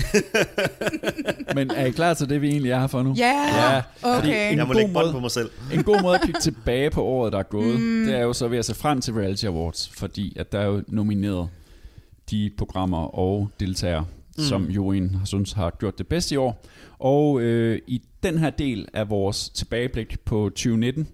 Men 1.55 1.71
er 1.71 1.85
I 1.85 1.91
klar 1.91 2.13
til 2.13 2.29
det, 2.29 2.41
vi 2.41 2.49
egentlig 2.49 2.71
er 2.71 2.79
her 2.79 2.87
for 2.87 3.03
nu? 3.03 3.13
Ja, 3.17 3.81
fordi 3.99 4.17
okay. 4.27 4.51
en 4.51 4.57
Jeg 4.57 4.67
må 4.67 4.73
god 4.73 4.81
lægge 4.81 4.93
måde- 4.93 5.11
på 5.11 5.19
mig 5.19 5.31
selv. 5.31 5.49
En 5.73 5.83
god 5.83 6.01
måde 6.01 6.15
at 6.15 6.21
kigge 6.21 6.39
tilbage 6.39 6.89
på 6.89 7.03
året, 7.03 7.33
der 7.33 7.39
er 7.39 7.43
gået, 7.43 7.79
mm. 7.79 8.05
det 8.05 8.15
er 8.15 8.21
jo 8.21 8.33
så 8.33 8.47
ved 8.47 8.57
at 8.57 8.65
se 8.65 8.75
frem 8.75 9.01
til 9.01 9.13
Reality 9.13 9.45
Awards, 9.45 9.89
fordi 9.97 10.37
at 10.39 10.51
der 10.51 10.59
er 10.59 10.65
jo 10.65 10.83
nomineret 10.87 11.49
de 12.31 12.51
programmer 12.57 13.15
og 13.19 13.49
deltagere, 13.59 14.05
mm. 14.37 14.43
som 14.43 14.69
juryen 14.69 15.15
har 15.15 15.25
synes 15.25 15.51
har 15.51 15.75
gjort 15.79 15.97
det 15.97 16.07
bedste 16.07 16.35
i 16.35 16.37
år. 16.37 16.65
Og 16.99 17.41
øh, 17.41 17.79
i 17.87 18.01
den 18.23 18.37
her 18.37 18.49
del 18.49 18.87
af 18.93 19.09
vores 19.09 19.49
tilbageblik 19.49 20.19
på 20.19 20.49
2019, 20.49 21.07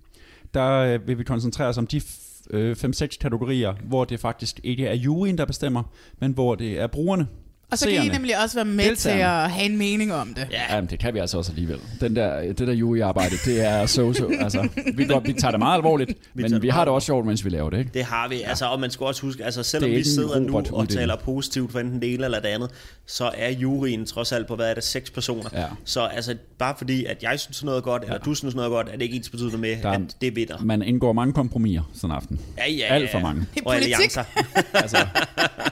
der 0.53 0.71
øh, 0.71 1.07
vil 1.07 1.17
vi 1.17 1.23
koncentrere 1.23 1.67
os 1.67 1.77
om 1.77 1.87
de 1.87 1.97
5-6 1.97 3.17
kategorier, 3.17 3.73
hvor 3.83 4.05
det 4.05 4.19
faktisk 4.19 4.59
ikke 4.63 4.87
er 4.87 4.95
juryen, 4.95 5.37
der 5.37 5.45
bestemmer, 5.45 5.83
men 6.19 6.31
hvor 6.31 6.55
det 6.55 6.79
er 6.79 6.87
brugerne. 6.87 7.27
Og 7.73 7.77
så 7.79 7.89
kan 7.89 8.05
I 8.05 8.09
nemlig 8.09 8.43
også 8.43 8.55
være 8.57 8.65
med 8.65 8.95
til 8.95 9.09
at 9.09 9.51
have 9.51 9.65
en 9.65 9.77
mening 9.77 10.13
om 10.13 10.33
det. 10.33 10.47
Ja, 10.51 10.75
Jamen, 10.75 10.89
det 10.89 10.99
kan 10.99 11.13
vi 11.13 11.19
altså 11.19 11.37
også 11.37 11.51
alligevel. 11.51 11.79
Den 12.01 12.15
der, 12.15 12.41
det 12.53 12.59
der 12.67 12.73
juryarbejde, 12.73 13.35
det 13.45 13.65
er 13.65 13.85
så 13.85 14.13
så. 14.13 14.27
Altså, 14.39 14.67
vi, 14.95 15.05
går, 15.05 15.19
vi 15.19 15.33
tager 15.33 15.51
det 15.51 15.59
meget 15.59 15.75
alvorligt, 15.77 16.09
tager 16.37 16.49
men 16.49 16.61
vi 16.61 16.69
har 16.69 16.85
det 16.85 16.93
også 16.93 17.05
sjovt, 17.05 17.25
mens 17.25 17.45
vi 17.45 17.49
laver 17.49 17.69
det, 17.69 17.79
ikke? 17.79 17.91
Det 17.93 18.03
har 18.03 18.27
vi, 18.27 18.41
altså, 18.41 18.65
og 18.65 18.79
man 18.79 18.91
skal 18.91 19.05
også 19.05 19.21
huske, 19.21 19.43
altså 19.45 19.63
selvom 19.63 19.91
vi 19.91 20.03
sidder 20.03 20.39
nu 20.39 20.61
og 20.71 20.89
taler 20.89 21.15
positivt 21.15 21.71
for 21.71 21.79
enten 21.79 22.01
det 22.01 22.13
ene 22.13 22.25
eller 22.25 22.39
det 22.39 22.47
andet, 22.47 22.69
så 23.05 23.31
er 23.37 23.49
juryen 23.51 24.05
trods 24.05 24.31
alt 24.31 24.47
på, 24.47 24.55
hvad 24.55 24.69
er 24.69 24.73
det, 24.73 24.83
seks 24.83 25.09
personer. 25.11 25.49
Ja. 25.53 25.65
Så 25.85 26.01
altså, 26.05 26.35
bare 26.59 26.75
fordi, 26.77 27.05
at 27.05 27.23
jeg 27.23 27.39
synes 27.39 27.63
noget 27.63 27.77
er 27.77 27.81
godt, 27.81 28.03
eller 28.03 28.17
du 28.17 28.33
synes 28.35 28.55
noget 28.55 28.67
er 28.67 28.71
godt, 28.71 28.87
er 28.87 28.91
det 28.91 29.01
ikke 29.01 29.15
ens 29.15 29.29
betydende 29.29 29.57
med, 29.57 29.77
Der 29.81 29.89
er- 29.89 29.93
at 29.93 30.01
det 30.21 30.35
vinder. 30.35 30.57
Man 30.61 30.81
indgår 30.81 31.13
mange 31.13 31.33
kompromiser 31.33 31.81
sådan 31.93 32.09
en 32.09 32.15
aften. 32.15 32.39
Ja, 32.57 32.71
ja, 32.71 32.75
ja. 32.77 32.93
Alt 32.93 33.11
for 33.11 33.19
mange. 33.19 33.41
Det 33.53 33.61
er 33.61 33.65
Og 33.65 33.73
politik. 33.73 33.93
alliancer. 33.93 34.23
Altså, 34.73 34.97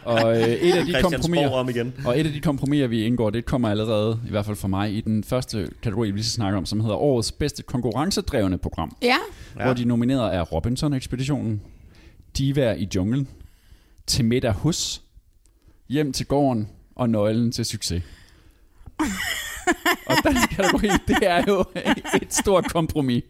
og 0.03 0.37
øh, 0.41 0.47
et 0.47 0.73
af 0.75 0.85
de 0.85 0.95
kompromiser, 1.01 1.49
om 1.49 1.69
igen. 1.69 1.90
Og 2.05 2.19
et 2.19 2.25
af 2.25 2.31
de 2.33 2.41
kompromiser, 2.41 2.87
vi 2.87 3.03
indgår, 3.03 3.29
det 3.29 3.45
kommer 3.45 3.69
allerede, 3.69 4.19
i 4.27 4.29
hvert 4.29 4.45
fald 4.45 4.55
for 4.57 4.67
mig, 4.67 4.93
i 4.93 5.01
den 5.01 5.23
første 5.23 5.69
kategori, 5.81 6.11
vi 6.11 6.21
skal 6.23 6.31
snakke 6.31 6.57
om, 6.57 6.65
som 6.65 6.79
hedder 6.79 6.95
årets 6.95 7.31
bedste 7.31 7.63
konkurrencedrevne 7.63 8.57
program. 8.57 8.97
Ja, 9.01 9.17
Ja. 9.59 9.63
Hvor 9.65 9.73
de 9.73 9.85
nominerede 9.85 10.31
er 10.31 10.41
Robinson-ekspeditionen, 10.41 11.61
Diva 12.37 12.73
i 12.73 12.87
junglen, 12.95 13.27
Til 14.07 14.25
middag 14.25 14.51
hos, 14.53 15.01
Hjem 15.89 16.13
til 16.13 16.25
gården 16.25 16.69
og 16.95 17.09
Nøglen 17.09 17.51
til 17.51 17.65
succes. 17.65 18.03
og 20.05 20.15
den 20.23 20.35
kategori, 20.51 20.87
det 21.07 21.17
er 21.21 21.43
jo 21.47 21.65
et 22.21 22.33
stort 22.33 22.65
kompromis. 22.73 23.23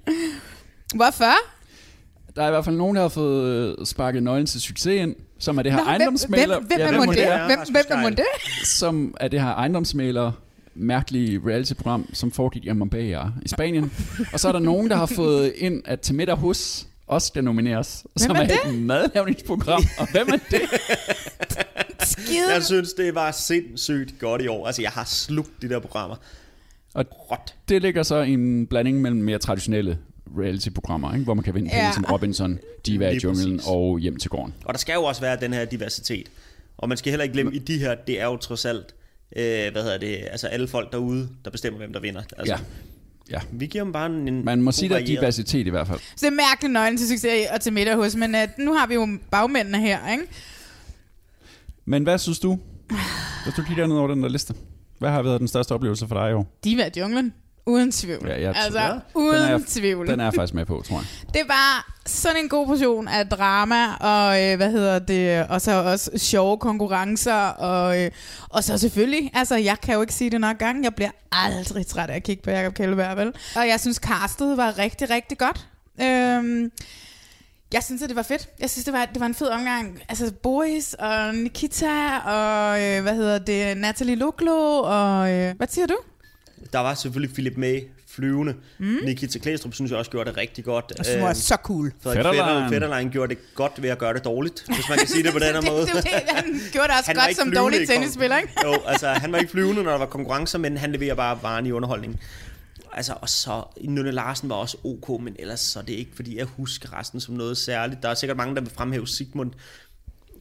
hvorfor? 0.95 1.34
Der 2.36 2.44
er 2.44 2.48
i 2.48 2.52
hvert 2.52 2.65
fald 2.65 2.76
nogen, 2.76 2.96
der 2.96 3.02
har 3.02 3.10
fået 3.10 3.76
øh, 3.80 3.86
sparket 3.86 4.24
nøglen 4.24 4.46
til 4.46 4.62
succes 4.62 4.94
ind, 5.02 5.15
som 5.39 5.58
er 5.58 5.63
det 5.63 5.72
her 5.72 5.80
Nå, 5.80 5.84
hvem, 5.84 5.89
ejendomsmaler, 5.89 6.60
hvem, 6.60 6.67
hvem, 6.67 6.80
Ja, 6.80 6.86
er 6.86 6.91
hvem 6.91 7.06
må 7.06 7.13
det? 7.13 7.22
være? 7.22 7.46
Hvem, 7.46 7.60
hvem 7.89 8.06
er 8.06 8.10
det? 8.10 8.26
som 8.67 9.15
er 9.20 9.28
det 9.28 9.41
her 9.41 9.50
ejendomsmaler 9.50 10.32
mærkelige 10.76 11.41
reality-program, 11.48 12.13
som 12.13 12.32
foregik 12.32 12.65
i 12.65 12.74
Marbella 12.74 13.24
i 13.41 13.48
Spanien. 13.48 13.91
og 14.34 14.39
så 14.39 14.48
er 14.48 14.52
der 14.52 14.60
nogen, 14.60 14.89
der 14.89 14.96
har 14.96 15.06
fået 15.06 15.54
ind, 15.58 15.82
at 15.86 16.00
til 16.00 16.15
middag 16.15 16.36
hos 16.36 16.88
også 17.08 17.28
skal 17.28 17.44
nomineres, 17.44 18.06
som 18.17 18.36
er 18.36 18.39
er, 18.39 18.48
det? 18.48 18.56
et 18.74 18.80
madlavningsprogram. 18.80 19.84
Og 20.00 20.12
hvem 20.12 20.28
er 20.28 20.38
det? 20.52 20.62
Skide. 22.00 22.54
Jeg 22.54 22.63
synes, 22.63 22.94
det 22.94 23.15
var 23.15 23.32
sindssygt 23.32 24.20
godt 24.20 24.41
i 24.41 24.48
år. 24.48 24.67
Altså, 24.67 24.82
jeg 24.82 24.91
har 24.91 25.04
slugt 25.06 25.62
de 25.62 25.70
der 25.70 25.80
programmer. 25.80 26.15
Og 26.94 27.06
Råt. 27.32 27.56
det 27.70 27.82
ligger 27.82 28.04
så 28.04 28.15
i 28.22 28.34
en 28.34 28.67
blanding 28.67 29.02
mellem 29.02 29.22
mere 29.22 29.38
traditionelle 29.38 29.98
reality-programmer, 30.39 31.13
ikke? 31.13 31.24
hvor 31.24 31.34
man 31.34 31.44
kan 31.44 31.54
vinde 31.56 31.70
penge 31.70 31.86
Ja. 31.86 31.91
som 31.94 32.06
Robinson, 32.12 32.60
Diva 32.86 33.10
i 33.10 33.20
junglen 33.24 33.58
præcis. 33.58 33.67
og 33.72 34.00
Hjem 34.00 34.17
til 34.17 34.30
gården. 34.30 34.54
Og 34.65 34.74
der 34.74 34.78
skal 34.80 34.94
jo 34.94 35.04
også 35.04 35.22
være 35.22 35.38
den 35.41 35.54
her 35.54 35.65
diversitet. 35.65 36.28
Og 36.78 36.89
man 36.89 36.98
skal 36.98 37.12
heller 37.12 37.24
ikke 37.24 37.34
glemme, 37.34 37.54
i 37.56 37.60
de 37.60 37.78
her, 37.78 37.96
det 38.08 38.22
er 38.22 38.26
jo 38.26 38.38
trods 38.38 38.65
alt, 38.65 38.86
øh, 39.36 39.72
hvad 39.72 39.84
hedder 39.84 39.98
det, 39.98 40.17
altså 40.32 40.48
alle 40.48 40.67
folk 40.67 40.91
derude, 40.91 41.30
der 41.46 41.52
bestemmer, 41.52 41.78
hvem 41.78 41.94
der 41.94 42.00
vinder. 42.00 42.22
Altså, 42.38 42.54
Ja. 42.54 42.60
ja. 43.36 43.39
Vi 43.52 43.65
giver 43.65 43.84
dem 43.84 43.94
bare 43.94 44.06
en, 44.06 44.46
Man 44.46 44.62
må 44.62 44.72
sige, 44.72 44.89
der 44.89 44.96
er 44.98 45.06
diversitet 45.06 45.67
i 45.67 45.70
hvert 45.70 45.88
fald. 45.88 46.00
Så 46.00 46.26
det 46.26 46.28
er 46.28 46.32
mærkeligt 46.50 46.74
nøglen 46.74 46.98
til 46.98 47.08
succes 47.08 47.48
og 47.54 47.62
til 47.62 47.74
middag 47.74 47.96
hos, 47.96 48.15
men 48.15 48.36
uh, 48.36 48.41
nu 48.65 48.74
har 48.74 48.88
vi 48.88 48.94
jo 48.94 49.08
bagmændene 49.32 49.82
her, 49.82 50.12
ikke? 50.12 50.24
Men 51.86 52.04
hvad 52.04 52.17
synes 52.17 52.39
du, 52.39 52.60
hvis 53.44 53.54
du 53.58 53.63
kigger 53.63 53.88
ned 53.88 53.96
over 53.96 54.08
den 54.08 54.24
der 54.24 54.30
liste? 54.30 54.54
Hvad 55.00 55.10
har 55.10 55.22
været 55.22 55.39
den 55.39 55.48
største 55.48 55.72
oplevelse 55.72 56.08
for 56.08 56.15
dig 56.15 56.32
i 56.32 56.34
år? 56.34 56.58
De 56.63 56.78
var 56.78 56.89
junglen. 56.98 57.34
Uden 57.65 57.91
tvivl. 57.91 58.28
Ja, 58.28 58.41
jeg- 58.41 58.54
altså, 58.56 58.80
Ja. 58.80 58.91
uden 59.15 59.36
Den 59.41 59.52
er, 59.52 59.60
tvivl. 59.67 60.08
den 60.08 60.19
er 60.19 60.24
jeg 60.24 60.34
faktisk 60.34 60.54
med 60.54 60.65
på, 60.65 60.84
tror 60.88 60.95
jeg. 60.97 61.06
Det 61.34 61.41
var 61.47 61.93
sådan 62.06 62.38
en 62.38 62.50
god 62.50 62.67
portion 62.67 63.08
af 63.08 63.28
drama, 63.30 63.93
og 63.95 64.43
øh, 64.43 64.56
hvad 64.58 64.71
hedder 64.71 65.00
det, 65.00 65.45
og 65.50 65.62
så 65.62 65.71
også 65.84 66.12
sjove 66.17 66.58
konkurrencer, 66.58 67.34
og, 67.43 68.02
øh, 68.02 68.12
og 68.50 68.63
så 68.63 68.78
selvfølgelig, 68.78 69.32
altså 69.34 69.56
jeg 69.56 69.78
kan 69.84 69.93
jo 69.95 70.02
ikke 70.02 70.13
sige 70.13 70.30
det 70.30 70.41
nok 70.41 70.58
gange, 70.58 70.84
jeg 70.84 70.95
bliver 70.95 71.12
aldrig 71.32 71.88
træt 71.88 72.10
af 72.10 72.15
at 72.15 72.24
kigge 72.24 72.43
på 72.43 72.50
Jacob 72.52 72.74
Kjellberg, 72.74 73.17
vel? 73.17 73.34
Og 73.56 73.67
jeg 73.67 73.80
synes, 73.80 73.97
castet 73.97 74.58
var 74.58 74.78
rigtig, 74.80 75.10
rigtig 75.10 75.38
godt. 75.38 75.67
Øhm, 76.02 76.71
jeg 77.74 77.84
synes, 77.84 78.02
at 78.02 78.10
det 78.10 78.15
var 78.15 78.24
fedt. 78.24 78.50
Jeg 78.60 78.69
synes, 78.69 78.86
det 78.86 78.93
var, 78.93 79.06
det 79.06 79.19
var 79.19 79.26
en 79.26 79.36
fed 79.36 79.47
omgang. 79.47 80.00
Altså 80.10 80.32
Boris 80.43 80.93
og 80.93 81.36
Nikita 81.36 82.17
og, 82.26 82.82
øh, 82.84 83.02
hvad 83.02 83.15
hedder 83.15 83.38
det, 83.39 83.78
Natalie 83.78 84.15
Luklo 84.15 84.80
og, 84.84 85.32
øh, 85.32 85.56
hvad 85.58 85.67
siger 85.67 85.88
du? 85.88 85.95
Der 86.74 86.80
var 86.80 86.93
selvfølgelig 86.93 87.34
Philip 87.34 87.58
May 87.58 87.82
flyvende. 88.08 88.56
Mm. 88.80 88.97
Nikita 89.04 89.39
Klæstrup 89.39 89.74
synes 89.74 89.91
jeg 89.91 89.97
også 90.00 90.12
gjorde 90.12 90.30
det 90.30 90.38
rigtig 90.38 90.63
godt. 90.63 90.86
Jeg 90.97 91.06
synes, 91.06 91.15
det 91.15 91.24
var 91.24 91.34
så 91.34 91.58
cool. 91.63 91.93
Frederik 92.04 92.26
Fetterlein. 92.26 92.69
Fetterlein. 92.69 93.10
Gjorde 93.10 93.36
det 93.36 93.56
godt 93.56 93.82
ved 93.82 93.89
at 93.89 93.97
gøre 93.97 94.13
det 94.13 94.24
dårligt, 94.26 94.63
hvis 94.65 94.89
man 94.89 94.97
kan 94.97 95.08
sige 95.08 95.24
det 95.24 95.34
på 95.34 95.39
den 95.39 95.47
her 95.54 95.62
måde. 95.71 95.86
det, 95.86 95.93
det, 96.04 96.12
han 96.28 96.43
gjorde 96.71 96.88
det 96.88 96.95
også 96.97 97.08
Han 97.08 97.15
godt 97.15 97.36
som 97.36 97.52
dårlig 97.52 97.88
tennisspiller, 97.88 98.38
ikke? 98.38 98.54
Jo, 98.65 98.74
altså 98.86 99.08
han 99.08 99.32
var 99.32 99.38
ikke 99.38 99.52
flyvende, 99.52 99.84
når 99.84 99.91
der 99.91 99.97
var 99.97 100.06
konkurrencer, 100.06 100.60
men 100.60 100.78
han 100.78 100.91
leverer 100.91 101.15
bare 101.15 101.39
varen 101.43 101.65
i 101.65 101.71
underholdningen. 101.71 102.19
Altså, 102.93 103.13
og 103.21 103.30
så 103.30 103.63
Nynne 103.82 104.12
Larsen 104.12 104.50
var 104.50 104.56
også 104.56 104.78
ok, 104.84 105.21
men 105.21 105.36
ellers 105.39 105.60
så 105.60 105.80
er 105.80 105.84
det 105.84 105.93
ikke, 105.93 106.12
fordi 106.15 106.38
jeg 106.38 106.45
husker 106.45 107.00
resten 107.00 107.19
som 107.19 107.36
noget 107.36 107.58
særligt. 107.58 108.04
Der 108.04 108.10
er 108.10 108.13
sikkert 108.13 108.38
mange, 108.38 108.56
der 108.56 108.62
vil 108.62 108.71
fremhæve 108.71 109.08
Sigmund, 109.08 109.52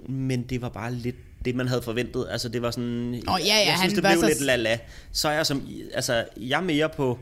men 0.09 0.42
det 0.42 0.62
var 0.62 0.68
bare 0.68 0.92
lidt 0.94 1.16
det, 1.44 1.55
man 1.55 1.68
havde 1.68 1.83
forventet. 1.83 2.26
Altså, 2.31 2.48
det 2.48 2.62
var 2.62 2.70
sådan... 2.70 3.14
Åh, 3.14 3.20
ja, 3.40 3.46
ja, 3.46 3.64
jeg 3.66 3.72
han 3.74 3.79
synes, 3.90 3.92
det 3.94 4.03
blev 4.03 4.20
så- 4.20 4.26
lidt 4.26 4.66
la-la. 4.66 4.79
Så 5.12 5.29
er 5.29 5.33
jeg 5.33 5.46
som... 5.46 5.68
Altså, 5.94 6.24
jeg 6.37 6.57
er 6.57 6.64
mere 6.64 6.88
på... 6.88 7.18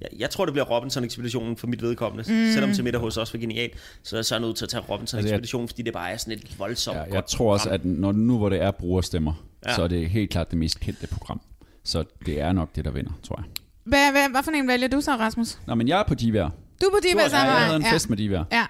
Jeg, 0.00 0.08
jeg 0.18 0.30
tror, 0.30 0.44
det 0.44 0.54
bliver 0.54 0.64
Robinson-ekspeditionen 0.64 1.56
for 1.56 1.66
mit 1.66 1.82
vedkommende. 1.82 2.32
Mm. 2.32 2.52
Selvom 2.52 2.72
til 2.72 2.84
middag 2.84 3.00
hos 3.00 3.16
os 3.16 3.34
var 3.34 3.40
genialt, 3.40 3.72
så 4.02 4.16
er 4.16 4.18
jeg 4.18 4.24
så 4.24 4.38
nødt 4.38 4.56
til 4.56 4.64
at 4.64 4.68
tage 4.68 4.82
Robinson-ekspeditionen, 4.90 5.68
fordi 5.68 5.82
det 5.82 5.92
bare 5.92 6.10
er 6.10 6.16
sådan 6.16 6.32
et 6.34 6.58
voldsomt 6.58 6.96
Ja, 6.96 7.02
jeg 7.02 7.10
godt 7.12 7.26
tror 7.28 7.52
også, 7.52 7.64
program. 7.68 7.80
at 7.92 7.98
når 7.98 8.12
nu 8.12 8.38
hvor 8.38 8.48
det 8.48 8.62
er 8.62 8.70
brugerstemmer, 8.70 9.32
Ja. 9.64 9.70
ja. 9.70 9.76
så 9.76 9.82
er 9.82 9.88
det 9.88 10.10
helt 10.10 10.30
klart 10.30 10.50
det 10.50 10.58
mest 10.58 10.80
kendte 10.80 11.06
program. 11.06 11.40
Så 11.84 12.04
det 12.26 12.40
er 12.40 12.52
nok 12.52 12.76
det, 12.76 12.84
der 12.84 12.90
vinder, 12.90 13.12
tror 13.22 13.36
jeg. 13.38 13.44
Hvad, 13.84 14.10
hvad, 14.12 14.30
hvad 14.30 14.42
for 14.42 14.50
en 14.50 14.68
vælger 14.68 14.88
du 14.88 15.00
så, 15.00 15.10
Rasmus? 15.10 15.58
Nå, 15.66 15.74
men 15.74 15.88
jeg 15.88 15.98
er 16.00 16.04
på 16.08 16.14
Divær. 16.14 16.42
Du 16.80 16.86
er 16.86 16.90
på 16.90 16.98
Diva 17.08 17.22
Ja, 17.22 17.28
sammen 17.28 17.46
jeg 17.46 17.54
med 17.54 17.64
havde 17.64 17.76
en 17.76 17.82
mig. 17.82 17.90
fest 17.92 18.08
med 18.10 18.16
Divær. 18.16 18.44
Ja. 18.52 18.66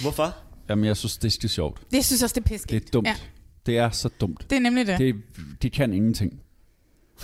Hvorfor? 0.00 0.36
Jamen, 0.68 0.84
jeg 0.84 0.96
synes, 0.96 1.16
det 1.16 1.44
er 1.44 1.48
sjovt. 1.48 1.80
Det 1.90 2.04
synes 2.04 2.20
jeg 2.20 2.24
også, 2.24 2.34
det 2.34 2.44
er 2.44 2.48
pisk. 2.48 2.70
Det 2.70 2.76
er 2.84 2.90
dumt. 2.92 3.06
Ja, 3.06 3.14
Det 3.68 3.78
er 3.78 3.90
så 3.90 4.08
dumt. 4.20 4.46
det 4.50 4.56
er 4.56 4.60
nemlig 4.60 4.86
det. 4.86 4.98
det. 4.98 5.14
De 5.62 5.70
kan 5.70 5.92
ingenting. 5.92 6.40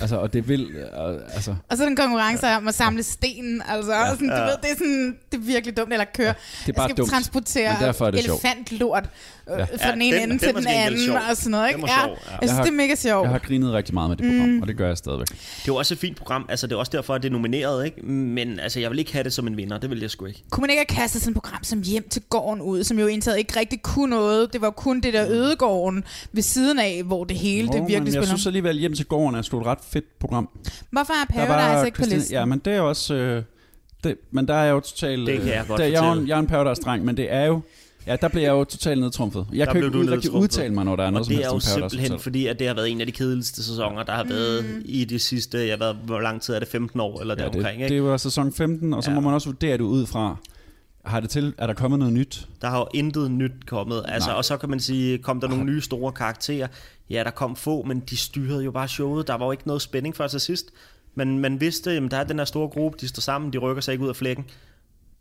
Altså, 0.01 0.17
og 0.17 0.33
det 0.33 0.49
vil... 0.49 0.61
øh, 0.77 1.15
Altså, 1.35 1.55
Og 1.71 1.77
så 1.77 1.85
den 1.85 1.97
konkurrence 1.97 2.47
om 2.47 2.69
at 2.69 2.75
samle 2.75 3.03
sten. 3.03 3.63
Altså, 3.69 3.93
ja, 3.93 4.11
sådan, 4.11 4.29
du 4.29 4.35
ja. 4.35 4.43
ved, 4.45 4.53
det 4.63 4.71
er, 4.71 4.75
sådan, 4.79 5.17
det 5.33 5.39
er 5.39 5.43
virkelig 5.43 5.77
dumt. 5.77 5.93
Eller 5.93 6.05
køre. 6.15 6.35
det 6.67 6.69
er 6.69 6.73
bare 6.73 6.83
jeg 6.83 6.91
skal 6.91 6.97
dumt. 6.97 7.11
transportere 7.11 7.77
derfor 7.81 8.07
er 8.07 8.11
det 8.11 8.25
sjovt. 8.25 8.41
elefantlort 8.45 9.05
øh, 9.51 9.59
Ja. 9.59 9.65
fra 9.65 9.69
Ja, 9.87 9.93
den 9.93 10.03
ene 10.03 10.17
den- 10.17 10.23
ende 10.23 10.31
den 10.33 10.39
til 10.39 10.55
den 10.55 10.67
anden. 10.67 11.11
Og 11.31 11.37
sådan 11.37 11.51
noget, 11.51 11.69
ikke? 11.69 11.81
Ja. 11.81 11.87
sjov, 11.87 12.11
ja. 12.11 12.15
Jeg 12.15 12.19
Jeg 12.31 12.39
synes, 12.43 12.53
har- 12.53 12.63
det 12.63 12.71
er 12.71 12.77
mega 12.77 12.95
sjovt. 12.95 13.23
jeg 13.25 13.31
har 13.31 13.39
grinet 13.39 13.73
rigtig 13.73 13.95
meget 13.95 14.09
med 14.11 14.17
det 14.17 14.27
program, 14.27 14.61
og 14.63 14.69
det 14.69 14.77
gør 14.77 14.87
jeg 14.89 14.97
stadigvæk. 14.99 15.27
Det 15.65 15.69
er 15.69 15.73
også 15.73 15.95
et 15.95 15.99
fint 15.99 16.17
program. 16.17 16.47
Altså, 16.49 16.67
det 16.67 16.73
er 16.75 16.77
også 16.79 16.93
derfor, 16.95 17.15
at 17.15 17.23
det 17.23 17.29
er 17.29 17.33
nomineret, 17.33 17.85
ikke? 17.85 18.07
Men 18.07 18.61
altså, 18.61 18.81
jeg 18.81 18.91
vil 18.91 18.99
ikke 18.99 19.13
have 19.13 19.25
det 19.25 19.33
som 19.33 19.47
en 19.47 19.57
vinder. 19.57 19.79
Det 19.79 19.91
vil 19.91 20.01
jeg 20.01 20.11
sgu 20.11 20.25
ikke. 20.27 20.43
Kunne 20.51 20.61
man 20.63 20.71
ikke 20.71 20.85
have 20.89 21.01
kastet 21.03 21.23
sådan 21.23 21.31
et 21.31 21.43
program 21.43 21.65
som 21.65 21.83
Hjem 21.83 22.09
til 22.09 22.23
gården 22.31 22.63
ud, 22.63 22.85
som 22.85 22.99
jo 22.99 23.07
indtaget 23.07 23.39
ikke 23.39 23.59
rigtig 23.61 23.83
kunne 23.83 24.11
noget. 24.11 24.53
Det 24.53 24.61
var 24.61 24.71
kun 24.71 25.01
det 25.01 25.13
der 25.15 25.27
ødegården 25.29 26.05
ved 26.33 26.43
siden 26.43 26.79
af, 26.79 27.03
hvor 27.05 27.25
det 27.25 27.37
hele 27.37 27.69
det 27.69 27.75
virkelig 27.75 27.99
men 27.99 28.07
jeg 28.07 28.13
spiller. 28.13 28.27
synes 28.27 28.47
alligevel, 28.47 28.79
Hjem 28.79 28.95
til 28.95 29.07
gården 29.07 29.35
er 29.39 29.43
sgu 29.43 29.61
et 29.61 29.67
ret 29.67 29.79
fedt 29.93 30.19
program. 30.19 30.49
Hvorfor 30.91 31.13
er 31.13 31.25
Der 31.25 31.47
Paradise 31.47 31.87
ikke 31.87 31.99
på 31.99 32.05
listen? 32.09 32.33
Ja, 32.35 32.45
men 32.45 32.59
det 32.59 32.73
er 32.73 32.81
også... 32.81 33.15
Øh, 33.15 33.43
det, 34.05 34.17
men 34.31 34.49
der 34.49 34.55
er 34.55 34.71
jo 34.71 34.81
totalt... 34.81 35.27
Det 35.27 35.39
kan 35.41 35.49
jeg 35.49 35.61
øh, 35.63 35.69
godt 35.69 35.79
der, 35.81 35.87
jeg, 35.87 36.09
er 36.09 36.13
en, 36.13 36.29
jeg 36.29 36.35
er 36.35 36.39
en 36.41 36.47
Paradise-dreng, 36.47 37.05
men 37.05 37.17
det 37.17 37.33
er 37.33 37.45
jo... 37.45 37.61
Ja, 38.07 38.17
der 38.17 38.29
bliver 38.29 38.43
jeg 38.45 38.51
jo 38.53 38.65
totalt 38.65 39.01
nedtrumfet. 39.01 39.47
Jeg 39.53 39.67
Der 39.67 39.73
kan 39.73 39.81
blev 39.91 40.03
ikke 40.03 40.13
rigtig 40.15 40.31
udtale 40.31 40.75
mig, 40.75 40.85
når 40.85 40.97
der 40.97 41.05
er 41.05 41.11
noget 41.11 41.21
Og 41.21 41.27
som 41.27 41.35
det 41.35 41.45
er 41.45 41.49
jo 41.49 41.53
helst 41.55 41.67
om 41.69 41.79
Paradise 41.81 41.91
simpelthen 41.91 42.11
Hotel. 42.11 42.23
fordi, 42.23 42.47
at 42.47 42.59
det 42.59 42.67
har 42.67 42.75
været 42.75 42.91
en 42.91 43.01
af 43.01 43.07
de 43.07 43.13
kedeligste 43.13 43.65
sæsoner, 43.65 44.03
der 44.03 44.13
har 44.13 44.25
været 44.25 44.65
Mm. 44.65 44.83
i 44.85 45.05
de 45.05 45.19
sidste, 45.19 45.69
jeg 45.69 45.81
ved, 45.81 45.95
hvor 46.05 46.21
lang 46.21 46.43
tid 46.43 46.55
er 46.55 46.59
det, 46.59 46.69
15 46.69 47.01
år 47.01 47.21
eller 47.21 47.35
Ja, 47.39 47.43
deromkring, 47.43 47.81
det, 47.81 47.89
det 47.89 47.95
ikke? 47.95 48.05
var 48.05 48.17
sæson 48.17 48.53
15, 48.53 48.95
og 48.95 49.03
så 49.05 49.11
Ja. 49.11 49.15
må 49.15 49.21
man 49.21 49.35
også 49.35 49.49
vurdere 49.49 49.73
det 49.73 49.81
ud 49.81 50.07
fra... 50.07 50.37
Har 51.05 51.21
det 51.21 51.31
til, 51.31 51.55
er 51.59 51.67
der 51.67 51.75
kommet 51.75 51.99
noget 51.99 52.15
nyt? 52.15 52.49
Der 52.61 52.69
har 52.69 52.79
jo 52.79 52.87
intet 52.95 53.31
nyt 53.31 53.67
kommet. 53.67 54.05
Altså, 54.09 54.29
Nej. 54.29 54.37
og 54.37 54.45
så 54.45 54.57
kan 54.57 54.71
man 54.71 54.81
sige, 54.81 55.19
kom 55.19 55.41
der 55.41 55.49
nogle 55.49 55.65
nye 55.65 55.81
store 55.81 56.13
karakterer. 56.13 56.67
Ja, 57.11 57.25
der 57.25 57.31
kom 57.31 57.57
få, 57.57 57.83
men 57.83 58.01
de 58.01 58.17
styrede 58.17 58.65
jo 58.65 58.71
bare 58.71 58.89
showet. 58.89 59.29
Der 59.29 59.35
var 59.35 59.45
jo 59.45 59.53
ikke 59.53 59.67
noget 59.67 59.83
spænding 59.83 60.17
før 60.17 60.27
til 60.27 60.41
sidst. 60.41 60.71
Men 61.15 61.39
man 61.39 61.61
vidste, 61.61 61.91
at 61.91 62.11
der 62.11 62.17
er 62.17 62.25
den 62.25 62.39
her 62.39 62.45
store 62.45 62.69
gruppe, 62.69 62.99
de 63.01 63.09
står 63.09 63.21
sammen, 63.21 63.53
de 63.53 63.59
rykker 63.59 63.81
sig 63.83 63.93
ikke 63.93 64.05
ud 64.05 64.09
af 64.09 64.17
flækken. 64.17 64.45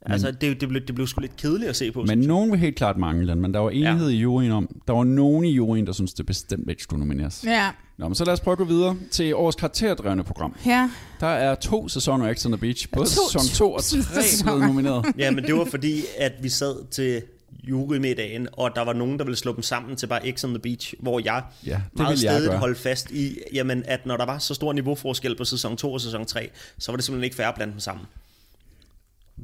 Altså, 0.05 0.31
det, 0.31 0.61
det, 0.61 0.69
blev, 0.69 0.81
det 0.85 0.95
blev 0.95 1.07
sgu 1.07 1.21
lidt 1.21 1.35
kedeligt 1.35 1.69
at 1.69 1.75
se 1.75 1.91
på. 1.91 2.03
Men 2.03 2.19
nogen 2.19 2.51
vil 2.51 2.59
helt 2.59 2.75
klart 2.75 2.97
mangle 2.97 3.27
den, 3.27 3.41
men 3.41 3.53
der 3.53 3.59
var 3.59 3.69
enighed 3.69 4.09
ja. 4.09 4.15
i 4.15 4.19
juryen 4.19 4.51
om... 4.51 4.81
Der 4.87 4.93
var 4.93 5.03
nogen 5.03 5.45
i 5.45 5.51
juryen, 5.51 5.87
der 5.87 5.93
synes 5.93 6.13
det 6.13 6.25
bestemt 6.25 6.69
ikke 6.69 6.83
skulle 6.83 6.99
nomineres. 6.99 7.43
Ja, 7.47 7.69
Nå, 8.03 8.07
men 8.09 8.15
så 8.15 8.25
lad 8.25 8.33
os 8.33 8.39
prøve 8.39 8.51
at 8.51 8.57
gå 8.57 8.63
videre 8.65 8.97
til 9.11 9.35
årets 9.35 9.55
karakterdrevne 9.55 10.23
program. 10.23 10.55
ja. 10.65 10.89
Der 11.19 11.27
er 11.27 11.55
to 11.55 11.87
sæsoner 11.89 12.27
af 12.27 12.35
X 12.37 12.45
on 12.45 12.51
the 12.51 12.59
Beach. 12.59 12.87
Både 12.91 13.05
To- 13.05 13.31
sæson 13.31 13.55
2 13.55 13.73
og 13.73 13.83
3 13.83 13.89
sæsoner. 14.23 14.51
blevet 14.51 14.61
nomineret. 14.67 15.05
Ja, 15.17 15.31
men 15.31 15.43
det 15.43 15.55
var 15.55 15.65
fordi, 15.65 16.01
at 16.17 16.31
vi 16.41 16.49
sad 16.49 16.87
til 16.91 17.21
jurymiddagen, 17.63 18.47
og 18.53 18.71
der 18.75 18.81
var 18.81 18.93
nogen, 18.93 19.19
der 19.19 19.25
ville 19.25 19.37
slå 19.37 19.55
dem 19.55 19.63
sammen 19.63 19.95
til 19.95 20.07
bare 20.07 20.31
X 20.31 20.43
on 20.43 20.49
the 20.49 20.59
Beach, 20.59 20.93
hvor 20.99 21.21
jeg 21.23 21.43
Ja, 21.65 21.81
det 21.97 21.99
meget 22.23 22.49
gøre. 22.49 22.57
holdt 22.57 22.77
fast 22.77 23.11
i, 23.11 23.37
jamen, 23.53 23.83
at 23.87 24.05
når 24.05 24.17
der 24.17 24.25
var 24.25 24.37
så 24.39 24.53
stor 24.53 24.73
niveauforskel 24.73 25.37
på 25.37 25.45
sæson 25.45 25.77
2 25.77 25.93
og 25.93 26.01
sæson 26.01 26.25
3, 26.25 26.49
så 26.77 26.91
var 26.91 26.95
det 26.95 27.05
simpelthen 27.05 27.23
ikke 27.23 27.35
fair 27.35 27.47
at 27.47 27.55
blande 27.55 27.71
dem 27.71 27.79
sammen. 27.79 28.05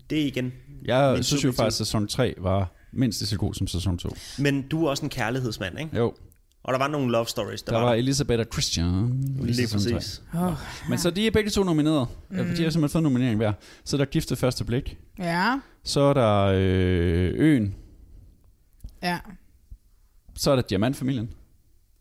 Det 0.09 0.21
er 0.21 0.25
igen. 0.25 0.53
Jeg 0.85 1.17
synes 1.25 1.43
jo 1.43 1.51
faktisk, 1.51 1.81
at 1.81 1.87
sæson 1.87 2.07
3 2.07 2.33
var 2.37 2.71
mindst 2.91 3.19
lige 3.21 3.27
så 3.27 3.37
god 3.37 3.53
som 3.53 3.67
sæson 3.67 3.97
2. 3.97 4.09
Men 4.37 4.61
du 4.61 4.85
er 4.85 4.89
også 4.89 5.03
en 5.03 5.09
kærlighedsmand, 5.09 5.79
ikke? 5.79 5.97
Jo, 5.97 6.13
Og 6.63 6.73
der 6.73 6.79
var 6.79 6.87
nogle 6.87 7.11
love 7.11 7.25
stories. 7.27 7.61
der 7.61 7.77
var 7.77 7.93
Elisabeth 7.93 8.39
og 8.39 8.45
Christian 8.53 9.23
Lige 9.41 9.67
3. 9.67 9.73
præcis. 9.73 10.21
Oh, 10.33 10.53
Men 10.89 10.99
så 10.99 11.09
de 11.11 11.27
er 11.27 11.31
begge 11.31 11.49
to 11.49 11.63
nomineret. 11.63 12.07
Mm. 12.29 12.37
De 12.37 12.43
har 12.43 12.45
simpelthen 12.55 12.89
fået 12.89 13.03
nominering 13.03 13.37
hver. 13.37 13.53
Så 13.85 13.95
er 13.95 13.97
der 13.97 14.05
Gift 14.05 14.31
ved 14.31 14.37
første 14.37 14.65
blik. 14.65 14.97
ja, 15.19 15.59
Så 15.83 15.99
er 16.01 16.13
der 16.13 16.51
øh, 16.55 17.31
Øen. 17.35 17.75
ja. 19.03 19.17
Så 20.35 20.51
er 20.51 20.55
der 20.55 20.63
Diamantfamilien. 20.63 21.33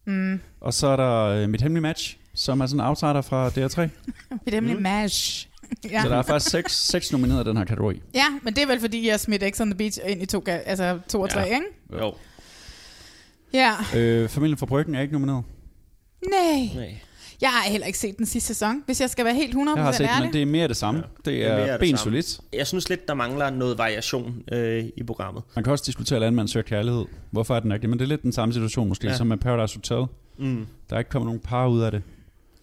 Mm. 0.06 0.40
Og 0.60 0.74
så 0.74 0.86
er 0.86 0.96
der 0.96 1.24
øh, 1.24 1.48
Mit 1.48 1.62
Hemmelige 1.62 1.82
Match, 1.82 2.16
som 2.34 2.60
er 2.60 2.66
sådan 2.66 2.80
en 2.80 2.86
outsider 2.86 3.22
fra 3.22 3.48
DR3. 3.48 3.80
Mit 4.44 4.54
hemmelige 4.54 4.76
mm. 4.76 4.82
mash. 4.82 5.48
Ja. 5.90 6.02
Så 6.02 6.08
der 6.08 6.16
er 6.16 6.22
faktisk 6.22 6.50
seks, 6.50 6.86
seks 6.86 7.12
nomineret 7.12 7.44
i 7.46 7.48
den 7.48 7.56
her 7.56 7.64
kategori. 7.64 8.00
ja, 8.14 8.24
men 8.42 8.54
det 8.54 8.62
er 8.62 8.66
vel 8.66 8.80
fordi, 8.80 9.08
jeg 9.08 9.20
smidt 9.20 9.42
X 9.56 9.60
on 9.60 9.70
the 9.70 9.78
Beach 9.78 9.98
ind 10.06 10.22
i 10.22 10.26
to, 10.26 10.44
altså 10.46 10.98
to 11.08 11.20
og 11.20 11.30
tre, 11.30 11.40
Ja. 11.40 11.44
ikke? 11.46 11.66
Jo. 11.92 12.14
Ja. 13.54 13.72
Øh, 13.96 14.28
Familien 14.28 14.58
fra 14.58 14.66
Bryggen 14.66 14.94
er 14.94 15.00
ikke 15.00 15.12
nomineret. 15.12 15.42
Nej. 16.30 16.70
Nej. 16.74 16.94
Jeg 17.40 17.48
har 17.50 17.70
heller 17.70 17.86
ikke 17.86 17.98
set 17.98 18.18
den 18.18 18.26
sidste 18.26 18.46
sæson, 18.46 18.82
hvis 18.86 19.00
jeg 19.00 19.10
skal 19.10 19.24
være 19.24 19.34
helt 19.34 19.54
100% 19.54 19.76
Jeg 19.76 19.84
har 19.84 19.92
set 19.92 19.98
den, 19.98 20.08
ærlig. 20.08 20.24
men 20.26 20.32
det 20.32 20.42
er 20.42 20.46
mere 20.46 20.68
det 20.68 20.76
samme. 20.76 21.02
Det 21.24 21.46
er 21.46 21.48
er 21.52 21.70
det 21.70 21.80
ben 21.80 21.88
samme. 21.96 21.98
solidt. 21.98 22.40
Jeg 22.52 22.66
synes 22.66 22.88
lidt, 22.88 23.08
der 23.08 23.14
mangler 23.14 23.50
noget 23.50 23.78
variation 23.78 24.42
øh, 24.52 24.84
i 24.96 25.02
programmet. 25.02 25.42
Man 25.54 25.64
kan 25.64 25.70
også 25.72 25.84
diskutere 25.86 26.20
landmand 26.20 26.48
søger 26.48 26.64
kærlighed. 26.64 27.04
Hvorfor 27.30 27.56
er 27.56 27.60
den 27.60 27.72
ikke 27.72 27.82
det? 27.82 27.90
Men 27.90 27.98
det 27.98 28.04
er 28.04 28.08
lidt 28.08 28.22
den 28.22 28.32
samme 28.32 28.52
situation 28.54 28.88
måske, 28.88 29.06
Ja. 29.06 29.10
ja. 29.12 29.16
som 29.16 29.26
med 29.26 29.36
Paradise 29.36 29.76
Hotel. 29.76 30.06
Mm. 30.38 30.66
Der 30.90 30.94
er 30.96 30.98
ikke 30.98 31.10
kommet 31.10 31.26
nogen 31.26 31.40
par 31.40 31.66
ud 31.68 31.80
af 31.80 31.90
det. 31.90 32.02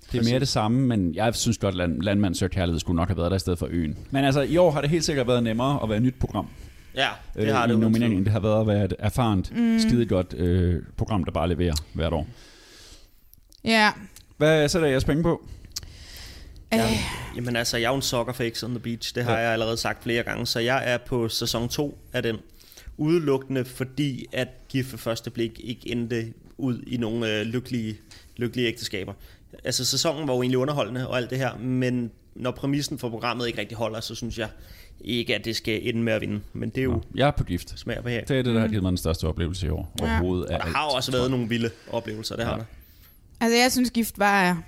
Det 0.01 0.07
er 0.07 0.17
Præcis. 0.17 0.31
mere 0.31 0.39
det 0.39 0.47
samme, 0.47 0.79
men 0.87 1.15
jeg 1.15 1.35
synes 1.35 1.57
godt, 1.57 1.71
at 1.73 1.77
land, 1.77 2.01
Landmand 2.01 2.35
søger 2.35 2.49
kærlighed 2.49 2.79
skulle 2.79 2.95
nok 2.95 3.07
have 3.07 3.17
været 3.17 3.31
der 3.31 3.35
i 3.35 3.39
stedet 3.39 3.59
for 3.59 3.67
øen. 3.71 3.97
Men 4.11 4.25
altså, 4.25 4.41
i 4.41 4.57
år 4.57 4.71
har 4.71 4.81
det 4.81 4.89
helt 4.89 5.03
sikkert 5.03 5.27
været 5.27 5.43
nemmere 5.43 5.79
at 5.83 5.89
være 5.89 5.97
et 5.97 6.03
nyt 6.03 6.15
program. 6.19 6.47
Ja, 6.95 7.09
det 7.35 7.47
øh, 7.47 7.53
har 7.55 7.67
i 7.67 7.69
det 7.71 7.79
nomineringen. 7.79 8.23
Det 8.23 8.31
har 8.31 8.39
været 8.39 8.61
at 8.61 8.67
være 8.67 8.85
et 8.85 8.93
erfarent, 8.99 9.55
mm. 9.55 9.79
skide 9.79 10.05
godt 10.05 10.33
øh, 10.33 10.83
program, 10.97 11.23
der 11.23 11.31
bare 11.31 11.49
leverer 11.49 11.73
hvert 11.93 12.13
år. 12.13 12.27
Ja. 13.63 13.91
Hvad 14.37 14.69
sætter 14.69 14.87
jeres 14.87 15.03
penge 15.05 15.23
på? 15.23 15.47
Ja. 16.71 16.83
Øh, 16.85 16.91
Jamen 17.35 17.55
altså, 17.55 17.77
jeg 17.77 17.85
er 17.85 17.89
jo 17.89 17.95
en 17.95 18.01
sokker 18.01 18.33
for 18.33 18.49
X 18.49 18.63
on 18.63 18.69
the 18.69 18.79
Beach. 18.79 19.15
Det 19.15 19.23
har 19.23 19.31
Ja. 19.31 19.37
ja. 19.37 19.43
jeg 19.43 19.53
allerede 19.53 19.77
sagt 19.77 20.03
flere 20.03 20.23
gange. 20.23 20.45
Så 20.45 20.59
jeg 20.59 20.81
er 20.93 20.97
på 20.97 21.29
sæson 21.29 21.69
2 21.69 21.97
af 22.13 22.23
den. 22.23 22.37
Udelukkende 22.97 23.65
fordi, 23.65 24.25
at 24.33 24.47
gift 24.69 24.91
ved 24.91 24.99
første 24.99 25.29
blik 25.29 25.59
ikke 25.63 25.91
endte 25.91 26.33
ud 26.57 26.81
i 26.87 26.97
nogle 26.97 27.39
øh, 27.39 27.45
lykkelige, 27.45 27.97
lykkelige 28.37 28.67
ægteskaber. 28.67 29.13
Altså, 29.63 29.85
sæsonen 29.85 30.27
var 30.27 30.33
jo 30.33 30.41
egentlig 30.41 30.57
underholdende 30.57 31.07
og 31.07 31.17
alt 31.17 31.29
det 31.29 31.37
her, 31.37 31.57
men 31.57 32.11
når 32.35 32.51
præmissen 32.51 32.99
for 32.99 33.09
programmet 33.09 33.47
ikke 33.47 33.59
rigtig 33.59 33.77
holder, 33.77 33.99
så 33.99 34.15
synes 34.15 34.37
jeg 34.37 34.47
ikke, 35.01 35.35
at 35.35 35.45
det 35.45 35.55
skal 35.55 35.87
ende 35.89 36.01
med 36.03 36.13
at 36.13 36.21
vinde. 36.21 36.41
Men 36.53 36.69
det 36.69 36.77
er 36.77 36.83
jo 36.83 36.91
Nå, 36.91 37.01
jeg 37.15 37.27
er 37.27 37.31
på 37.31 37.43
gift. 37.43 37.79
smag 37.79 38.03
på 38.03 38.09
her. 38.09 38.21
Det 38.25 38.39
er 38.39 38.41
det, 38.43 38.55
der 38.55 38.61
har 38.61 38.67
givet 38.67 38.83
mig 38.83 38.89
den 38.89 38.97
største 38.97 39.27
oplevelse 39.27 39.67
i 39.67 39.69
år. 39.69 39.93
Ja. 39.99 40.03
Overhovedet 40.05 40.45
af 40.45 40.53
Og 40.55 40.59
der 40.59 40.65
alt, 40.65 40.75
har 40.75 40.83
også 40.83 41.11
været 41.11 41.31
nogle 41.31 41.49
vilde 41.49 41.69
oplevelser, 41.91 42.35
det 42.35 42.45
har 42.45 42.51
Ja. 42.51 42.57
der. 42.57 42.63
Altså, 43.41 43.57
jeg 43.57 43.71
synes, 43.71 43.91
gift 43.91 44.19
var 44.19 44.63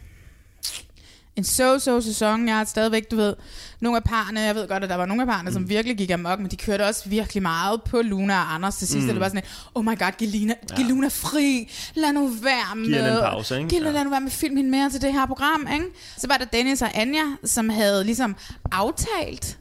en 1.36 1.44
so-so 1.44 2.02
sæson. 2.02 2.48
Jeg 2.48 2.58
har 2.58 2.66
stadigvæk, 2.66 3.12
du 3.12 3.16
ved, 3.16 3.36
nogle 3.80 3.98
af 3.98 4.04
parerne, 4.04 4.40
jeg 4.40 4.56
ved 4.56 4.68
godt, 4.68 4.84
at 4.84 4.90
der 4.90 4.96
var 4.96 5.06
nogle 5.06 5.22
af 5.22 5.28
parerne, 5.28 5.50
mm. 5.50 5.54
som 5.54 5.70
virkelig 5.70 5.98
gik 5.98 6.10
amok, 6.12 6.40
men 6.40 6.52
de 6.52 6.56
kørte 6.58 6.86
også 6.86 7.10
virkelig 7.10 7.44
meget 7.44 7.84
på 7.84 8.02
Luna 8.02 8.34
og 8.34 8.54
Anders 8.54 8.76
til 8.78 8.88
sidst. 8.88 9.08
Mm. 9.08 9.12
Det 9.14 9.20
var 9.20 9.28
sådan, 9.28 9.44
oh 9.76 9.86
my 9.86 10.00
god, 10.00 10.18
giv 10.18 10.30
Luna, 10.40 10.54
ja. 10.70 10.76
giv 10.76 10.86
Luna 10.86 11.08
fri, 11.08 11.70
lad 11.96 12.14
nu 12.14 12.28
være 12.28 12.76
med. 12.76 12.86
hende 12.86 13.12
en 13.12 13.18
pause, 13.20 13.58
ikke? 13.58 13.70
Giv, 13.70 13.82
Ja. 13.84 13.92
lad 13.92 14.04
nu 14.04 14.10
være 14.10 14.22
med 14.22 14.28
at 14.28 14.34
filme 14.34 14.58
hende 14.58 14.72
mere 14.72 14.90
til 14.90 15.02
det 15.02 15.14
her 15.14 15.26
program, 15.26 15.68
ikke? 15.74 15.86
Så 16.18 16.28
var 16.28 16.38
der 16.38 16.46
Dennis 16.46 16.82
og 16.82 16.90
Anja, 16.94 17.24
som 17.44 17.70
havde 17.70 18.04
ligesom 18.04 18.36
aftalt 18.72 19.58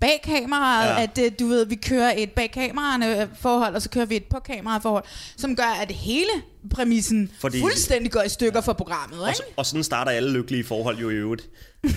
bag 0.00 0.20
kameraet, 0.24 0.88
ja. 0.88 0.94
Ja. 0.94 1.02
at 1.02 1.18
øh, 1.18 1.32
du 1.40 1.46
ved, 1.46 1.66
vi 1.66 1.74
kører 1.74 2.12
et 2.16 2.30
bag 2.30 2.50
kameraerne 2.50 3.22
øh, 3.22 3.28
forhold, 3.40 3.74
og 3.74 3.82
så 3.82 3.88
kører 3.90 4.04
vi 4.06 4.16
et 4.16 4.24
på 4.24 4.38
kameraet 4.40 4.82
forhold, 4.82 5.04
som 5.36 5.56
gør, 5.56 5.76
at 5.82 5.90
hele 5.90 6.30
præmissen 6.70 7.30
Fordi... 7.40 7.60
Fuldstændig 7.60 8.12
går 8.12 8.22
i 8.22 8.28
stykker 8.28 8.60
for 8.60 8.72
programmet, 8.72 9.20
Og, 9.22 9.28
ikke? 9.28 9.36
så- 9.36 9.42
og 9.56 9.66
sådan 9.66 9.84
starter 9.84 10.12
alle 10.12 10.32
lykkelige 10.32 10.64
forhold 10.64 10.98
jo 10.98 11.10
i 11.10 11.14
øvrigt. 11.14 11.48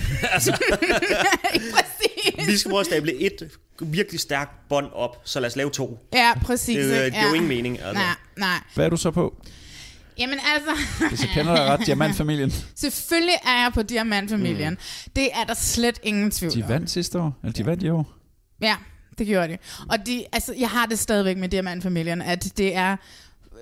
præcis. 1.74 2.46
Vi 2.46 2.56
skal 2.56 2.70
prøve 2.70 2.80
at 2.80 2.86
stable 2.86 3.14
et 3.14 3.48
virkelig 3.80 4.20
stærkt 4.20 4.50
bånd 4.68 4.86
op, 4.92 5.20
så 5.24 5.40
lad 5.40 5.46
os 5.50 5.56
lave 5.56 5.70
to. 5.70 5.98
Ja, 6.12 6.32
præcis. 6.44 6.76
Det, 6.76 6.82
ikke? 6.84 7.04
det 7.04 7.12
giver 7.12 7.28
jo 7.28 7.34
ingen 7.34 7.48
mening. 7.48 7.78
Altså. 7.80 7.92
Nej, 7.94 8.14
nej. 8.36 8.58
Hvad 8.74 8.84
er 8.84 8.88
du 8.90 8.96
så 8.96 9.10
på? 9.10 9.34
Jamen 10.18 10.38
altså, 10.54 11.04
Hvis 11.08 11.20
jeg 11.20 11.30
kender 11.34 11.56
dig 11.56 11.64
ret, 11.64 11.86
Diamantfamilien. 11.86 12.52
selvfølgelig 12.74 13.34
er 13.44 13.62
jeg 13.62 13.70
på 13.74 13.82
Diamantfamilien. 13.82 14.72
Mm. 14.72 15.10
Det 15.16 15.28
er 15.34 15.44
der 15.44 15.54
slet 15.54 16.00
ingen 16.02 16.30
tvivl 16.30 16.52
De 16.54 16.68
vandt 16.68 16.90
sidste 16.90 17.18
år. 17.18 17.38
Eller 17.42 17.52
de 17.52 17.66
vandt 17.66 17.82
i 17.82 17.90
år. 17.90 18.12
Ja, 18.60 18.76
det 19.18 19.26
gjorde 19.26 19.48
de. 19.48 19.58
Og 19.88 20.06
de, 20.06 20.24
altså, 20.32 20.54
jeg 20.58 20.70
har 20.70 20.86
det 20.86 20.98
stadigvæk 20.98 21.36
med 21.36 21.48
Diamantfamilien, 21.48 22.22
at 22.22 22.58
det 22.58 22.76
er, 22.76 22.96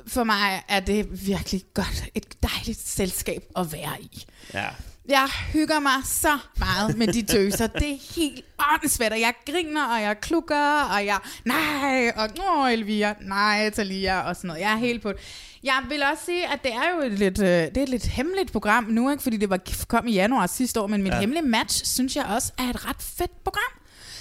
for 0.07 0.25
mig 0.25 0.62
er 0.69 0.81
det 0.81 1.27
virkelig 1.27 1.62
godt, 1.75 2.05
et 2.14 2.42
dejligt 2.42 2.81
selskab 2.88 3.42
at 3.57 3.73
være 3.73 3.97
i. 4.01 4.25
Ja. 4.55 4.66
Jeg 5.09 5.29
hygger 5.53 5.81
mig 5.81 5.92
så 6.05 6.38
meget 6.59 6.97
med 6.97 7.07
de 7.07 7.23
tøser. 7.23 7.66
Det 7.66 7.92
er 7.92 8.14
helt 8.14 8.45
åndssvært, 8.59 9.12
og 9.12 9.21
jeg 9.21 9.35
griner, 9.47 9.85
og 9.87 10.03
jeg 10.03 10.21
klukker, 10.21 10.83
og 10.83 11.07
jeg, 11.07 11.19
nej, 11.45 12.12
og 12.16 12.29
åh, 12.51 12.73
Elvira, 12.73 13.14
nej, 13.21 13.71
Talia, 13.71 14.21
og 14.21 14.37
sådan 14.37 14.49
noget. 14.49 14.61
Jeg 14.61 14.73
er 14.73 14.77
helt 14.77 15.03
på 15.03 15.12
det. 15.12 15.21
Jeg 15.64 15.83
vil 15.88 16.03
også 16.12 16.25
sige, 16.25 16.53
at 16.53 16.62
det 16.62 16.73
er 16.73 16.97
jo 16.97 17.03
et 17.07 17.12
lidt, 17.19 17.38
øh, 17.38 17.47
det 17.49 17.77
er 17.77 17.83
et 17.83 17.88
lidt 17.88 18.07
hemmeligt 18.07 18.53
program 18.53 18.85
nu, 18.85 19.11
ikke? 19.11 19.23
fordi 19.23 19.37
det 19.37 19.51
var, 19.51 19.61
kom 19.88 20.07
i 20.07 20.12
januar 20.12 20.47
sidste 20.47 20.81
år, 20.81 20.87
men 20.87 21.03
mit 21.03 21.12
ja. 21.12 21.21
Hemmelige 21.21 21.47
match, 21.47 21.85
synes 21.87 22.16
jeg 22.16 22.25
også 22.25 22.53
er 22.59 22.62
et 22.71 22.88
ret 22.88 23.03
fedt 23.03 23.45
program, 23.45 23.73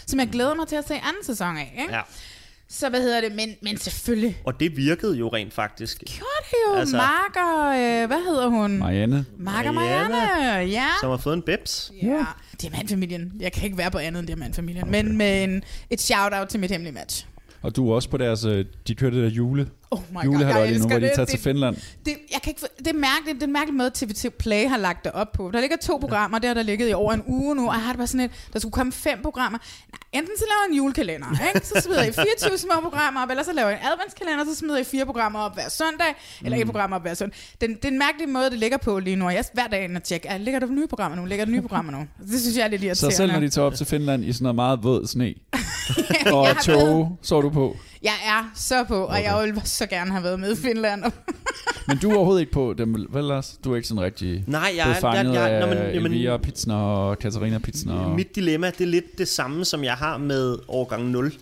som 0.07 0.19
jeg 0.19 0.29
glæder 0.29 0.55
mig 0.55 0.67
til 0.67 0.75
at 0.75 0.87
se 0.87 0.93
anden 0.93 1.23
sæson 1.23 1.57
af. 1.57 1.75
Ikke? 1.81 1.93
ja. 1.95 2.01
Så 2.69 2.89
hvad 2.89 3.01
hedder 3.01 3.21
det? 3.21 3.31
Men, 3.31 3.55
men 3.61 3.77
selvfølgelig. 3.77 4.37
Og 4.45 4.59
det 4.59 4.77
virkede 4.77 5.17
jo 5.17 5.27
rent 5.29 5.53
faktisk. 5.53 5.99
Gjorde 5.99 6.45
det 6.49 6.55
jo. 6.69 6.75
Altså- 6.75 6.97
Mark 6.97 7.35
og... 7.35 7.79
Øh, 7.79 8.07
hvad 8.07 8.23
hedder 8.25 8.47
hun? 8.47 8.77
Marianne. 8.77 9.25
Mark 9.37 9.65
og 9.65 9.73
Marianne. 9.73 10.09
Marianne. 10.13 10.71
Ja. 10.71 10.87
Som 11.01 11.09
har 11.09 11.17
fået 11.17 11.33
en 11.33 11.41
bebs. 11.41 11.91
Ja. 12.03 12.25
Diamantfamilien. 12.61 13.31
Jeg 13.39 13.51
kan 13.51 13.63
ikke 13.63 13.77
være 13.77 13.91
på 13.91 13.97
andet 13.97 14.19
end 14.19 14.27
Diamantfamilien. 14.27 14.83
Okay. 14.83 15.03
Men 15.03 15.17
med 15.17 15.43
en, 15.43 15.63
et 15.89 16.01
shout-out 16.01 16.47
til 16.47 16.59
mit 16.59 16.71
hemmelige 16.71 16.93
match. 16.93 17.25
Og 17.65 17.75
du 17.75 17.89
er 17.91 17.95
også 17.95 18.09
på 18.09 18.17
deres, 18.17 18.45
øh, 18.45 18.65
de 18.87 18.95
kørte 18.95 19.15
det 19.15 19.23
der 19.23 19.29
jule, 19.37 19.67
Oh 19.91 19.99
my 20.11 20.15
god, 20.25 20.39
jeg 20.45 20.77
nu, 20.79 20.87
hvor 20.87 20.99
de 20.99 21.05
det. 21.05 21.11
tager 21.15 21.25
til 21.25 21.37
det, 21.37 21.43
Finland. 21.43 21.75
det, 22.05 22.13
jeg 22.33 22.41
kan 22.43 22.49
ikke, 22.51 22.61
det 22.79 22.87
er 22.87 22.93
mærkeligt, 22.93 23.35
det 23.35 23.41
er 23.43 23.47
en 23.47 23.53
mærkelig 23.53 23.73
måde, 23.77 23.91
TV2 23.97 24.29
Play 24.39 24.67
har 24.67 24.77
lagt 24.77 25.03
det 25.05 25.11
op 25.11 25.31
på. 25.31 25.51
Der 25.53 25.61
ligger 25.61 25.77
to 25.77 25.97
programmer, 25.97 26.39
der 26.39 26.47
har 26.47 26.53
der 26.53 26.63
ligget 26.63 26.89
i 26.89 26.93
over 26.93 27.13
en 27.13 27.23
uge 27.27 27.55
nu, 27.55 27.67
og 27.67 27.73
jeg 27.73 27.81
har 27.83 27.91
det 27.91 27.97
bare 27.97 28.07
sådan 28.07 28.25
et, 28.25 28.31
der 28.53 28.59
skulle 28.59 28.71
komme 28.71 28.91
fem 28.91 29.19
programmer. 29.21 29.57
Nej, 29.93 30.19
enten 30.21 30.33
så 30.37 30.43
laver 30.51 30.59
jeg 30.65 30.71
en 30.71 30.77
julekalender, 30.77 31.27
ikke? 31.55 31.67
så 31.67 31.81
smider 31.85 32.03
jeg 32.03 32.13
24 32.13 32.57
små 32.57 32.73
programmer 32.81 33.21
op, 33.23 33.29
eller 33.29 33.43
så 33.43 33.53
laver 33.53 33.69
jeg 33.69 33.79
en 33.79 33.85
adventskalender, 33.91 34.45
så 34.45 34.55
smider 34.55 34.75
jeg 34.77 34.85
fire 34.85 35.05
programmer 35.05 35.39
op 35.39 35.53
hver 35.53 35.69
søndag, 35.69 36.11
eller 36.45 36.57
et 36.57 36.65
program 36.65 36.93
op 36.93 37.01
hver 37.01 37.13
søndag. 37.13 37.37
Den, 37.61 37.69
det 37.75 37.85
er 37.85 37.89
en 37.89 37.99
mærkelig 37.99 38.29
måde, 38.29 38.49
det 38.49 38.59
ligger 38.59 38.77
på 38.77 38.99
lige 38.99 39.15
nu, 39.15 39.25
og 39.25 39.33
jeg 39.33 39.43
hver 39.53 39.67
dag 39.67 39.83
inde 39.83 39.97
og 39.97 40.03
tjekke, 40.03 40.27
er, 40.27 40.37
ligger 40.37 40.59
der 40.59 40.67
nye 40.67 40.87
programmer 40.87 41.15
nu, 41.17 41.25
ligger 41.25 41.45
der 41.45 41.51
nye 41.51 41.61
programmer 41.61 41.91
nu? 41.91 41.99
Det 42.31 42.41
synes 42.41 42.57
jeg 42.57 42.63
er 42.63 42.67
lidt 42.67 42.81
Så 42.81 42.85
irriterende. 42.87 43.15
selv 43.15 43.31
når 43.31 43.39
de 43.39 43.49
tager 43.49 43.65
op 43.65 43.75
til 43.75 43.85
Finland 43.85 44.25
i 44.25 44.33
sådan 44.33 44.43
noget 44.43 44.55
meget 44.55 44.83
våd 44.83 45.07
sne, 45.07 45.33
Jeg 46.25 46.33
og 46.33 46.47
tog, 46.63 47.17
så 47.21 47.37
er 47.37 47.41
du 47.41 47.49
på. 47.49 47.77
Jeg 48.03 48.13
er 48.25 48.51
så 48.55 48.83
på, 48.83 49.03
og 49.03 49.23
jeg 49.23 49.43
ville 49.43 49.61
så 49.65 49.85
gerne 49.85 50.11
have 50.11 50.23
været 50.23 50.39
med 50.39 50.51
i 50.51 50.55
Finland. 50.55 51.03
Men 51.87 51.97
du 51.97 52.11
er 52.11 52.15
overhovedet 52.15 52.41
ikke 52.41 52.51
på 52.51 52.73
dem, 52.77 53.07
vel 53.09 53.23
Lars? 53.23 53.59
Du 53.63 53.71
er 53.71 53.75
ikke 53.75 53.87
sådan 53.87 54.03
rigtig 54.03 54.43
Nej, 54.47 54.61
jeg, 54.61 54.71
blevet 54.71 54.95
jeg, 54.95 55.01
fanget 55.01 55.33
jeg, 55.33 55.51
jeg, 55.51 55.59
nå, 55.59 55.65
men, 55.65 55.77
jamen, 55.77 56.11
Elvira 56.11 56.37
Pitsner 56.37 56.75
og 56.75 57.19
Katarina 57.19 57.57
Pitsner. 57.57 57.93
Og... 57.93 58.15
Mit 58.15 58.35
dilemma, 58.35 58.69
det 58.69 58.81
er 58.81 58.85
lidt 58.85 59.17
det 59.17 59.27
samme, 59.27 59.65
som 59.65 59.83
jeg 59.83 59.93
har 59.93 60.17
med 60.17 60.57
årgang 60.67 61.09
0. 61.09 61.33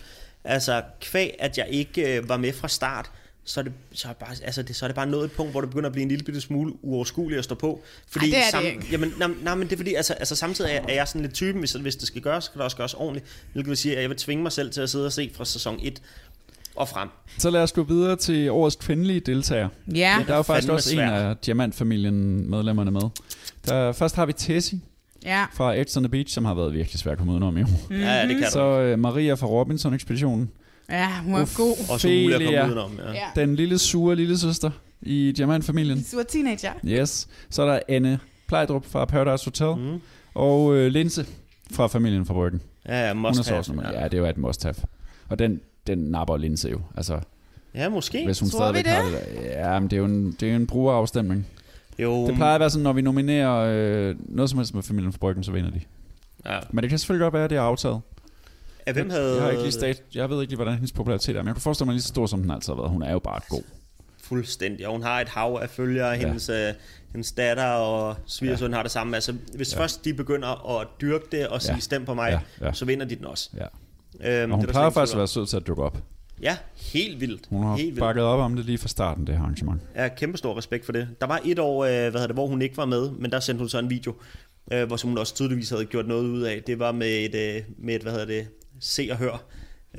Altså, 0.44 0.82
kvæg, 1.02 1.36
at 1.40 1.58
jeg 1.58 1.68
ikke 1.70 2.18
øh, 2.18 2.30
var 2.30 2.38
med 2.38 2.54
fra 2.54 2.68
start, 2.68 3.12
så 3.46 3.60
er, 3.60 3.64
det, 3.64 3.74
så, 3.94 4.08
er, 4.08 4.14
bare, 4.14 4.30
altså 4.44 4.62
det, 4.64 4.76
så 4.76 4.86
er 4.86 4.88
det 4.88 4.96
bare 4.96 5.08
nået 5.08 5.26
et 5.26 5.32
punkt, 5.32 5.52
hvor 5.52 5.62
det 5.62 5.70
begynder 5.70 5.90
at 5.90 5.94
blive 5.94 6.02
en 6.04 6.10
lille 6.10 6.24
bitte 6.26 6.42
smule 6.42 6.74
uoverskueligt 6.82 7.38
at 7.40 7.44
stå 7.44 7.56
på. 7.56 7.82
Fordi 8.08 8.32
Ej, 8.34 8.38
det 8.52 8.58
er 8.58 8.60
det 8.62 8.68
ikke. 8.76 8.88
Jamen, 8.92 9.14
nej, 9.20 9.30
nej, 9.44 9.56
men 9.56 9.68
det 9.68 9.74
er 9.74 9.78
fordi, 9.78 9.94
altså, 9.94 10.14
altså 10.14 10.36
samtidig 10.36 10.72
er, 10.72 10.82
er 10.90 10.94
jeg 10.94 11.08
sådan 11.08 11.22
lidt 11.22 11.34
typen, 11.34 11.60
hvis, 11.60 11.72
hvis 11.74 11.96
det 11.96 12.08
skal 12.08 12.22
gøres, 12.22 12.44
så 12.44 12.46
skal 12.46 12.60
det 12.60 12.64
også 12.66 12.78
gøres 12.78 12.94
ordentligt. 12.94 13.26
Hvilket 13.54 13.70
vil 13.70 13.78
sige, 13.78 13.96
at 13.96 14.02
jeg 14.02 14.10
vil 14.10 14.18
tvinge 14.18 14.44
mig 14.44 14.52
selv 14.52 14.72
til 14.72 14.82
at 14.82 14.90
sidde 14.90 15.06
og 15.06 15.12
se 15.14 15.32
fra 15.34 15.46
sæson 15.46 15.80
1 15.84 16.02
og 16.76 16.90
frem. 16.90 17.10
Så 17.38 17.50
lad 17.50 17.62
os 17.62 17.72
gå 17.72 17.84
videre 17.84 18.16
til 18.16 18.52
årets 18.52 18.76
kvindelige 18.76 19.20
deltager. 19.20 19.70
Ja. 19.96 20.24
Der 20.28 20.34
er 20.34 20.38
jo 20.38 20.44
faktisk 20.44 20.72
også 20.72 20.90
en 20.92 20.96
svært. 20.98 21.14
af 21.14 21.38
Diamantfamilien 21.38 22.50
medlemmerne 22.50 22.92
med. 22.92 23.02
Der, 23.68 23.92
først 23.92 24.16
har 24.16 24.26
vi 24.26 24.34
Tessie 24.34 24.80
Ja. 25.26 25.46
fra 25.54 25.74
Edge 25.80 25.98
on 25.98 26.04
the 26.04 26.10
Beach, 26.10 26.34
som 26.34 26.46
har 26.46 26.54
været 26.54 26.74
virkelig 26.74 27.00
svært 27.00 27.12
at 27.12 27.18
komme 27.18 27.32
udenom 27.34 27.58
jo. 27.58 27.66
Mm-hmm. 27.66 28.00
Ja, 28.00 28.28
det 28.28 28.38
kan 28.38 28.52
Så 28.52 28.94
uh, 28.94 29.00
Maria 29.00 29.34
fra 29.34 29.48
Robinson-ekspeditionen. 29.48 30.52
Ja, 30.90 31.10
hun 31.24 31.34
er 31.34 31.58
god. 31.58 31.76
Og 31.94 32.00
så 32.00 32.08
muligt 32.08 32.34
at 32.34 32.42
komme 32.42 32.66
udenom. 32.68 33.00
Ja. 33.06 33.12
Ja. 33.14 33.26
Den 33.36 33.56
lille 33.56 33.78
sure 33.80 34.16
lille 34.16 34.38
søster 34.38 34.72
i 35.02 35.34
Diamantfamilien. 35.38 36.06
Du 36.12 36.18
er 36.18 36.24
teenager. 36.24 36.72
Yes. 36.86 37.28
Så 37.50 37.62
er 37.64 37.66
der 37.74 37.80
Anne 37.90 38.20
Plejdrup 38.48 38.86
fra 38.86 39.06
Paradise 39.06 39.46
Hotel. 39.46 39.84
Mm. 39.92 40.02
Og 40.34 40.66
uh, 40.66 40.86
Linse 40.86 41.26
fra 41.72 41.88
familien 41.88 42.26
fra 42.26 42.34
Bryggen. 42.34 42.62
Ja, 42.88 43.08
ja, 43.08 43.14
Hun 43.14 43.22
must 43.22 43.40
er 43.40 43.44
så 43.44 43.50
have. 43.50 43.60
også 43.60 43.74
nummer. 43.74 43.92
Ja, 44.00 44.04
det 44.04 44.14
er 44.14 44.18
jo 44.18 44.26
et 44.26 44.38
must 44.38 44.64
have. 44.64 44.76
Og 45.30 45.40
den, 45.40 45.60
den 45.88 45.98
napper 45.98 46.38
Linse 46.38 46.70
jo. 46.70 46.82
Altså, 46.98 47.20
ja, 47.76 47.90
måske. 47.90 48.26
hvis 48.26 48.40
hun 48.40 48.50
Tror 48.50 48.72
vi 48.72 48.80
stadigvæk 48.80 48.94
har 48.94 49.20
det 49.20 49.44
der. 49.44 49.72
Ja, 49.74 49.80
men 49.80 49.90
det 49.90 49.96
er 49.96 50.00
jo 50.00 50.06
en, 50.06 50.32
det 50.40 50.44
er 50.48 50.50
jo 50.52 50.56
en 50.56 50.68
brugerafstemning. 50.68 51.48
Jo, 52.00 52.28
Det 52.28 52.36
plejer 52.36 52.54
at 52.56 52.60
være 52.60 52.70
sådan, 52.70 52.84
når 52.84 52.94
vi 52.94 53.02
nominerer 53.02 53.56
øh, 54.10 54.16
noget 54.20 54.50
som 54.50 54.60
helst 54.60 54.74
med 54.76 54.84
familien 54.84 55.12
fra 55.14 55.18
Bryggen, 55.18 55.44
så 55.44 55.52
vinder 55.52 55.72
de. 55.72 55.82
ja. 56.46 56.60
Men 56.72 56.82
det 56.82 56.90
kan 56.90 57.00
selvfølgelig 57.00 57.24
godt 57.26 57.34
være, 57.34 57.44
at 57.44 57.50
det 57.50 57.58
er 57.58 57.62
aftalt. 57.62 57.98
Ja, 58.88 58.92
hvem 58.94 59.10
havde... 59.10 59.34
Jeg, 59.36 59.44
har 59.44 59.50
ikke 59.50 59.64
lige 59.64 59.72
stat, 59.72 60.04
jeg 60.16 60.30
ved 60.30 60.42
ikke 60.42 60.52
lige, 60.52 60.58
hvordan 60.58 60.74
hendes 60.74 60.92
popularitet 60.92 61.36
er, 61.36 61.42
men 61.42 61.48
jeg 61.48 61.56
kan 61.56 61.62
forestille 61.62 61.86
mig 61.86 61.94
lige 61.94 62.02
så 62.02 62.08
stor, 62.08 62.26
som 62.26 62.42
den 62.42 62.52
altid 62.52 62.74
har 62.74 62.78
været. 62.78 62.90
Hun 62.92 63.02
er 63.04 63.12
jo 63.12 63.20
bare 63.20 63.40
god. 63.50 63.62
Fuldstændig. 64.22 64.88
Og 64.88 64.94
hun 64.94 65.04
har 65.04 65.22
et 65.22 65.30
hav 65.30 65.60
af 65.62 65.70
følgere. 65.70 66.10
Ja. 66.10 66.16
Hendes, 66.18 66.50
øh, 66.50 66.74
hendes 67.12 67.32
datter 67.32 67.66
og 67.66 68.16
svigersøn 68.26 68.70
ja. 68.72 68.76
har 68.76 68.84
det 68.84 68.92
samme. 68.92 69.16
Altså, 69.18 69.36
hvis 69.56 69.74
ja. 69.74 69.80
først 69.80 70.06
de 70.06 70.14
begynder 70.14 70.80
at 70.80 70.88
dyrke 71.02 71.26
det 71.32 71.48
og 71.48 71.62
sige, 71.62 71.74
Ja. 71.74 71.80
stem 71.80 72.06
på 72.06 72.14
mig, 72.14 72.30
Ja, 72.30 72.32
ja. 72.32 72.40
Ja. 72.62 72.66
Ja. 72.66 72.74
så 72.74 72.86
vinder 72.86 73.06
de 73.06 73.16
den 73.16 73.26
også. 73.26 73.50
Ja. 73.58 74.42
Øhm, 74.44 74.52
Og 74.52 74.58
hun 74.58 74.66
er 74.68 74.72
plejer 74.72 74.90
faktisk 74.90 75.14
at 75.14 75.18
være 75.18 75.28
sød 75.28 75.46
til 75.48 75.58
at 75.58 75.68
dukke 75.68 75.84
op. 75.84 75.98
Ja, 76.42 76.58
helt 76.94 77.22
vildt. 77.22 77.48
Hun 77.50 77.64
har 77.64 77.76
helt 77.76 77.86
vildt. 77.88 78.00
bakket 78.00 78.24
op 78.24 78.40
om 78.40 78.56
det 78.56 78.66
lige 78.66 78.78
fra 78.78 78.88
starten, 78.88 79.28
det 79.28 79.36
her 79.36 79.42
arrangement. 79.42 79.82
Har 79.96 80.08
kæmpe 80.08 80.38
stor 80.38 80.58
respekt 80.58 80.86
for 80.86 80.92
det. 80.92 81.08
Der 81.22 81.28
var 81.28 81.42
et 81.46 81.60
år, 81.60 81.84
øh, 81.86 81.90
hvad 81.92 82.12
hedder 82.12 82.28
det, 82.28 82.36
hvor 82.36 82.48
hun 82.48 82.62
ikke 82.62 82.78
var 82.78 82.86
med, 82.86 83.12
men 83.12 83.32
der 83.32 83.40
sendte 83.40 83.60
hun 83.62 83.70
så 83.70 83.80
en 83.80 83.90
video, 83.90 84.14
øh, 84.72 84.88
hvor 84.88 84.96
som 84.98 85.10
hun 85.10 85.18
også 85.18 85.36
tydeligvis 85.36 85.70
havde 85.70 85.86
gjort 85.86 86.08
noget 86.08 86.24
ud 86.24 86.42
af. 86.42 86.64
Det 86.68 86.80
var 86.80 86.92
med 86.92 87.08
et, 87.26 87.56
øh, 87.56 87.62
med 87.78 87.96
et 87.96 88.02
hvad 88.02 88.12
hedder 88.12 88.26
det, 88.26 88.48
se 88.80 89.08
og 89.12 89.18
hør, 89.18 89.44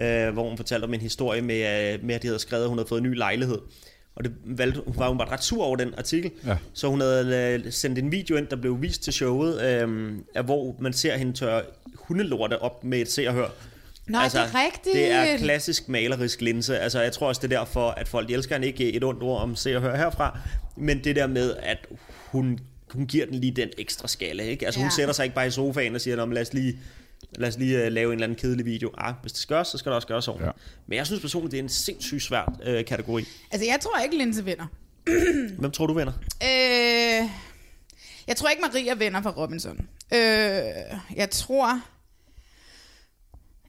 øh, 0.01 0.33
hvor 0.33 0.49
hun 0.49 0.57
fortalte 0.57 0.85
om 0.85 0.95
en 0.95 1.01
historie 1.01 1.43
med, 1.43 1.93
øh, 1.95 2.05
med, 2.05 2.15
at 2.15 2.23
de 2.23 2.27
havde 2.27 2.39
skrevet, 2.39 2.63
at 2.63 2.69
hun 2.69 2.79
havde 2.79 2.89
fået 2.89 2.99
en 3.01 3.07
ny 3.11 3.17
lejlighed. 3.17 3.59
Og 4.17 4.25
det 4.25 4.33
valgte, 4.45 4.81
hun 4.87 4.95
var 4.99 5.09
hun 5.09 5.19
var 5.19 5.33
ret 5.33 5.45
sur 5.45 5.65
over 5.65 5.77
den 5.77 5.95
artikel, 5.99 6.31
Ja. 6.47 6.57
så 6.73 6.89
hun 6.89 7.01
havde 7.01 7.61
øh, 7.67 7.73
sendt 7.73 7.99
en 7.99 8.13
video 8.13 8.37
ind, 8.37 8.47
der 8.47 8.57
blev 8.57 8.83
vist 8.83 9.03
til 9.03 9.13
showet, 9.13 9.63
øh, 9.63 10.13
af 10.35 10.45
hvor 10.45 10.77
man 10.81 10.93
ser 10.93 11.17
hende 11.17 11.33
tørre 11.33 11.63
hundelorte 11.95 12.63
op 12.63 12.85
med 12.85 12.99
et 13.01 13.11
se 13.11 13.29
og 13.29 13.35
hør. 13.35 13.49
Nå, 14.09 14.19
det 14.19 14.35
er 14.35 14.65
rigtigt. 14.65 14.95
Det 14.97 15.11
er 15.11 15.37
klassisk 15.39 15.89
malerisk 15.89 16.41
linse. 16.41 16.79
Altså, 16.79 17.01
jeg 17.01 17.13
tror 17.13 17.29
også, 17.29 17.41
det 17.47 17.53
er 17.53 17.59
derfor, 17.59 17.89
at 17.91 18.09
folk 18.09 18.31
elsker 18.31 18.55
hende 18.55 18.67
ikke 18.67 18.93
et 18.93 19.05
ondt 19.05 19.23
ord 19.23 19.41
om 19.43 19.57
se 19.57 19.77
og 19.77 19.83
høre 19.83 19.97
herfra. 19.97 20.39
Men 20.77 21.05
det 21.05 21.17
der 21.17 21.27
med, 21.27 21.55
at 21.63 21.87
hun, 22.31 22.59
hun 22.91 23.07
giver 23.07 23.27
den 23.27 23.35
lige 23.35 23.51
den 23.53 23.69
ekstra 23.79 24.09
skalle. 24.09 24.45
Ikke? 24.47 24.67
Altså, 24.67 24.81
hun 24.81 24.87
Ja. 24.87 24.91
sætter 24.97 25.15
sig 25.15 25.25
ikke 25.25 25.35
bare 25.35 25.47
i 25.47 25.51
sofaen 25.51 25.95
og 25.95 26.01
siger, 26.01 26.17
"Nå, 26.17 26.25
men 26.25 26.35
lad 26.35 26.43
os 26.43 26.53
lige, 26.55 26.79
lad 27.37 27.49
os 27.49 27.59
lige 27.59 27.87
uh, 27.87 27.93
lave 27.93 28.09
en 28.09 28.13
eller 28.13 28.27
anden 28.27 28.39
kedelig 28.39 28.67
video. 28.67 28.91
Ah, 28.99 29.15
hvis 29.23 29.33
det 29.33 29.41
skal 29.41 29.55
gøres, 29.55 29.69
så 29.69 29.79
skal 29.79 29.91
det 29.91 29.97
også 29.97 30.09
gøres 30.09 30.29
ordentligt. 30.29 30.47
Ja. 30.47 30.53
Men 30.87 30.97
jeg 30.97 31.07
synes 31.07 31.21
personligt, 31.21 31.53
det 31.53 31.59
er 31.59 31.63
en 31.63 31.69
sindssygt 31.69 32.23
svær 32.23 32.59
øh, 32.63 32.85
kategori. 32.85 33.25
Altså, 33.51 33.67
jeg 33.67 33.81
tror 33.81 33.99
ikke, 33.99 34.19
Linse 34.19 34.45
vinder. 34.45 34.67
Hvem 35.59 35.71
tror 35.71 35.87
du 35.87 35.95
vinder? 35.95 36.13
Øh, 36.43 37.29
jeg 38.27 38.37
tror 38.37 38.49
ikke, 38.49 38.63
Maria 38.63 38.95
vinder 38.95 39.23
fra 39.23 39.31
Robinson. 39.31 39.89
Øh, 40.15 40.19
jeg 41.17 41.29
tror... 41.31 41.81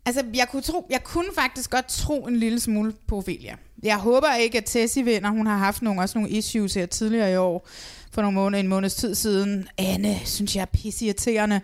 Altså, 0.07 0.23
jeg 0.33 0.47
kunne, 0.51 0.61
tro, 0.61 0.87
jeg 0.89 1.03
kunne 1.03 1.27
faktisk 1.35 1.69
godt 1.69 1.87
tro 1.87 2.25
en 2.27 2.35
lille 2.35 2.59
smule 2.59 2.93
på 3.07 3.17
Ophelia. 3.17 3.55
Jeg 3.83 3.97
håber 3.97 4.35
ikke, 4.35 4.57
at 4.57 4.63
Tessie 4.65 5.05
vinder. 5.05 5.29
Hun 5.29 5.47
har 5.47 5.57
haft 5.57 5.81
nogle, 5.81 6.01
også 6.01 6.17
nogle 6.17 6.29
issues 6.29 6.73
her 6.73 6.85
tidligere 6.85 7.31
i 7.31 7.35
år, 7.35 7.67
for 8.11 8.21
nogle 8.21 8.35
måneder, 8.35 8.59
en 8.59 8.67
måneds 8.67 8.95
tid 8.95 9.15
siden. 9.15 9.67
Anne, 9.77 10.19
synes 10.25 10.55
jeg 10.55 10.61
er 10.61 10.65
pisseirriterende. 10.65 11.61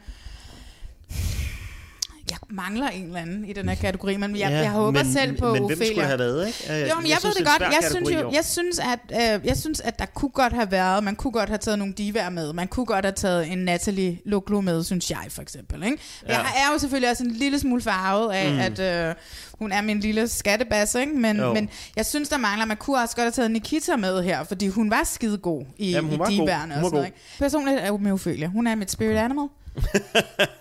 Jeg 2.31 2.37
mangler 2.49 2.87
en 2.89 3.03
eller 3.05 3.19
anden 3.19 3.45
i 3.45 3.53
den 3.53 3.69
her 3.69 3.75
kategori, 3.75 4.17
men 4.17 4.35
jeg, 4.35 4.51
jeg 4.51 4.69
håber 4.71 5.03
men, 5.03 5.13
selv 5.13 5.37
på 5.37 5.45
Men 5.45 5.53
hvem 5.53 5.63
Ophelia. 5.63 5.85
skulle 5.85 5.99
det 6.01 6.07
have 6.07 6.19
været, 6.19 6.47
ikke? 6.47 6.83
Øh, 6.83 6.89
Jo, 6.89 6.95
men 6.99 7.09
jeg, 7.09 7.17
synes, 7.19 7.35
ved 7.39 7.45
det 7.45 7.51
godt. 7.59 7.61
Jeg 7.61 7.89
synes, 7.91 8.09
jo, 8.09 8.31
jeg, 8.31 8.45
synes, 8.45 8.79
at, 8.79 8.99
øh, 9.39 9.45
jeg 9.47 9.57
synes, 9.57 9.79
at 9.79 9.99
der 9.99 10.05
kunne 10.05 10.29
godt 10.31 10.53
have 10.53 10.71
været, 10.71 11.03
man 11.03 11.15
kunne 11.15 11.31
godt 11.31 11.49
have 11.49 11.57
taget 11.57 11.79
nogle 11.79 11.93
divaer 11.93 12.29
med. 12.29 12.53
Man 12.53 12.67
kunne 12.67 12.85
godt 12.85 13.05
have 13.05 13.13
taget 13.15 13.51
en 13.51 13.57
Natalie 13.57 14.19
Luglo 14.25 14.61
med, 14.61 14.83
synes 14.83 15.11
jeg 15.11 15.25
for 15.29 15.41
eksempel. 15.41 15.83
Ikke? 15.83 15.97
Ja. 16.27 16.33
Ja. 16.33 16.39
Jeg 16.39 16.51
er 16.67 16.73
jo 16.73 16.79
selvfølgelig 16.79 17.09
også 17.09 17.23
en 17.23 17.31
lille 17.31 17.59
smule 17.59 17.81
farvet 17.81 18.33
af, 18.33 18.51
mm. 18.51 18.59
at 18.59 18.79
øh, 19.09 19.15
hun 19.59 19.71
er 19.71 19.81
min 19.81 19.99
lille 19.99 20.27
skattebasse, 20.27 20.99
ikke? 21.01 21.13
Men, 21.13 21.37
Jo. 21.37 21.53
men 21.53 21.69
jeg 21.95 22.05
synes, 22.05 22.29
der 22.29 22.37
mangler, 22.37 22.65
man 22.65 22.77
kunne 22.77 22.99
også 23.01 23.15
godt 23.15 23.25
have 23.25 23.31
taget 23.31 23.51
Nikita 23.51 23.95
med 23.95 24.23
her, 24.23 24.43
fordi 24.43 24.67
hun 24.67 24.89
var 24.91 25.01
skide 25.03 25.37
god 25.37 25.63
i, 25.77 25.91
Jamen, 25.91 26.09
hun 26.17 26.31
i 26.31 26.37
Hun 26.37 26.49
og 26.49 26.55
sådan 26.73 26.89
noget. 26.91 27.05
Ikke? 27.05 27.17
Personligt 27.39 27.79
er 27.79 27.91
hun 27.91 28.03
med 28.03 28.11
Ophelia. 28.11 28.47
Hun 28.47 28.67
er 28.67 28.75
mit 28.75 28.91
spirit 28.91 29.17
animal. 29.25 29.47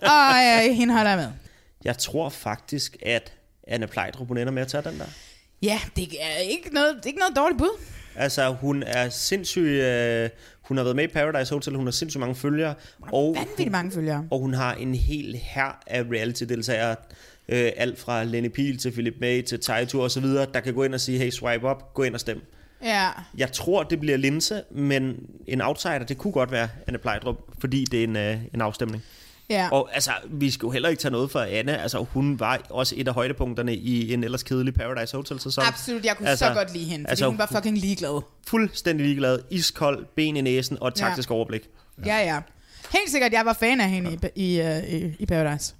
og 0.02 0.34
øh, 0.68 0.74
hende 0.74 0.94
holder 0.94 1.10
jeg 1.10 1.18
med. 1.18 1.28
Jeg 1.84 1.98
tror 1.98 2.28
faktisk, 2.28 2.96
at 3.02 3.32
Anne 3.68 3.86
Plejdrup, 3.86 4.28
hun 4.28 4.38
ender 4.38 4.52
med 4.52 4.62
at 4.62 4.68
tage 4.68 4.82
den 4.82 4.98
der. 4.98 5.04
Ja, 5.62 5.80
det 5.96 6.08
er 6.20 6.36
ikke 6.38 6.74
noget, 6.74 6.94
det 6.96 7.02
er 7.02 7.06
ikke 7.06 7.18
noget 7.18 7.36
dårligt 7.36 7.58
bud. 7.58 7.80
Altså, 8.16 8.48
hun 8.50 8.82
er 8.82 9.08
sindssyg... 9.08 9.60
Øh, 9.60 10.30
hun 10.62 10.76
har 10.76 10.84
været 10.84 10.96
med 10.96 11.04
i 11.04 11.06
Paradise 11.06 11.54
Hotel, 11.54 11.76
hun 11.76 11.86
har 11.86 11.90
sindssygt 11.90 12.20
mange 12.20 12.34
følgere. 12.34 12.74
Og, 13.12 13.34
Vanvittigt 13.34 13.70
mange 13.70 13.92
følgere. 13.92 14.26
og 14.30 14.38
hun 14.38 14.54
har 14.54 14.74
en 14.74 14.94
hel 14.94 15.36
her 15.42 15.78
af 15.86 16.02
reality-deltagere. 16.02 16.96
Øh, 17.48 17.72
alt 17.76 17.98
fra 17.98 18.24
Lenny 18.24 18.48
Pihl 18.48 18.78
til 18.78 18.90
Philip 18.92 19.14
May 19.20 19.42
til 19.42 19.60
Taito 19.60 20.00
og 20.00 20.10
så 20.10 20.20
videre, 20.20 20.46
der 20.54 20.60
kan 20.60 20.74
gå 20.74 20.82
ind 20.82 20.94
og 20.94 21.00
sige, 21.00 21.18
hey, 21.18 21.30
swipe 21.30 21.70
up, 21.70 21.94
gå 21.94 22.02
ind 22.02 22.14
og 22.14 22.20
stem. 22.20 22.42
Ja. 22.82 23.08
Jeg 23.36 23.52
tror, 23.52 23.82
det 23.82 24.00
bliver 24.00 24.16
Linse, 24.16 24.62
men 24.70 25.16
en 25.46 25.60
outsider, 25.60 25.98
det 25.98 26.18
kunne 26.18 26.32
godt 26.32 26.50
være 26.52 26.68
Anne 26.86 26.98
Plejdrup, 26.98 27.36
fordi 27.58 27.84
det 27.84 28.00
er 28.00 28.04
en, 28.04 28.16
øh, 28.16 28.38
en 28.54 28.60
afstemning. 28.60 29.02
Ja. 29.50 29.68
Og 29.72 29.88
altså, 29.94 30.10
vi 30.30 30.50
skal 30.50 30.66
jo 30.66 30.70
heller 30.70 30.88
ikke 30.88 31.00
tage 31.00 31.12
noget 31.12 31.30
for 31.30 31.40
Anne. 31.40 31.78
Altså, 31.82 31.98
hun 32.10 32.40
var 32.40 32.60
også 32.70 32.94
et 32.98 33.08
af 33.08 33.14
højdepunkterne 33.14 33.74
i 33.76 34.12
en 34.12 34.24
ellers 34.24 34.42
kedelig 34.42 34.74
Paradise 34.74 35.16
Hotel-sæson. 35.16 35.64
Absolut, 35.66 36.04
jeg 36.04 36.16
kunne 36.16 36.28
altså, 36.28 36.44
så 36.46 36.54
godt 36.54 36.72
lide 36.72 36.84
hende, 36.84 37.02
fordi 37.04 37.10
altså, 37.10 37.28
hun 37.28 37.38
var 37.38 37.46
fucking 37.54 37.78
ligeglad. 37.78 38.22
Fuldstændig 38.46 39.06
ligeglad, 39.06 39.38
iskold, 39.50 40.06
ben 40.16 40.36
i 40.36 40.40
næsen 40.40 40.78
og 40.80 40.88
et 40.88 41.00
Ja. 41.00 41.06
taktisk 41.06 41.30
overblik. 41.30 41.68
Ja, 42.06 42.16
ja. 42.18 42.40
Helt 42.92 43.10
sikkert, 43.10 43.32
jeg 43.32 43.42
var 43.46 43.52
fan 43.52 43.80
af 43.80 43.90
hende 43.90 44.18
i, 44.36 44.56
i, 44.56 44.60
uh, 44.60 44.84
i, 44.94 45.16
i 45.18 45.26
Paradise. 45.26 45.74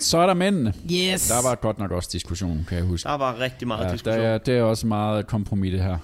Så 0.00 0.18
er 0.18 0.26
der 0.26 0.34
mændene. 0.34 0.72
Yes. 0.92 1.28
Der 1.28 1.48
var 1.48 1.54
godt 1.54 1.78
nok 1.78 1.90
også 1.90 2.08
diskussion, 2.12 2.64
kan 2.68 2.76
jeg 2.78 2.86
huske. 2.86 3.08
Der 3.08 3.14
var 3.16 3.40
rigtig 3.40 3.68
meget 3.68 3.84
Ja, 3.86 3.92
diskussion. 3.92 4.18
der 4.20 4.28
er, 4.28 4.38
det 4.38 4.58
er 4.58 4.62
også 4.62 4.86
meget 4.86 5.26
kompromis 5.26 5.72
det 5.72 5.82
her. 5.82 5.98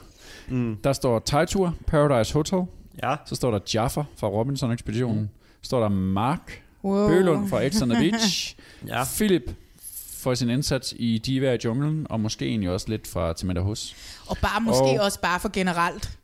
Mm. 0.48 0.76
Der 0.84 0.92
står 0.92 1.18
Tejtur, 1.18 1.74
Paradise 1.86 2.32
Hotel. 2.34 2.58
Ja, 3.02 3.16
Så 3.26 3.34
står 3.34 3.50
der 3.50 3.58
Jaffa 3.74 4.02
fra 4.16 4.26
Robinson-ekspeditionen. 4.28 5.30
Så 5.62 5.66
står 5.66 5.80
der 5.80 5.88
Mark 5.88 6.61
Wow. 6.84 7.08
Bølund 7.08 7.48
fra 7.48 7.68
X 7.68 7.82
on 7.82 7.88
the 7.90 8.10
Beach. 8.10 8.56
ja. 8.88 9.04
Philip 9.04 9.42
for 10.18 10.34
sin 10.34 10.50
indsats 10.50 10.94
i 10.96 11.18
Diva 11.18 11.52
i 11.54 11.58
junglen, 11.64 12.06
og 12.10 12.20
måske 12.20 12.46
egentlig 12.46 12.70
også 12.70 12.88
lidt 12.88 13.06
fra 13.08 13.32
Timetta 13.32 13.60
Hus. 13.60 13.96
Og 14.26 14.38
bare 14.38 14.60
måske 14.60 14.80
Og- 14.82 15.00
også 15.00 15.20
bare 15.20 15.40
for 15.40 15.48
generelt. 15.52 16.18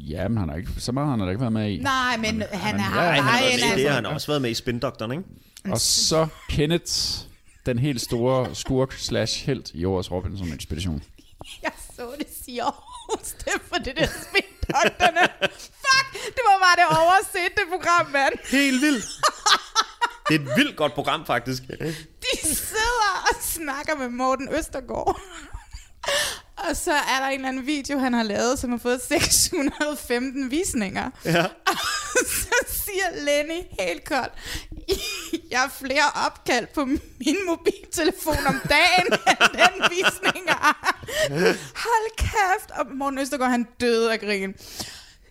Ja, 0.00 0.28
men 0.28 0.38
han 0.38 0.48
har 0.48 0.56
ikke, 0.56 0.70
så 0.78 0.92
meget 0.92 1.06
har 1.08 1.16
han 1.16 1.20
da 1.20 1.28
ikke 1.28 1.40
været 1.40 1.52
med 1.52 1.70
i. 1.70 1.78
Nej, 1.78 2.16
men 2.16 2.24
han, 2.24 2.42
han 2.52 2.76
ja, 2.76 2.82
har 2.82 2.94
Nej, 3.04 3.14
han 3.14 3.24
har 3.24 3.38
det, 3.38 3.62
altså. 3.72 3.88
han 3.90 4.04
har 4.04 4.12
også 4.12 4.26
været 4.26 4.42
med 4.42 4.50
i 4.50 4.54
Spindoktoren, 4.54 5.12
ikke? 5.12 5.24
Og 5.70 5.80
så 5.80 6.26
Kenneth, 6.48 6.92
den 7.66 7.78
helt 7.78 8.00
store 8.00 8.54
skurk 8.54 8.92
slash 8.92 9.46
helt 9.46 9.70
i 9.74 9.84
årets 9.84 10.10
Robinson-ekspedition. 10.10 11.02
Jeg 11.62 11.72
så 11.96 12.02
det 12.18 12.26
sige 12.44 12.62
det 13.44 13.52
for 13.68 13.76
det 13.76 13.96
der 13.96 14.06
spindoktorne. 14.06 15.28
Fuck, 15.84 16.06
det 16.36 16.42
var 16.48 16.58
bare 16.64 16.76
det 16.80 16.98
overset, 16.98 17.50
det 17.56 17.64
program, 17.70 18.06
mand. 18.12 18.32
Helt 18.50 18.80
vildt. 18.82 19.04
Det 20.28 20.34
er 20.34 20.38
et 20.40 20.56
vildt 20.56 20.76
godt 20.76 20.94
program, 20.94 21.26
faktisk. 21.26 21.62
De 22.22 22.38
sidder 22.42 23.26
og 23.30 23.42
snakker 23.42 23.96
med 23.96 24.08
Morten 24.08 24.48
Østergaard. 24.54 25.20
Og 26.56 26.76
så 26.76 26.92
er 26.92 27.18
der 27.20 27.26
en 27.26 27.34
eller 27.34 27.48
anden 27.48 27.66
video, 27.66 27.98
han 27.98 28.12
har 28.12 28.22
lavet, 28.22 28.58
som 28.58 28.70
har 28.70 28.78
fået 28.78 29.00
615 29.08 30.50
visninger. 30.50 31.10
Ja. 31.24 31.44
Og 31.44 32.26
så 32.26 32.54
siger 32.66 33.24
Lenny 33.24 33.60
helt 33.80 34.04
koldt, 34.04 34.32
jeg 35.50 35.60
har 35.60 35.72
flere 35.78 36.26
opkald 36.26 36.66
på 36.74 36.84
min 36.84 37.36
mobiltelefon 37.46 38.46
om 38.46 38.60
dagen, 38.68 39.06
end 39.06 39.52
den 39.52 39.90
visning 39.90 40.44
har. 40.48 41.06
Hold 41.76 42.16
kæft. 42.16 42.70
Og 42.70 42.86
Morten 42.96 43.18
Østergaard, 43.18 43.50
han 43.50 43.66
døde 43.80 44.12
af 44.12 44.20
grin. 44.20 44.54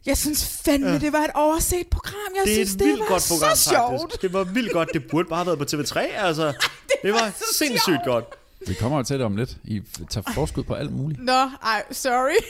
Jeg 0.05 0.17
synes 0.17 0.61
fandme, 0.65 0.99
det 0.99 1.13
var 1.13 1.19
et 1.23 1.31
overset 1.35 1.87
program. 1.87 2.13
Jeg 2.35 2.43
Det 2.45 2.51
er 2.51 2.55
synes, 2.55 2.73
et 2.73 2.79
det 2.79 2.87
vildt 2.87 2.99
var 2.99 3.07
godt 3.07 3.25
program, 3.29 3.55
så 3.55 3.69
sjovt. 3.69 4.01
faktisk. 4.01 4.21
Det 4.21 4.33
var 4.33 4.43
vildt 4.43 4.71
godt. 4.71 4.89
Det 4.93 5.03
burde 5.11 5.29
bare 5.29 5.43
have 5.45 5.59
været 5.59 5.59
på 5.59 5.77
TV3, 5.77 5.99
altså. 5.99 6.53
Det 7.03 7.13
var 7.13 7.31
så 7.37 7.43
sindssygt 7.57 7.85
sjovt. 7.85 8.05
godt. 8.05 8.25
Vi 8.67 8.73
kommer 8.73 8.97
jo 8.97 9.03
til 9.03 9.15
det 9.17 9.25
om 9.25 9.35
lidt. 9.37 9.57
I 9.63 9.81
tager 10.09 10.31
forskud 10.33 10.63
på 10.63 10.73
alt 10.73 10.91
muligt. 10.91 11.23
Nå, 11.23 11.49
ej, 11.63 11.83
sorry. 11.91 12.43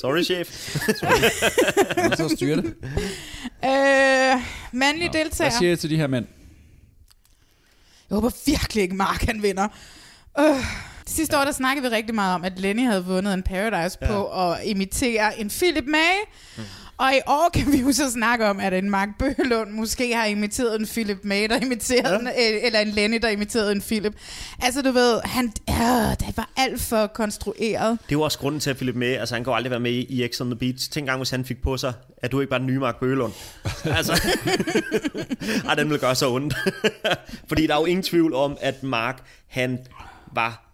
Sorry, 0.00 0.22
chef. 0.22 0.76
Og 2.10 2.16
så 2.16 2.28
styrer 2.36 2.56
det. 2.56 2.74
Øh, 3.64 4.42
mandlige 4.72 5.10
Hvad 5.10 5.20
deltager. 5.24 5.50
siger 5.50 5.68
jeg 5.68 5.78
til 5.78 5.90
de 5.90 5.96
her 5.96 6.06
mænd? 6.06 6.26
Jeg 8.10 8.14
håber 8.14 8.30
virkelig 8.46 8.82
ikke, 8.82 8.94
Mark 8.94 9.22
han 9.22 9.42
vinder. 9.42 9.68
Øh. 10.40 10.64
Sidste 11.06 11.38
år, 11.38 11.44
der 11.44 11.52
snakkede 11.52 11.88
vi 11.90 11.96
rigtig 11.96 12.14
meget 12.14 12.34
om, 12.34 12.44
at 12.44 12.58
Lenny 12.58 12.86
havde 12.86 13.04
vundet 13.04 13.34
en 13.34 13.42
Paradise 13.42 13.98
ja. 14.02 14.06
på 14.06 14.48
at 14.50 14.58
imitere 14.64 15.38
en 15.40 15.48
Philip 15.48 15.84
May. 15.86 16.14
Mm. 16.56 16.62
Og 16.98 17.14
i 17.14 17.20
år 17.26 17.50
kan 17.54 17.72
vi 17.72 17.76
jo 17.80 17.92
så 17.92 18.10
snakke 18.10 18.46
om, 18.46 18.60
at 18.60 18.74
en 18.74 18.90
Mark 18.90 19.08
Bøgelund 19.18 19.70
måske 19.70 20.14
har 20.14 20.24
imiteret 20.24 20.80
en 20.80 20.86
Philip 20.86 21.18
May, 21.22 21.48
der 21.48 21.60
imiterede 21.60 22.30
ja. 22.36 22.48
en, 22.48 22.64
eller 22.64 22.80
en 22.80 22.88
Lenny, 22.88 23.18
der 23.22 23.28
imiterede 23.28 23.72
en 23.72 23.80
Philip. 23.80 24.14
Altså, 24.62 24.82
du 24.82 24.90
ved, 24.90 25.20
han, 25.24 25.52
øh, 25.70 26.26
det 26.26 26.36
var 26.36 26.50
alt 26.56 26.80
for 26.80 27.06
konstrueret. 27.06 27.90
Det 27.90 28.12
er 28.12 28.16
jo 28.16 28.22
også 28.22 28.38
grunden 28.38 28.60
til, 28.60 28.70
at 28.70 28.76
Philip 28.76 28.94
May, 28.94 29.16
altså 29.16 29.34
han 29.34 29.44
kan 29.44 29.50
jo 29.50 29.54
aldrig 29.54 29.70
være 29.70 29.80
med 29.80 29.92
i 29.92 30.28
X 30.32 30.40
on 30.40 30.46
the 30.46 30.56
Beach. 30.56 30.90
Tænk 30.90 31.02
engang, 31.02 31.18
hvis 31.18 31.30
han 31.30 31.44
fik 31.44 31.62
på 31.62 31.76
sig, 31.76 31.92
at 32.16 32.32
du 32.32 32.40
ikke 32.40 32.50
bare 32.50 32.60
den 32.60 32.66
nye 32.66 32.78
Mark 32.78 33.00
Bøgelund. 33.00 33.32
altså, 33.84 34.12
ej, 35.68 35.74
den 35.74 35.90
vil 35.90 35.98
gøre 35.98 36.14
så 36.14 36.30
ondt. 36.30 36.54
Fordi 37.48 37.66
der 37.66 37.74
er 37.74 37.78
jo 37.80 37.86
ingen 37.86 38.02
tvivl 38.02 38.34
om, 38.34 38.56
at 38.60 38.82
Mark, 38.82 39.22
han 39.46 39.78
var 40.32 40.71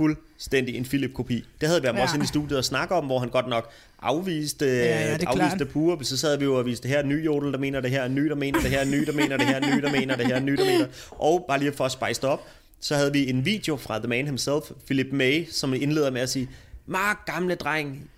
fuldstændig 0.00 0.76
en 0.76 0.84
Philip-kopi. 0.84 1.44
Det 1.60 1.68
havde 1.68 1.80
vi 1.80 1.86
ham 1.86 1.94
Ja. 1.94 2.00
ja. 2.00 2.04
også 2.04 2.14
inde 2.16 2.24
i 2.24 2.26
studiet 2.26 2.58
og 2.58 2.64
snakke 2.64 2.94
om, 2.94 3.04
hvor 3.06 3.18
han 3.18 3.28
godt 3.28 3.48
nok 3.48 3.70
afviste, 4.02 4.66
ja, 4.66 5.12
det 5.14 5.22
er 5.22 5.28
afviste 5.28 5.64
pure. 5.66 6.04
Så 6.04 6.16
sad 6.16 6.38
vi 6.38 6.44
jo 6.44 6.54
og 6.58 6.66
viste, 6.66 6.82
det 6.82 6.90
her 6.90 6.98
er 6.98 7.02
ny 7.02 7.24
jodel, 7.24 7.52
der 7.52 7.58
mener 7.58 7.80
det 7.80 7.90
her, 7.90 8.02
er 8.02 8.08
ny, 8.08 8.28
der 8.28 8.34
mener 8.34 8.60
det 8.60 8.70
her, 8.70 8.78
er 8.78 8.84
ny, 8.84 9.06
der 9.06 9.12
mener 9.12 9.36
det 9.36 9.46
her, 9.46 9.54
er 9.54 9.76
ny, 9.76 9.82
der 9.82 9.90
mener 9.90 10.16
det 10.16 10.26
her, 10.26 10.34
er 10.36 10.40
ny, 10.40 10.52
der 10.52 10.64
mener. 10.64 10.86
Og 11.10 11.44
bare 11.48 11.58
lige 11.58 11.72
for 11.72 11.84
at 11.84 11.92
spice 11.92 12.20
det 12.20 12.30
op, 12.30 12.46
så 12.80 12.94
havde 12.96 13.12
vi 13.12 13.30
en 13.30 13.44
video 13.44 13.76
fra 13.76 13.98
The 13.98 14.08
Man 14.08 14.26
himself, 14.26 14.70
Philip 14.86 15.12
May, 15.12 15.48
som 15.50 15.74
indleder 15.74 16.10
med 16.10 16.20
at 16.20 16.28
sige, 16.30 16.50
Mark, 16.86 17.26
gamle 17.26 17.54
dreng, 17.54 18.10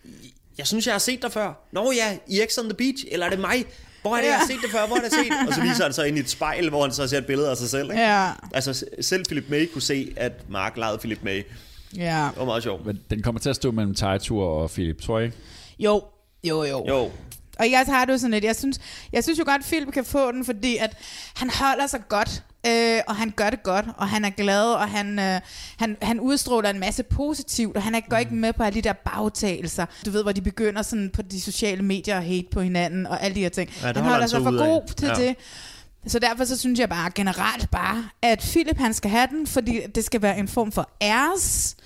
jeg 0.58 0.66
synes, 0.66 0.86
jeg 0.86 0.94
har 0.94 0.98
set 0.98 1.22
dig 1.22 1.32
før. 1.32 1.68
Nå 1.72 1.92
ja, 1.96 2.16
i 2.28 2.40
X 2.50 2.58
on 2.58 2.64
the 2.64 2.74
Beach, 2.74 3.04
eller 3.10 3.26
er 3.26 3.30
det 3.30 3.40
mig? 3.40 3.64
Hvor 4.02 4.16
er 4.16 4.20
det, 4.20 4.28
jeg 4.28 4.38
har 4.38 4.46
set 4.46 4.58
det 4.62 4.70
før? 4.70 4.86
Hvor 4.86 4.96
har 4.96 5.02
jeg 5.02 5.10
set? 5.12 5.32
Og 5.48 5.54
så 5.54 5.60
viser 5.60 5.84
han 5.84 5.92
så 5.92 6.02
ind 6.02 6.16
i 6.16 6.20
et 6.20 6.30
spejl, 6.30 6.68
hvor 6.68 6.82
han 6.82 6.92
så 6.92 7.08
ser 7.08 7.18
et 7.18 7.26
billede 7.26 7.50
af 7.50 7.56
sig 7.56 7.68
selv. 7.68 7.90
Ikke? 7.90 8.02
Ja. 8.02 8.30
Altså, 8.54 8.84
selv 9.00 9.24
Philip 9.24 9.44
May 9.48 9.66
kunne 9.72 9.82
se, 9.82 10.12
at 10.16 10.32
Mark 10.48 10.76
legede 10.76 10.98
Philip 10.98 11.18
May. 11.22 11.42
Ja. 11.96 12.28
Det 12.30 12.38
var 12.38 12.44
meget 12.44 12.62
sjovt. 12.62 12.86
Men 12.86 13.00
den 13.10 13.22
kommer 13.22 13.38
til 13.40 13.50
at 13.50 13.56
stå 13.56 13.70
mellem 13.70 13.94
Tejtur 13.94 14.44
og 14.44 14.70
Philip, 14.70 15.00
tror 15.02 15.18
jeg 15.18 15.24
ikke? 15.26 15.36
Jo, 15.78 16.02
jo, 16.44 16.64
jo. 16.64 16.84
Jo, 16.88 17.10
Og 17.58 17.70
jeg 17.70 17.84
har 17.88 18.04
det 18.04 18.12
jo 18.12 18.18
sådan 18.18 18.30
lidt, 18.30 18.44
jeg 18.44 18.56
synes, 18.56 18.80
jeg 19.12 19.22
synes 19.22 19.38
jo 19.38 19.44
godt, 19.46 19.58
at 19.60 19.66
Philip 19.66 19.92
kan 19.92 20.04
få 20.04 20.32
den, 20.32 20.44
fordi 20.44 20.76
at 20.76 20.96
han 21.36 21.50
holder 21.54 21.86
sig 21.86 22.00
godt, 22.08 22.42
øh, 22.66 23.00
og 23.08 23.16
han 23.16 23.30
gør 23.36 23.50
det 23.50 23.62
godt, 23.62 23.86
og 23.96 24.08
han 24.08 24.24
er 24.24 24.30
glad, 24.30 24.64
og 24.64 24.88
han, 24.88 25.18
øh, 25.18 25.40
han, 25.76 25.96
han 26.02 26.20
udstråler 26.20 26.70
en 26.70 26.80
masse 26.80 27.02
positivt, 27.02 27.76
og 27.76 27.82
han 27.82 27.94
er, 27.94 28.00
går 28.08 28.16
ikke 28.16 28.34
med 28.34 28.52
på 28.52 28.62
alle 28.62 28.74
de 28.74 28.88
der 28.88 28.92
bagtagelser. 28.92 29.86
Du 30.06 30.10
ved, 30.10 30.22
hvor 30.22 30.32
de 30.32 30.40
begynder 30.40 30.82
sådan 30.82 31.10
på 31.10 31.22
de 31.22 31.40
sociale 31.40 31.82
medier 31.82 32.16
at 32.16 32.24
hate 32.24 32.46
på 32.50 32.60
hinanden, 32.60 33.06
og 33.06 33.22
alle 33.22 33.34
de 33.34 33.40
her 33.40 33.48
ting. 33.48 33.70
det 33.70 33.96
han 33.96 34.04
holder 34.04 34.26
sig 34.26 34.42
for 34.42 34.58
god 34.58 34.88
til 34.96 35.08
Ja. 35.08 35.14
det. 35.14 35.36
Så 36.06 36.18
derfor 36.18 36.44
så 36.44 36.58
synes 36.58 36.80
jeg 36.80 36.88
bare 36.88 37.10
generelt 37.14 37.70
bare, 37.70 38.04
at 38.22 38.38
Philip 38.38 38.78
han 38.78 38.94
skal 38.94 39.10
have 39.10 39.26
den, 39.30 39.46
fordi 39.46 39.80
det 39.94 40.04
skal 40.04 40.22
være 40.22 40.38
en 40.38 40.48
form 40.48 40.72
for 40.72 40.90
æres 41.02 41.76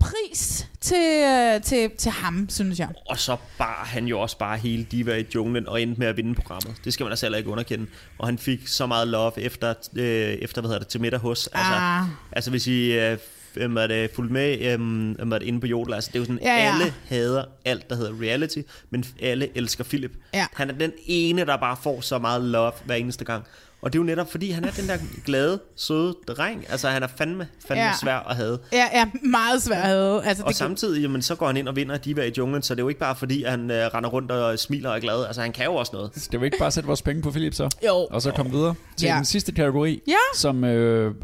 pris 0.00 0.68
til, 0.80 1.22
øh, 1.24 1.62
til, 1.62 1.90
til 1.98 2.10
ham, 2.12 2.46
synes 2.50 2.78
jeg. 2.78 2.88
og 3.10 3.18
så 3.18 3.36
bar 3.58 3.84
han 3.92 4.06
jo 4.06 4.20
også 4.20 4.38
bare 4.38 4.58
hele 4.58 4.84
Diva 4.84 5.16
i 5.16 5.24
junglen 5.34 5.68
og 5.68 5.82
endte 5.82 5.98
med 6.00 6.06
at 6.06 6.16
vinde 6.16 6.34
programmet. 6.34 6.74
Det 6.84 6.92
skal 6.92 7.04
man 7.04 7.12
altså 7.12 7.26
heller 7.26 7.38
ikke 7.38 7.50
underkende. 7.50 7.86
Og 8.18 8.26
han 8.28 8.38
fik 8.38 8.66
så 8.68 8.86
meget 8.86 9.08
love 9.08 9.40
efter, 9.40 9.74
øh, 9.96 10.04
efter 10.32 10.60
hvad 10.60 10.68
hedder 10.68 10.78
det, 10.78 10.88
til 10.88 11.00
middag 11.00 11.20
hos. 11.20 11.46
Altså, 11.46 11.72
Ah. 11.74 12.06
altså 12.32 12.50
hvis 12.50 12.66
I 12.66 12.92
øh, 12.92 13.18
er 13.56 13.86
det, 13.86 14.10
fulgt 14.14 14.32
med 14.32 14.58
øhm, 14.60 15.16
det, 15.30 15.42
inde 15.42 15.60
på 15.60 15.66
Jodel, 15.66 15.94
altså 15.94 16.10
det 16.12 16.16
er 16.18 16.20
jo 16.20 16.24
sådan, 16.26 16.38
Ja, 16.42 16.54
ja. 16.64 16.72
alle 16.80 16.94
hader 17.08 17.44
alt, 17.64 17.90
der 17.90 17.96
hedder 17.96 18.12
reality, 18.22 18.58
men 18.90 19.04
alle 19.22 19.48
elsker 19.54 19.84
Philip. 19.84 20.12
Ja. 20.34 20.46
Han 20.54 20.70
er 20.70 20.74
den 20.74 20.92
ene, 21.06 21.44
der 21.46 21.56
bare 21.56 21.76
får 21.82 22.00
så 22.00 22.18
meget 22.18 22.42
love 22.42 22.72
hver 22.84 22.94
eneste 22.94 23.24
gang. 23.24 23.44
Og 23.82 23.92
det 23.92 23.98
er 23.98 24.00
jo 24.02 24.06
netop, 24.06 24.30
fordi 24.30 24.50
han 24.50 24.64
er 24.64 24.70
den 24.70 24.88
der 24.88 24.96
glade, 25.24 25.60
søde 25.76 26.14
dreng. 26.28 26.64
Altså, 26.70 26.88
han 26.88 27.02
er 27.02 27.06
fandme, 27.18 27.48
fandme 27.68 27.84
Ja. 27.84 27.92
svær 28.00 28.18
at 28.18 28.36
have. 28.36 28.58
Ja, 28.72 28.86
ja, 28.92 29.06
meget 29.22 29.62
svært 29.62 29.78
at 29.84 29.88
have. 29.90 30.24
Altså, 30.26 30.42
Og 30.42 30.48
det, 30.48 30.56
samtidig, 30.56 31.02
jamen, 31.02 31.22
så 31.22 31.34
går 31.34 31.46
han 31.46 31.56
ind 31.56 31.68
og 31.68 31.76
vinder 31.76 31.96
Diva 31.96 32.22
i 32.24 32.32
junglen, 32.38 32.62
så 32.62 32.74
det 32.74 32.80
er 32.80 32.84
jo 32.84 32.88
ikke 32.88 33.00
bare 33.00 33.16
fordi, 33.16 33.42
han 33.44 33.70
øh, 33.70 33.76
render 33.94 34.10
rundt 34.10 34.30
og 34.30 34.58
smiler 34.58 34.90
og 34.90 34.96
er 34.96 35.00
glad. 35.00 35.24
Altså, 35.26 35.40
han 35.42 35.52
kan 35.52 35.64
jo 35.64 35.74
også 35.74 35.90
noget. 35.94 36.10
Skal 36.16 36.40
vi 36.40 36.44
ikke 36.46 36.58
bare 36.58 36.70
sætte 36.70 36.86
vores 36.86 37.02
penge 37.02 37.22
på 37.22 37.30
Philip 37.30 37.54
så? 37.54 37.68
Jo. 37.86 37.94
Og 37.94 38.22
så 38.22 38.30
komme 38.30 38.52
videre 38.52 38.74
til 38.96 39.06
Ja. 39.06 39.16
den 39.16 39.24
sidste 39.24 39.52
kategori, 39.52 40.02
Ja. 40.08 40.14
som 40.34 40.64
øh, 40.64 41.14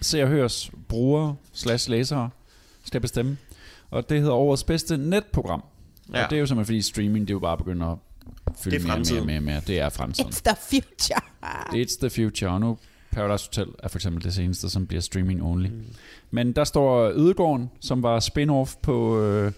ser 0.00 0.24
og 0.24 0.30
høres 0.30 0.70
brugere 0.88 1.36
slash 1.52 1.90
læsere 1.90 2.30
skal 2.84 3.00
bestemme. 3.00 3.36
Og 3.90 4.08
det 4.08 4.18
hedder 4.20 4.34
årets 4.34 4.64
bedste 4.64 4.96
netprogram. 4.96 5.64
Ja. 6.12 6.24
Og 6.24 6.30
det 6.30 6.36
er 6.36 6.40
jo 6.40 6.46
simpelthen 6.46 6.66
fordi 6.66 6.82
streaming, 6.82 7.28
det 7.28 7.30
er 7.30 7.34
jo 7.34 7.38
bare 7.38 7.58
begyndt 7.58 7.82
at 7.82 7.96
fylde 8.58 8.76
er 8.76 8.80
mere 8.80 8.92
og 8.92 9.00
mere, 9.14 9.24
mere 9.24 9.36
og 9.36 9.42
mere. 9.42 9.60
Det 9.66 9.80
er 9.80 9.88
fremtiden. 9.88 10.30
it's 10.32 10.42
the 10.44 10.56
future. 10.60 11.20
It's 11.82 11.98
the 12.00 12.10
future. 12.10 12.50
Og 12.50 12.60
nu 12.60 12.78
Paradise 13.10 13.48
Hotel 13.48 13.74
er 13.78 13.88
for 13.88 13.98
eksempel 13.98 14.24
det 14.24 14.34
seneste, 14.34 14.70
som 14.70 14.86
bliver 14.86 15.00
streaming 15.00 15.42
only. 15.42 15.68
Mm. 15.68 15.84
Men 16.30 16.52
der 16.52 16.64
står 16.64 17.12
Ødegården, 17.14 17.70
som 17.80 18.02
var 18.02 18.20
spin-off 18.20 18.76
på 18.82 19.20
øh, 19.20 19.52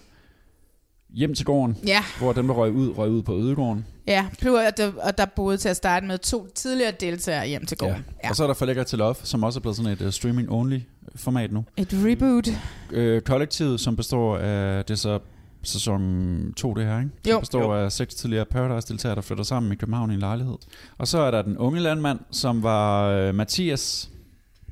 Hjem 1.13 1.33
til 1.33 1.45
gården, 1.45 1.77
Ja, 1.87 2.03
hvor 2.19 2.33
dem, 2.33 2.47
der 2.47 2.53
røg 2.53 2.71
ud, 2.71 2.97
røg 2.97 3.09
ud 3.09 3.23
på 3.23 3.35
Ødegården. 3.37 3.85
ja. 4.07 4.25
Plus, 4.39 4.59
at 4.59 4.77
der, 4.77 4.91
og 5.01 5.17
der 5.17 5.25
boede 5.25 5.57
til 5.57 5.69
at 5.69 5.75
starte 5.75 6.05
med 6.05 6.17
to 6.17 6.47
tidligere 6.55 6.91
deltagere 6.99 7.47
hjem 7.47 7.65
til 7.65 7.77
gården. 7.77 8.05
Ja. 8.23 8.29
Og 8.29 8.35
så 8.35 8.43
er 8.43 8.47
der 8.47 8.53
For 8.53 8.65
Lækker 8.65 8.83
til 8.83 8.99
Love, 8.99 9.15
som 9.23 9.43
også 9.43 9.59
er 9.59 9.61
blevet 9.61 9.77
sådan 9.77 9.91
et 9.91 10.01
uh, 10.01 10.07
streaming-only 10.07 10.79
format 11.15 11.51
nu. 11.51 11.65
Et 11.77 11.89
reboot. 11.93 12.47
Øh, 12.91 13.21
kollektivet, 13.21 13.79
som 13.79 13.95
består 13.95 14.37
af, 14.37 14.85
det 14.85 14.93
er 14.93 14.97
så 14.97 15.19
sæson 15.63 16.53
2 16.57 16.73
det 16.73 16.85
her, 16.85 16.97
ikke? 16.99 17.09
Som 17.23 17.31
Jo. 17.31 17.39
består 17.39 17.75
af 17.75 17.91
seks 17.91 18.15
tidligere 18.15 18.45
Paradise-deltagere, 18.45 19.15
der 19.15 19.21
flytter 19.21 19.43
sammen 19.43 19.71
i 19.71 19.75
København 19.75 20.11
i 20.11 20.13
en 20.13 20.19
lejlighed. 20.19 20.55
Og 20.97 21.07
så 21.07 21.17
er 21.19 21.31
der 21.31 21.41
den 21.41 21.57
unge 21.57 21.79
landmand, 21.79 22.19
som 22.31 22.63
var 22.63 23.07
øh, 23.09 23.35
Mathias, 23.35 24.07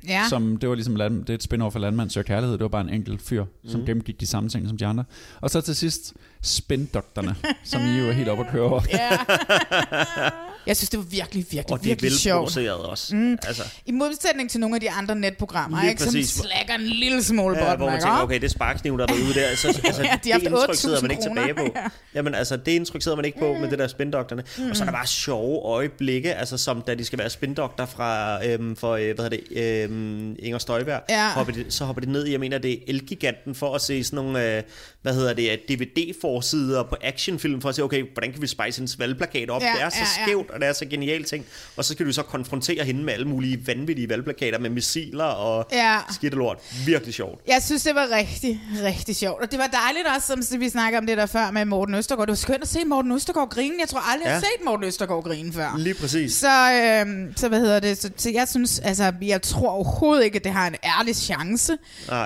Ja. 0.08 0.12
ja. 0.12 0.28
som 0.28 0.56
det 0.56 0.68
var 0.68 0.74
ligesom 0.74 0.96
land, 0.96 1.20
det 1.24 1.30
er 1.30 1.34
et 1.34 1.42
spin-off 1.52 1.74
af 1.74 1.80
Landmand 1.80 2.10
søger 2.10 2.24
kærlighed. 2.24 2.52
Det 2.58 2.62
var 2.62 2.68
bare 2.68 2.80
en 2.80 2.88
enkelt 2.88 3.22
fyr, 3.22 3.44
mm. 3.44 3.70
som 3.70 3.80
gennemgik 3.86 4.20
de 4.20 4.26
samme 4.26 4.48
ting 4.48 4.68
som 4.68 4.76
de 4.78 4.86
andre. 4.86 5.04
Og 5.40 5.50
så 5.50 5.60
til 5.60 5.76
sidst 5.76 6.14
spindokterne, 6.42 7.34
som 7.64 7.80
I 7.86 7.98
jo 7.98 8.08
er 8.08 8.12
helt 8.12 8.28
oppe 8.28 8.44
at 8.44 8.50
køre 8.52 8.62
over. 8.62 8.80
ja. 8.92 9.18
Jeg 10.66 10.76
synes, 10.76 10.90
det 10.90 10.98
var 10.98 11.04
virkelig, 11.04 11.46
virkelig, 11.50 11.72
Og 11.72 11.78
det 11.78 11.84
er 11.84 11.88
virkelig 11.90 12.12
sjovt. 12.12 12.34
velproduceret 12.56 12.76
også. 12.90 13.16
Mm. 13.16 13.38
Altså, 13.46 13.62
I 13.86 13.92
modsætning 13.92 14.50
til 14.50 14.60
nogle 14.60 14.76
af 14.76 14.80
de 14.80 14.90
andre 14.90 15.14
netprogrammer, 15.14 15.80
Lige 15.80 15.90
ikke, 15.90 16.02
som 16.02 16.08
præcis. 16.12 16.30
slækker 16.30 16.74
en 16.74 16.80
lille 16.80 17.22
smule 17.22 17.58
ja, 17.58 17.64
bort, 17.68 17.76
hvor 17.78 17.90
man 17.90 18.00
tænker, 18.00 18.22
okay, 18.22 18.34
det 18.34 18.44
er 18.44 18.48
sparksniven, 18.48 18.98
der 18.98 19.06
er 19.06 19.12
ude 19.12 19.34
der. 19.34 19.56
Så, 19.56 19.68
altså, 19.84 20.02
Ja, 20.02 20.18
de 20.24 20.32
har 20.32 20.38
det 20.38 20.46
indtryk 20.46 20.74
sidder 20.74 21.02
man 21.02 21.10
ikke 21.10 21.22
8.000 21.22 21.28
tilbage 21.28 21.54
på. 21.54 21.60
kroner. 21.62 21.88
Jamen 22.14 22.34
altså, 22.34 22.56
det 22.56 22.72
indtryk 22.72 23.02
sidder 23.02 23.16
man 23.16 23.24
ikke 23.24 23.38
på 23.38 23.54
med 23.54 23.70
det 23.70 23.78
der 23.78 23.88
spindokterne. 23.88 24.42
Mm. 24.58 24.70
Og 24.70 24.76
så 24.76 24.82
er 24.82 24.86
der 24.86 24.92
bare 24.92 25.06
sjove 25.06 25.62
øjeblikke, 25.64 26.34
altså 26.34 26.58
som 26.58 26.82
da 26.82 26.94
de 26.94 27.04
skal 27.04 27.18
være 27.18 27.30
spindokter 27.30 27.86
fra, 27.86 28.38
øhm, 28.46 28.76
for, 28.76 28.92
øh, 28.94 29.14
hvad 29.14 29.24
hedder 29.24 29.28
det, 29.28 29.58
øhm, 29.84 30.36
Inger 30.38 30.58
Støjberg. 30.58 31.00
Ja. 31.08 31.30
Hopper 31.32 31.52
de, 31.52 31.64
så 31.68 31.84
hopper 31.84 32.00
de 32.00 32.12
ned 32.12 32.26
i, 32.26 32.32
jeg 32.32 32.40
mener, 32.40 32.58
det 32.58 32.72
er 32.72 32.76
Elgiganten 32.88 33.54
for 33.54 33.74
at 33.74 33.80
se 33.80 34.04
sådan 34.04 34.16
nogle, 34.24 34.56
øh, 34.56 34.62
hvad 35.02 35.14
hedder 35.14 35.32
det, 35.34 35.60
DVD-format 35.68 36.29
avisforsider 36.30 36.82
på 36.82 36.96
actionfilm 37.02 37.60
for 37.60 37.68
at 37.68 37.74
se, 37.74 37.82
okay, 37.82 38.04
hvordan 38.12 38.32
kan 38.32 38.42
vi 38.42 38.46
spice 38.46 38.82
en 38.82 38.88
valgplakat 38.98 39.50
op? 39.50 39.62
Ja, 39.62 39.72
det 39.74 39.82
er 39.82 39.88
så 39.90 39.96
ja, 39.98 40.06
ja. 40.20 40.24
skævt, 40.26 40.50
og 40.50 40.60
det 40.60 40.68
er 40.68 40.72
så 40.72 40.84
genialt 40.86 41.26
ting. 41.26 41.44
Og 41.76 41.84
så 41.84 41.92
skal 41.92 42.06
du 42.06 42.12
så 42.12 42.22
konfrontere 42.22 42.84
hende 42.84 43.02
med 43.04 43.12
alle 43.12 43.28
mulige 43.28 43.66
vanvittige 43.66 44.08
valgplakater 44.08 44.58
med 44.58 44.70
missiler 44.70 45.24
og 45.24 45.66
Ja. 45.72 45.98
skidt 46.14 46.34
og 46.34 46.38
lort. 46.38 46.58
Virkelig 46.86 47.14
sjovt. 47.14 47.40
Jeg 47.48 47.62
synes, 47.62 47.82
det 47.82 47.94
var 47.94 48.06
rigtig, 48.12 48.60
rigtig 48.84 49.16
sjovt. 49.16 49.42
Og 49.42 49.50
det 49.50 49.58
var 49.58 49.66
dejligt 49.66 50.06
også, 50.16 50.46
som 50.50 50.60
vi 50.60 50.68
snakker 50.68 50.98
om 50.98 51.06
det 51.06 51.16
der 51.18 51.26
før 51.26 51.50
med 51.50 51.64
Morten 51.64 51.94
Østergaard. 51.94 52.26
Det 52.26 52.32
var 52.32 52.36
skønt 52.36 52.62
at 52.62 52.68
se 52.68 52.84
Morten 52.84 53.12
Østergaard 53.12 53.50
grine. 53.50 53.74
Jeg 53.80 53.88
tror 53.88 54.12
aldrig, 54.12 54.24
jeg 54.24 54.32
har 54.34 54.40
Ja. 54.40 54.40
set 54.58 54.64
Morten 54.64 54.84
Østergaard 54.86 55.22
grine 55.24 55.52
før. 55.52 55.74
Lige 55.78 55.94
præcis. 55.94 56.32
Så, 56.34 56.72
øh, 56.72 57.32
så 57.36 57.48
hvad 57.48 57.60
hedder 57.60 57.80
det? 57.80 57.98
Så, 57.98 58.10
så 58.16 58.30
jeg 58.30 58.48
synes, 58.48 58.78
altså, 58.78 59.12
jeg 59.22 59.42
tror 59.42 59.68
overhovedet 59.68 60.24
ikke, 60.24 60.36
at 60.36 60.44
det 60.44 60.52
har 60.52 60.66
en 60.66 60.74
ærlig 60.84 61.16
chance 61.16 61.72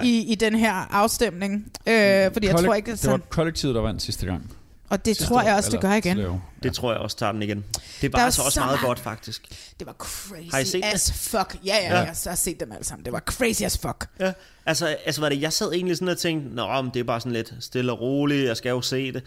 i, 0.05 0.18
i 0.32 0.34
den 0.34 0.55
her 0.55 0.72
afstemning. 0.94 1.52
Øh, 1.86 1.94
fordi 2.32 2.46
jeg 2.46 2.55
Kollek- 2.55 2.64
tror 2.64 2.74
ikke, 2.74 2.92
at 2.92 2.98
Det 2.98 3.07
var 3.07 3.12
sådan, 3.12 3.26
kollektivet, 3.30 3.74
der 3.74 3.80
vandt 3.95 4.03
sidste 4.03 4.26
gang. 4.26 4.51
og 4.88 5.05
det 5.05 5.16
Sidste 5.16 5.32
tror 5.32 5.42
jeg 5.42 5.55
også, 5.55 5.70
det 5.70 5.80
gør 5.80 5.92
igen. 5.92 6.40
Det 6.62 6.74
tror 6.74 6.92
jeg 6.92 7.01
også 7.01 7.16
tager 7.16 7.32
den 7.32 7.42
igen. 7.42 7.64
Det 8.01 8.12
var 8.12 8.18
er 8.18 8.24
altså 8.24 8.42
også 8.42 8.55
så 8.55 8.61
meget 8.61 8.80
godt, 8.80 8.99
faktisk. 8.99 9.49
Det 9.78 9.86
var 9.86 9.92
crazy 9.92 10.51
Har 10.51 10.59
I 10.59 10.64
set 10.64 10.84
as 10.84 11.12
fuck. 11.12 11.57
Ja, 11.64 11.76
ja, 11.76 11.82
ja. 11.82 11.99
Jeg 11.99 12.14
har 12.24 12.34
set 12.34 12.61
dem 12.61 12.72
alle 12.72 12.84
sammen. 12.84 13.05
Det 13.05 13.12
var 13.12 13.20
crazy 13.20 13.62
as 13.62 13.78
fuck. 13.78 14.09
Ja, 14.20 14.32
altså, 14.66 14.86
altså 14.86 15.20
var 15.20 15.28
det, 15.28 15.40
jeg 15.40 15.53
sad 15.53 15.72
egentlig 15.72 15.97
sådan 15.97 16.09
og 16.09 16.18
tænkte, 16.18 16.55
Nå, 16.55 16.82
men 16.82 16.90
det 16.95 17.01
er 17.01 17.05
bare 17.05 17.20
sådan 17.20 17.32
lidt 17.32 17.55
stille 17.61 17.92
og 17.92 18.01
roligt, 18.01 18.49
jeg 18.49 18.57
skal 18.57 18.70
jo 18.70 18.80
se 18.80 19.12
det. 19.12 19.22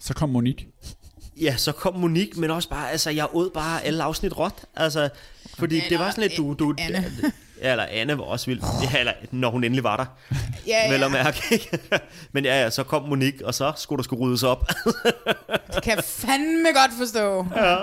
Så 0.00 0.14
kom 0.14 0.28
Monique. 0.28 0.66
Ja, 1.40 1.56
så 1.56 1.72
kom 1.72 1.94
Monique, 1.96 2.40
men 2.40 2.50
også 2.50 2.68
bare, 2.68 2.90
altså, 2.90 3.10
jeg 3.10 3.28
åd 3.32 3.50
bare 3.50 3.82
alle 3.84 4.02
afsnit 4.02 4.38
råt. 4.38 4.54
Altså, 4.76 5.08
fordi 5.58 5.80
det 5.88 5.98
var 5.98 6.10
sådan 6.10 6.22
lidt, 6.22 6.36
du... 6.36 6.56
du 6.58 6.74
Anne. 6.78 7.12
Ja, 7.62 7.70
eller 7.70 7.84
Anne 7.90 8.18
var 8.18 8.24
også 8.24 8.46
vild. 8.46 8.60
Ja, 8.82 8.98
eller 8.98 9.12
når 9.30 9.50
hun 9.50 9.64
endelig 9.64 9.84
var 9.84 9.96
der. 9.96 10.06
Ja, 10.66 10.92
Vel 10.92 11.00
ja. 11.00 11.06
at 11.06 11.12
mærke, 11.12 11.42
ikke? 11.50 11.78
Men 12.32 12.44
ja, 12.44 12.62
ja, 12.62 12.70
så 12.70 12.82
kom 12.82 13.02
Monique, 13.02 13.46
og 13.46 13.54
så 13.54 13.72
skulle 13.76 13.96
der 13.96 14.02
skulle 14.02 14.22
ryddes 14.24 14.42
op. 14.42 14.68
Det 15.74 15.82
kan 15.82 15.96
jeg 15.96 16.04
fandme 16.04 16.68
godt 16.74 16.90
forstå. 16.98 17.46
ja, 17.56 17.74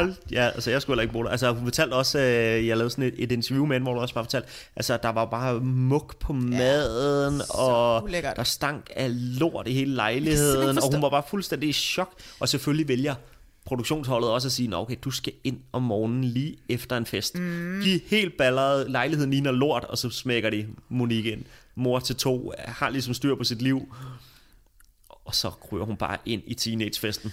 og, 0.00 0.14
ja, 0.30 0.44
altså 0.48 0.70
jeg 0.70 0.82
skulle 0.82 0.94
heller 0.94 1.02
ikke 1.02 1.12
bo 1.12 1.22
der. 1.22 1.30
Altså 1.30 1.52
hun 1.52 1.64
fortalte 1.64 1.94
også, 1.94 2.18
øh, 2.18 2.66
jeg 2.66 2.76
lavede 2.76 2.90
sådan 2.90 3.04
et, 3.04 3.14
et 3.18 3.32
interview 3.32 3.66
med 3.66 3.74
hende, 3.74 3.84
hvor 3.84 3.94
du 3.94 4.00
også 4.00 4.14
bare 4.14 4.24
fortalte, 4.24 4.48
altså 4.76 4.98
der 5.02 5.08
var 5.08 5.24
bare 5.24 5.60
muk 5.60 6.18
på 6.20 6.32
maden, 6.32 7.42
og 7.50 8.04
ulækkert. 8.04 8.36
der 8.36 8.42
stank 8.42 8.90
af 8.96 9.38
lort 9.38 9.68
i 9.68 9.72
hele 9.72 9.94
lejligheden, 9.94 10.78
og 10.78 10.92
hun 10.92 11.02
var 11.02 11.08
bare 11.08 11.22
fuldstændig 11.28 11.68
i 11.68 11.72
chok, 11.72 12.10
og 12.40 12.48
selvfølgelig 12.48 12.88
vælger 12.88 13.14
produktionsholdet 13.66 14.30
også 14.30 14.48
at 14.48 14.52
sige, 14.52 14.68
Nå, 14.68 14.76
okay, 14.76 14.96
du 15.04 15.10
skal 15.10 15.32
ind 15.44 15.60
om 15.72 15.82
morgenen 15.82 16.24
lige 16.24 16.56
efter 16.68 16.96
en 16.96 17.06
fest. 17.06 17.38
Mm. 17.38 17.80
De 17.84 17.94
er 17.94 17.98
helt 18.06 18.36
balleret, 18.36 18.90
lejligheden 18.90 19.30
ligner 19.30 19.52
lort, 19.52 19.84
og 19.84 19.98
så 19.98 20.10
smækker 20.10 20.50
de 20.50 20.66
Monique 20.88 21.32
ind. 21.32 21.44
Mor 21.74 21.98
til 21.98 22.16
to, 22.16 22.52
har 22.58 22.90
ligesom 22.90 23.14
styr 23.14 23.34
på 23.34 23.44
sit 23.44 23.62
liv, 23.62 23.94
og 25.26 25.34
så 25.34 25.50
ryger 25.72 25.84
hun 25.84 25.96
bare 25.96 26.18
ind 26.26 26.42
i 26.46 26.54
teenagefesten. 26.54 27.32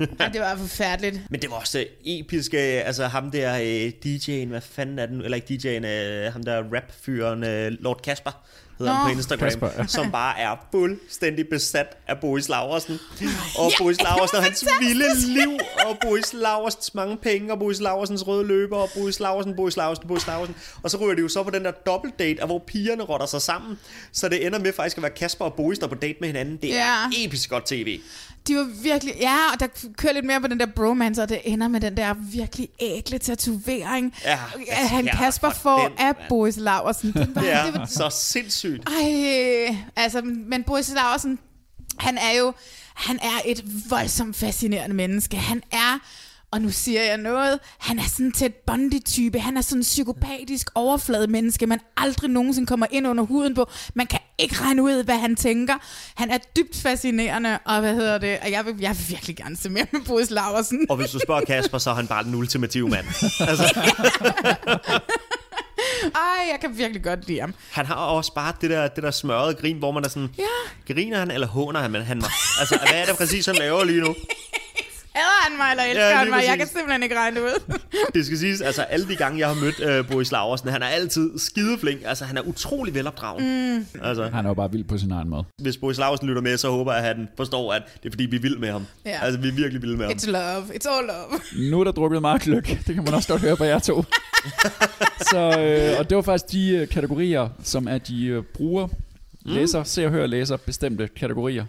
Ja, 0.00 0.28
det 0.32 0.40
var 0.40 0.56
forfærdeligt. 0.56 1.20
Men 1.30 1.42
det 1.42 1.50
var 1.50 1.56
også 1.56 1.78
øh, 1.78 1.86
episk, 2.04 2.54
øh, 2.54 2.86
altså 2.86 3.06
ham 3.06 3.30
der 3.30 3.54
øh, 3.54 3.92
DJ'en, 4.04 4.48
hvad 4.48 4.60
fanden 4.60 4.98
er 4.98 5.06
den, 5.06 5.22
eller 5.22 5.36
ikke 5.36 5.54
DJ'en, 5.54 6.30
ham 6.30 6.42
der 6.42 6.62
rap-fyren, 6.74 7.44
øh, 7.44 7.72
Lord 7.80 8.02
Kasper, 8.02 8.44
hedder 8.80 8.92
Nå. 8.92 8.98
han 8.98 9.12
på 9.14 9.18
Instagram, 9.18 9.48
Kasper, 9.48 9.68
ja. 9.78 9.86
som 9.86 10.10
bare 10.12 10.38
er 10.40 10.66
fuldstændig 10.72 11.48
besat 11.48 11.96
af 12.08 12.18
Boris 12.20 12.48
Laversen. 12.48 12.98
Og 13.58 13.72
Boris 13.78 14.02
Laversen 14.02 14.36
og 14.36 14.42
hans 14.44 14.64
vilde 14.80 15.20
liv, 15.26 15.58
og 15.86 15.98
Boris 16.02 16.32
Laversens 16.32 16.94
mange 16.94 17.16
penge, 17.16 17.52
og 17.52 17.58
Boris 17.58 17.80
Laversens 17.80 18.26
røde 18.26 18.46
løber, 18.46 18.76
og 18.76 18.88
Boris 18.96 19.20
Laversen, 19.20 19.56
Boris 19.56 19.76
Laversen, 19.76 20.08
Boris 20.08 20.26
Laversen. 20.26 20.56
Og 20.82 20.90
så 20.90 20.96
ryger 20.96 21.14
de 21.14 21.22
jo 21.22 21.28
så 21.28 21.42
på 21.42 21.50
den 21.50 21.64
der 21.64 21.70
dobbeltdate, 21.70 22.46
hvor 22.46 22.58
pigerne 22.66 23.02
rotter 23.02 23.26
sig 23.26 23.42
sammen, 23.42 23.78
så 24.12 24.28
det 24.28 24.46
ender 24.46 24.58
med 24.58 24.72
faktisk 24.72 24.96
at 24.96 25.02
være 25.02 25.12
Kasper 25.12 25.44
og 25.44 25.54
Boris, 25.54 25.78
der 25.78 25.84
er 25.86 25.88
på 25.88 25.94
date 25.94 26.16
med 26.20 26.28
hinanden. 26.28 26.56
Det 26.56 26.76
er 26.76 27.10
Ja. 27.12 27.24
episk 27.26 27.50
godt 27.50 27.66
tv. 27.66 28.00
De 28.48 28.56
var 28.56 28.68
virkelig... 28.82 29.14
Ja, 29.20 29.36
og 29.52 29.60
der 29.60 29.66
kører 29.96 30.12
lidt 30.12 30.24
mere 30.24 30.40
på 30.40 30.46
den 30.46 30.60
der 30.60 30.66
bromance, 30.66 31.22
og 31.22 31.28
det 31.28 31.40
ender 31.44 31.68
med 31.68 31.80
den 31.80 31.96
der 31.96 32.14
virkelig 32.14 32.68
ægle 32.80 33.18
tatovering. 33.18 34.14
Ja, 34.24 34.36
han 34.74 35.04
ja, 35.04 35.16
Kasper 35.16 35.50
for 35.50 35.56
får 35.60 35.88
den, 35.88 35.98
af 35.98 36.14
mand. 36.18 36.28
Boris 36.28 36.56
Laversen. 36.56 37.12
Det 37.12 37.34
var, 37.34 37.42
Det 37.42 37.72
det 37.72 37.80
var 37.80 37.86
så 37.86 38.10
sindssygt. 38.22 38.88
Ej, 38.88 39.76
altså, 39.96 40.20
men 40.24 40.62
Boris 40.62 40.92
Laversen, 40.94 41.38
han 41.98 42.18
er 42.18 42.38
jo, 42.38 42.52
han 42.94 43.18
er 43.22 43.40
et 43.44 43.90
voldsomt 43.90 44.36
fascinerende 44.36 44.96
menneske. 44.96 45.36
Han 45.36 45.62
er, 45.72 45.98
og 46.52 46.60
nu 46.60 46.70
siger 46.70 47.02
jeg 47.02 47.16
noget, 47.16 47.58
han 47.78 47.98
er 47.98 48.02
sådan 48.08 48.32
et 48.44 48.54
Bundy-type. 48.54 49.40
Han 49.40 49.56
er 49.56 49.60
sådan 49.60 49.78
en 49.78 49.82
psykopatisk 49.82 50.68
overflade 50.74 51.26
menneske, 51.26 51.66
man 51.66 51.80
aldrig 51.96 52.30
nogensinde 52.30 52.66
kommer 52.66 52.86
ind 52.90 53.06
under 53.08 53.24
huden 53.24 53.54
på. 53.54 53.70
Man 53.94 54.06
kan 54.06 54.18
ikke 54.38 54.54
regne 54.60 54.82
ud, 54.82 55.04
hvad 55.04 55.18
han 55.18 55.36
tænker. 55.36 55.74
Han 56.14 56.30
er 56.30 56.38
dybt 56.56 56.76
fascinerende, 56.76 57.58
og 57.64 57.80
hvad 57.80 57.94
hedder 57.94 58.18
det? 58.18 58.38
Og 58.42 58.50
jeg 58.50 58.66
vil, 58.66 58.74
jeg 58.80 58.90
vil 58.98 59.04
virkelig 59.08 59.36
gerne 59.36 59.56
se 59.56 59.70
mere 59.70 59.86
med 59.92 60.00
Boris 60.00 60.30
Laversen. 60.30 60.86
Og 60.90 60.96
hvis 60.96 61.10
du 61.10 61.18
spørger 61.18 61.44
Kasper, 61.44 61.78
så 61.78 61.90
er 61.90 61.94
han 61.94 62.06
bare 62.06 62.24
den 62.24 62.34
ultimative 62.34 62.88
mand. 62.88 63.06
Altså, 63.50 63.80
Ej, 66.14 66.46
jeg 66.52 66.58
kan 66.60 66.78
virkelig 66.78 67.02
godt 67.04 67.26
lide 67.28 67.40
ham. 67.40 67.54
han 67.70 67.86
har 67.86 67.94
også 67.94 68.34
bare 68.34 68.52
det 68.60 68.70
der, 68.70 68.88
det 68.88 69.02
der 69.02 69.10
smørrede 69.10 69.54
grin, 69.54 69.78
hvor 69.78 69.90
man 69.92 70.04
er 70.04 70.08
sådan, 70.08 70.28
Ja. 70.38 70.92
griner 70.94 71.18
han 71.18 71.30
eller 71.30 71.46
håner 71.46 71.80
han, 71.80 71.90
men 71.90 72.02
han? 72.02 72.22
Altså, 72.60 72.78
hvad 72.90 73.00
er 73.00 73.06
det 73.06 73.16
præcis, 73.16 73.46
han 73.46 73.54
laver 73.54 73.84
lige 73.84 74.00
nu? 74.00 74.14
Hader 75.20 75.40
han 75.48 75.56
mig, 75.58 75.70
eller 75.70 75.84
elsker 75.84 76.06
Ja, 76.08 76.16
han 76.16 76.30
mig? 76.30 76.36
Jeg 76.36 76.46
præcis. 76.48 76.58
kan 76.58 76.66
simpelthen 76.78 77.02
ikke 77.02 77.16
regne 77.18 77.36
det 77.36 77.42
ud. 77.42 77.78
Det 78.14 78.26
skal 78.26 78.38
siges, 78.38 78.60
altså 78.60 78.82
alle 78.82 79.08
de 79.08 79.16
gange, 79.16 79.38
jeg 79.38 79.48
har 79.48 79.54
mødt 79.54 79.80
øh, 79.80 80.08
Boris 80.10 80.32
Laversen, 80.32 80.68
han 80.68 80.82
er 80.82 80.86
altid 80.86 81.38
skideflink. 81.38 82.00
Altså, 82.04 82.24
han 82.24 82.36
er 82.36 82.42
utrolig 82.42 82.94
velopdragen. 82.94 83.74
Mm. 83.76 83.86
Altså, 84.02 84.30
Han 84.34 84.44
er 84.44 84.48
jo 84.50 84.54
bare 84.54 84.72
vild 84.72 84.84
på 84.84 84.98
sin 84.98 85.10
egen 85.10 85.28
måde. 85.28 85.44
hvis 85.62 85.76
Boris 85.76 85.98
Laversen 85.98 86.28
lytter 86.28 86.42
med, 86.42 86.56
så 86.56 86.70
håber 86.70 86.92
jeg, 86.92 87.04
at 87.04 87.16
han 87.16 87.28
forstår, 87.36 87.72
at 87.72 87.82
det 88.02 88.08
er 88.08 88.12
fordi, 88.12 88.24
vi 88.26 88.36
er 88.36 88.40
vilde 88.40 88.60
med 88.60 88.70
ham. 88.72 88.86
Ja. 89.06 89.18
Altså, 89.22 89.40
vi 89.40 89.48
er 89.48 89.52
virkelig 89.52 89.82
vilde 89.82 89.96
med 89.96 90.06
ham. 90.06 90.14
It's 90.16 90.30
love. 90.30 90.64
It's 90.74 90.88
all 90.96 91.06
love. 91.06 91.40
Nu 91.70 91.80
er 91.80 91.84
der 91.84 91.92
drukket 91.92 92.20
meget 92.20 92.42
gløk. 92.42 92.66
Det 92.86 92.94
kan 92.94 93.04
man 93.04 93.14
også 93.14 93.28
godt 93.28 93.40
høre 93.42 93.56
på 93.56 93.64
jer 93.64 93.78
to. 93.78 94.04
Så, 95.30 95.38
øh, 95.60 95.98
og 95.98 96.10
det 96.10 96.16
var 96.16 96.22
faktisk 96.22 96.52
de 96.52 96.70
øh, 96.70 96.88
kategorier, 96.88 97.48
som 97.62 97.88
er 97.88 97.98
de 97.98 98.26
øh, 98.26 98.42
bruger, 98.54 98.88
læser, 99.44 99.82
ser, 99.84 100.08
hører, 100.08 100.26
læser 100.26 100.56
bestemte 100.56 101.08
kategorier. 101.16 101.64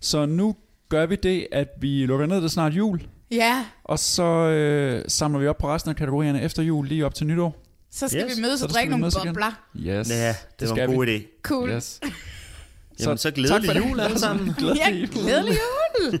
Så 0.00 0.26
nu 0.26 0.56
gør 0.88 1.06
vi 1.06 1.16
det, 1.16 1.46
at 1.52 1.68
vi 1.80 2.06
lukker 2.06 2.26
ned, 2.26 2.42
det 2.42 2.50
snart 2.50 2.72
jul. 2.72 3.00
Ja, 3.30 3.64
Og 3.84 3.98
så 3.98 4.22
øh, 4.24 5.04
samler 5.08 5.40
vi 5.40 5.46
op 5.46 5.58
på 5.58 5.68
resten 5.74 5.90
af 5.90 5.96
kategorierne 5.96 6.42
efter 6.42 6.62
jul, 6.62 6.86
lige 6.86 7.06
op 7.06 7.14
til 7.14 7.26
nytår. 7.26 7.62
så 7.90 8.08
skal 8.08 8.24
Yes. 8.28 8.36
vi 8.36 8.42
mødes 8.42 8.62
og 8.62 8.68
drikke 8.68 8.90
nogle 8.90 9.10
bobler. 9.26 9.62
Yes. 9.76 10.10
Ja, 10.10 10.28
det, 10.28 10.36
det 10.60 10.70
var 10.70 10.76
en 10.76 10.94
god 10.94 11.04
vi. 11.06 11.16
idé. 11.16 11.40
Cool. 11.42 11.70
Yes. 11.70 12.00
Jamen, 13.00 13.18
så 13.18 13.30
glædelig 13.30 13.76
jul 13.76 14.00
alle 14.00 14.18
sammen. 14.28 14.54
Glædelig 14.58 14.82
Ja, 14.86 14.90
jul. 14.90 15.08
glædelig 15.08 15.56
jul. 16.12 16.20